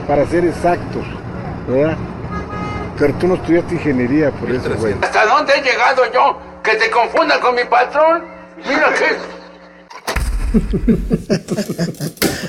Para 0.07 0.27
ser 0.27 0.45
exactos, 0.45 1.05
¿verdad? 1.67 1.97
Pero 2.99 3.13
tú 3.15 3.29
no 3.29 3.35
estudiaste 3.35 3.75
ingeniería, 3.75 4.31
por 4.31 4.51
eso, 4.51 4.71
güey. 4.79 4.95
¿Hasta 5.03 5.27
dónde 5.27 5.53
he 5.55 5.63
llegado 5.63 6.03
yo? 6.13 6.39
¿Que 6.67 6.75
te 6.77 6.91
confunda 6.91 7.41
con 7.41 7.55
mi 7.55 7.63
patrón? 7.71 8.23
Mira 8.59 8.93
que... 8.99 9.37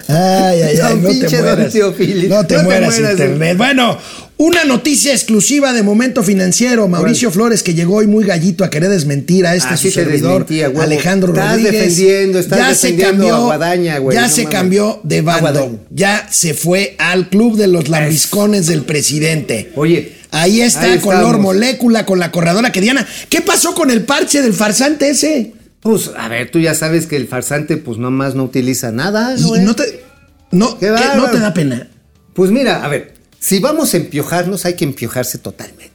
Ay, 0.07 0.61
ay, 0.61 0.79
ay, 0.81 0.95
no 1.01 1.09
pinche 1.09 1.27
te 1.27 1.41
mueras. 1.43 1.73
Teofili. 1.73 2.27
No 2.27 2.45
te 2.45 2.55
No 2.55 2.59
te 2.61 2.65
mueras, 2.65 2.99
internet. 2.99 3.57
Bueno, 3.57 3.97
una 4.37 4.63
noticia 4.63 5.11
exclusiva 5.13 5.73
de 5.73 5.83
Momento 5.83 6.23
Financiero. 6.23 6.87
Mauricio 6.87 7.31
Flores, 7.31 7.63
que 7.63 7.73
llegó 7.73 7.97
hoy 7.97 8.07
muy 8.07 8.23
gallito 8.25 8.63
a 8.63 8.69
querer 8.69 8.89
desmentir 8.89 9.45
a 9.45 9.55
este 9.55 9.73
Así 9.73 9.89
su 9.91 9.95
te 9.99 10.05
servidor. 10.05 10.45
Alejandro 10.81 11.33
Estás 11.33 11.49
Rodríguez. 11.51 11.73
defendiendo, 11.73 12.39
estás 12.39 12.59
ya 12.59 12.75
se 12.75 12.87
defendiendo 12.87 13.27
cambió, 13.27 13.35
a 13.35 13.45
Guadaña, 13.45 13.97
güey, 13.99 14.15
ya 14.15 14.21
no 14.23 14.29
se 14.29 14.43
mames. 14.43 14.57
cambió 14.57 14.99
de 15.03 15.21
bando. 15.21 15.79
Ya 15.89 16.27
se 16.31 16.53
fue 16.53 16.95
al 16.97 17.29
club 17.29 17.57
de 17.57 17.67
los 17.67 17.89
lambiscones 17.89 18.67
del 18.67 18.83
presidente. 18.83 19.71
Oye, 19.75 20.16
Ahí 20.31 20.61
está, 20.61 20.81
ahí 20.83 20.99
color 20.99 21.21
estamos. 21.21 21.41
molécula, 21.41 22.05
con 22.05 22.19
la 22.19 22.31
corredora 22.31 22.71
que 22.71 22.81
Diana. 22.81 23.07
¿Qué 23.29 23.41
pasó 23.41 23.73
con 23.73 23.91
el 23.91 24.03
parche 24.03 24.41
del 24.41 24.53
farsante 24.53 25.09
ese? 25.09 25.53
Pues, 25.79 26.11
a 26.17 26.27
ver, 26.27 26.51
tú 26.51 26.59
ya 26.59 26.73
sabes 26.73 27.05
que 27.05 27.15
el 27.15 27.27
farsante, 27.27 27.77
pues 27.77 27.97
nomás 27.97 28.35
no 28.35 28.43
utiliza 28.43 28.91
nada, 28.91 29.35
güey. 29.41 29.61
no 29.63 29.75
te, 29.75 30.03
no, 30.51 30.77
Qué 30.79 30.87
¿qué? 30.87 30.91
¿no 30.91 30.93
bárbaro. 30.95 31.31
te 31.31 31.39
da 31.39 31.53
pena? 31.53 31.87
Pues 32.33 32.51
mira, 32.51 32.83
a 32.83 32.87
ver, 32.87 33.13
si 33.39 33.59
vamos 33.59 33.93
a 33.93 33.97
empiojarnos, 33.97 34.65
hay 34.65 34.73
que 34.73 34.85
empiojarse 34.85 35.37
totalmente. 35.37 35.91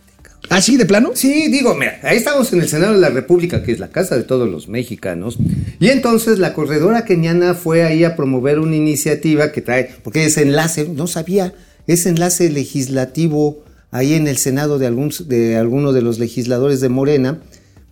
¿Así 0.49 0.77
de 0.77 0.85
plano? 0.87 1.13
Sí, 1.15 1.49
digo, 1.49 1.75
mira, 1.75 1.99
ahí 2.03 2.17
estamos 2.19 2.53
en 2.53 2.61
el 2.61 2.69
Senado 2.69 2.95
de 2.95 3.01
la 3.01 3.09
República, 3.11 3.63
que 3.63 3.73
es 3.73 3.79
la 3.79 3.89
casa 3.91 4.17
de 4.17 4.25
todos 4.25 4.49
los 4.49 4.69
mexicanos. 4.69 5.39
Y 5.79 5.89
entonces 5.89 6.39
la 6.39 6.53
corredora 6.53 7.05
keniana 7.05 7.55
fue 7.55 7.85
ahí 7.85 8.05
a 8.05 8.17
promover 8.17 8.59
una 8.59 8.77
iniciativa 8.77 9.53
que 9.53 9.63
trae, 9.63 9.95
porque 10.03 10.25
es 10.27 10.37
enlace, 10.37 10.89
no 10.89 11.07
sabía, 11.07 11.55
es 11.87 12.07
enlace 12.07 12.51
legislativo 12.51 13.65
ahí 13.93 14.15
en 14.15 14.27
el 14.27 14.39
Senado 14.39 14.81
de, 14.81 14.89
algún, 14.89 15.13
de 15.27 15.57
alguno 15.57 15.93
de 15.93 16.03
los 16.03 16.19
legisladores 16.19 16.81
de 16.81 16.89
Morena, 16.89 17.39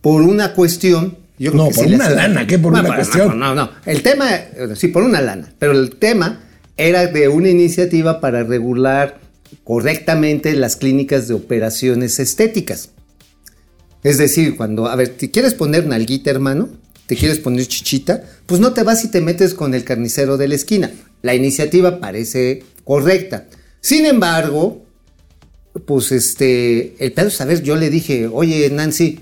por 0.00 0.22
una 0.22 0.54
cuestión. 0.54 1.16
Yo 1.38 1.52
creo 1.52 1.64
No, 1.64 1.68
que 1.70 1.74
por 1.76 1.86
sí 1.86 1.94
una 1.94 2.10
lana, 2.10 2.46
¿qué? 2.46 2.58
Por 2.58 2.72
No, 2.72 2.80
una 2.80 2.88
no, 2.88 2.94
cuestión. 2.96 3.38
No, 3.38 3.54
no, 3.54 3.70
el 3.86 4.02
tema, 4.02 4.28
sí, 4.74 4.88
por 4.88 5.04
una 5.04 5.20
lana, 5.20 5.52
pero 5.58 5.72
el 5.72 5.96
tema 5.96 6.40
era 6.76 7.06
de 7.06 7.28
una 7.28 7.48
iniciativa 7.48 8.20
para 8.20 8.42
regular 8.42 9.20
correctamente 9.64 10.52
las 10.54 10.76
clínicas 10.76 11.28
de 11.28 11.34
operaciones 11.34 12.18
estéticas. 12.18 12.90
Es 14.02 14.16
decir, 14.18 14.56
cuando, 14.56 14.86
a 14.86 14.96
ver, 14.96 15.10
¿te 15.10 15.30
quieres 15.30 15.54
poner 15.54 15.86
nalguita, 15.86 16.30
hermano? 16.30 16.68
¿Te 17.06 17.16
quieres 17.16 17.38
poner 17.38 17.66
chichita? 17.66 18.22
Pues 18.46 18.60
no 18.60 18.72
te 18.72 18.82
vas 18.82 19.04
y 19.04 19.10
te 19.10 19.20
metes 19.20 19.52
con 19.52 19.74
el 19.74 19.84
carnicero 19.84 20.36
de 20.38 20.48
la 20.48 20.54
esquina. 20.54 20.90
La 21.22 21.34
iniciativa 21.34 22.00
parece 22.00 22.62
correcta. 22.84 23.46
Sin 23.80 24.06
embargo, 24.06 24.86
pues 25.86 26.12
este, 26.12 26.94
el 27.04 27.12
pedo 27.12 27.28
es, 27.28 27.40
a 27.40 27.44
ver, 27.44 27.62
yo 27.62 27.76
le 27.76 27.90
dije, 27.90 28.26
oye, 28.26 28.68
Nancy, 28.70 29.20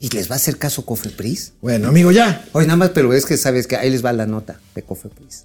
¿y 0.00 0.08
les 0.10 0.30
va 0.30 0.34
a 0.34 0.36
hacer 0.36 0.58
caso 0.58 0.84
Cofepris? 0.84 1.52
Bueno, 1.60 1.88
amigo, 1.88 2.12
ya. 2.12 2.44
Oye, 2.52 2.66
nada 2.66 2.76
más, 2.76 2.90
pero 2.90 3.12
es 3.12 3.26
que 3.26 3.36
sabes 3.36 3.66
que 3.66 3.76
ahí 3.76 3.90
les 3.90 4.04
va 4.04 4.12
la 4.12 4.26
nota 4.26 4.60
de 4.74 4.82
Cofepris. 4.82 5.44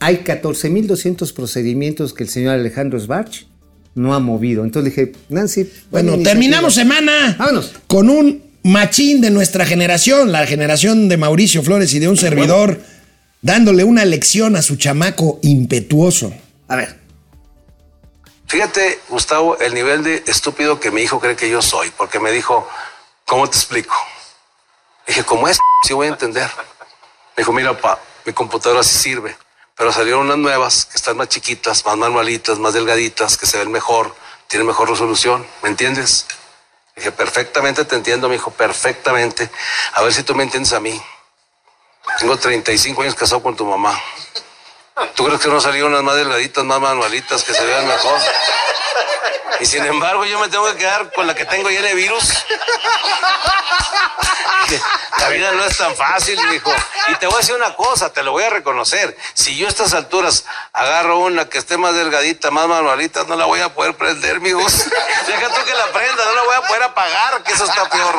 Hay 0.00 0.18
14.200 0.18 1.32
procedimientos 1.32 2.12
que 2.14 2.22
el 2.22 2.28
señor 2.28 2.54
Alejandro 2.54 3.00
Sbarch 3.00 3.46
no 3.94 4.14
ha 4.14 4.20
movido. 4.20 4.64
Entonces 4.64 4.96
le 4.96 5.04
dije, 5.04 5.18
Nancy, 5.28 5.68
Bueno, 5.90 6.18
terminamos 6.18 6.74
semana 6.74 7.34
Vámonos. 7.38 7.72
con 7.86 8.10
un 8.10 8.42
machín 8.62 9.20
de 9.20 9.30
nuestra 9.30 9.64
generación, 9.66 10.30
la 10.30 10.46
generación 10.46 11.08
de 11.08 11.16
Mauricio 11.16 11.62
Flores 11.62 11.92
y 11.94 11.98
de 11.98 12.08
un 12.08 12.16
servidor, 12.16 12.80
dándole 13.42 13.82
una 13.82 14.04
lección 14.04 14.56
a 14.56 14.62
su 14.62 14.76
chamaco 14.76 15.40
impetuoso. 15.42 16.32
A 16.68 16.76
ver. 16.76 16.97
Fíjate, 18.48 18.98
Gustavo, 19.10 19.58
el 19.58 19.74
nivel 19.74 20.02
de 20.02 20.24
estúpido 20.26 20.80
que 20.80 20.90
mi 20.90 21.02
hijo 21.02 21.20
cree 21.20 21.36
que 21.36 21.50
yo 21.50 21.60
soy, 21.60 21.90
porque 21.90 22.18
me 22.18 22.30
dijo, 22.30 22.66
¿cómo 23.26 23.48
te 23.48 23.58
explico? 23.58 23.94
Dije, 25.06 25.22
¿cómo 25.22 25.48
es? 25.48 25.58
Sí 25.86 25.92
voy 25.92 26.06
a 26.06 26.10
entender. 26.10 26.50
Me 27.36 27.42
dijo, 27.42 27.52
mira, 27.52 27.76
pa, 27.78 28.00
mi 28.24 28.32
computadora 28.32 28.82
sí 28.82 28.96
sirve, 28.96 29.36
pero 29.76 29.92
salieron 29.92 30.22
unas 30.22 30.38
nuevas 30.38 30.86
que 30.86 30.96
están 30.96 31.18
más 31.18 31.28
chiquitas, 31.28 31.84
más 31.84 31.98
manualitas, 31.98 32.58
más 32.58 32.72
delgaditas, 32.72 33.36
que 33.36 33.44
se 33.44 33.58
ven 33.58 33.70
mejor, 33.70 34.16
tienen 34.46 34.66
mejor 34.66 34.88
resolución, 34.88 35.46
¿me 35.62 35.68
entiendes? 35.68 36.24
Dije, 36.96 37.12
perfectamente 37.12 37.84
te 37.84 37.96
entiendo, 37.96 38.30
mi 38.30 38.36
hijo, 38.36 38.50
perfectamente. 38.50 39.50
A 39.92 40.00
ver 40.00 40.14
si 40.14 40.22
tú 40.22 40.34
me 40.34 40.42
entiendes 40.42 40.72
a 40.72 40.80
mí. 40.80 40.98
Tengo 42.18 42.38
35 42.38 43.02
años 43.02 43.14
casado 43.14 43.42
con 43.42 43.54
tu 43.54 43.66
mamá. 43.66 44.00
¿Tú 45.14 45.24
crees 45.24 45.40
que 45.40 45.48
no 45.48 45.60
salieron 45.60 45.92
unas 45.92 46.02
más 46.02 46.16
delgaditas, 46.16 46.64
más 46.64 46.80
manualitas, 46.80 47.42
que 47.42 47.54
se 47.54 47.64
vean 47.64 47.86
mejor? 47.86 48.20
Y 49.60 49.66
sin 49.66 49.84
embargo, 49.84 50.24
yo 50.24 50.38
me 50.38 50.48
tengo 50.48 50.66
que 50.66 50.76
quedar 50.76 51.12
con 51.12 51.26
la 51.26 51.34
que 51.34 51.44
tengo 51.44 51.68
llena 51.68 51.88
de 51.88 51.94
virus. 51.94 52.44
La 55.18 55.28
vida 55.30 55.52
no 55.52 55.64
es 55.64 55.76
tan 55.76 55.94
fácil, 55.96 56.38
mijo. 56.48 56.72
Y 57.08 57.14
te 57.16 57.26
voy 57.26 57.36
a 57.36 57.38
decir 57.38 57.54
una 57.54 57.74
cosa, 57.74 58.12
te 58.12 58.22
lo 58.22 58.32
voy 58.32 58.44
a 58.44 58.50
reconocer. 58.50 59.16
Si 59.34 59.56
yo 59.56 59.66
a 59.66 59.70
estas 59.70 59.94
alturas 59.94 60.44
agarro 60.72 61.18
una 61.18 61.48
que 61.48 61.58
esté 61.58 61.76
más 61.76 61.94
delgadita, 61.94 62.50
más 62.50 62.68
manualita, 62.68 63.24
no 63.24 63.36
la 63.36 63.46
voy 63.46 63.60
a 63.60 63.74
poder 63.74 63.94
prender, 63.94 64.36
amigos. 64.36 64.84
Deja 65.26 65.48
tú 65.48 65.64
que 65.64 65.74
la 65.74 65.86
prenda, 65.92 66.24
no 66.24 66.34
la 66.34 66.42
voy 66.42 66.54
a 66.54 66.62
poder 66.62 66.82
apagar, 66.84 67.42
que 67.42 67.52
eso 67.52 67.64
está 67.64 67.88
peor. 67.88 68.14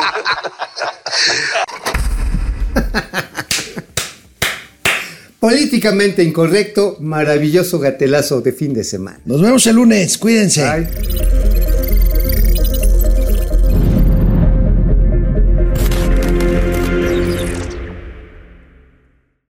Políticamente 5.39 6.21
incorrecto, 6.21 6.97
maravilloso 6.99 7.79
gatelazo 7.79 8.41
de 8.41 8.51
fin 8.51 8.73
de 8.73 8.83
semana. 8.83 9.21
Nos 9.25 9.41
vemos 9.41 9.65
el 9.67 9.77
lunes, 9.77 10.17
cuídense. 10.17 10.63
Bye. 10.63 11.48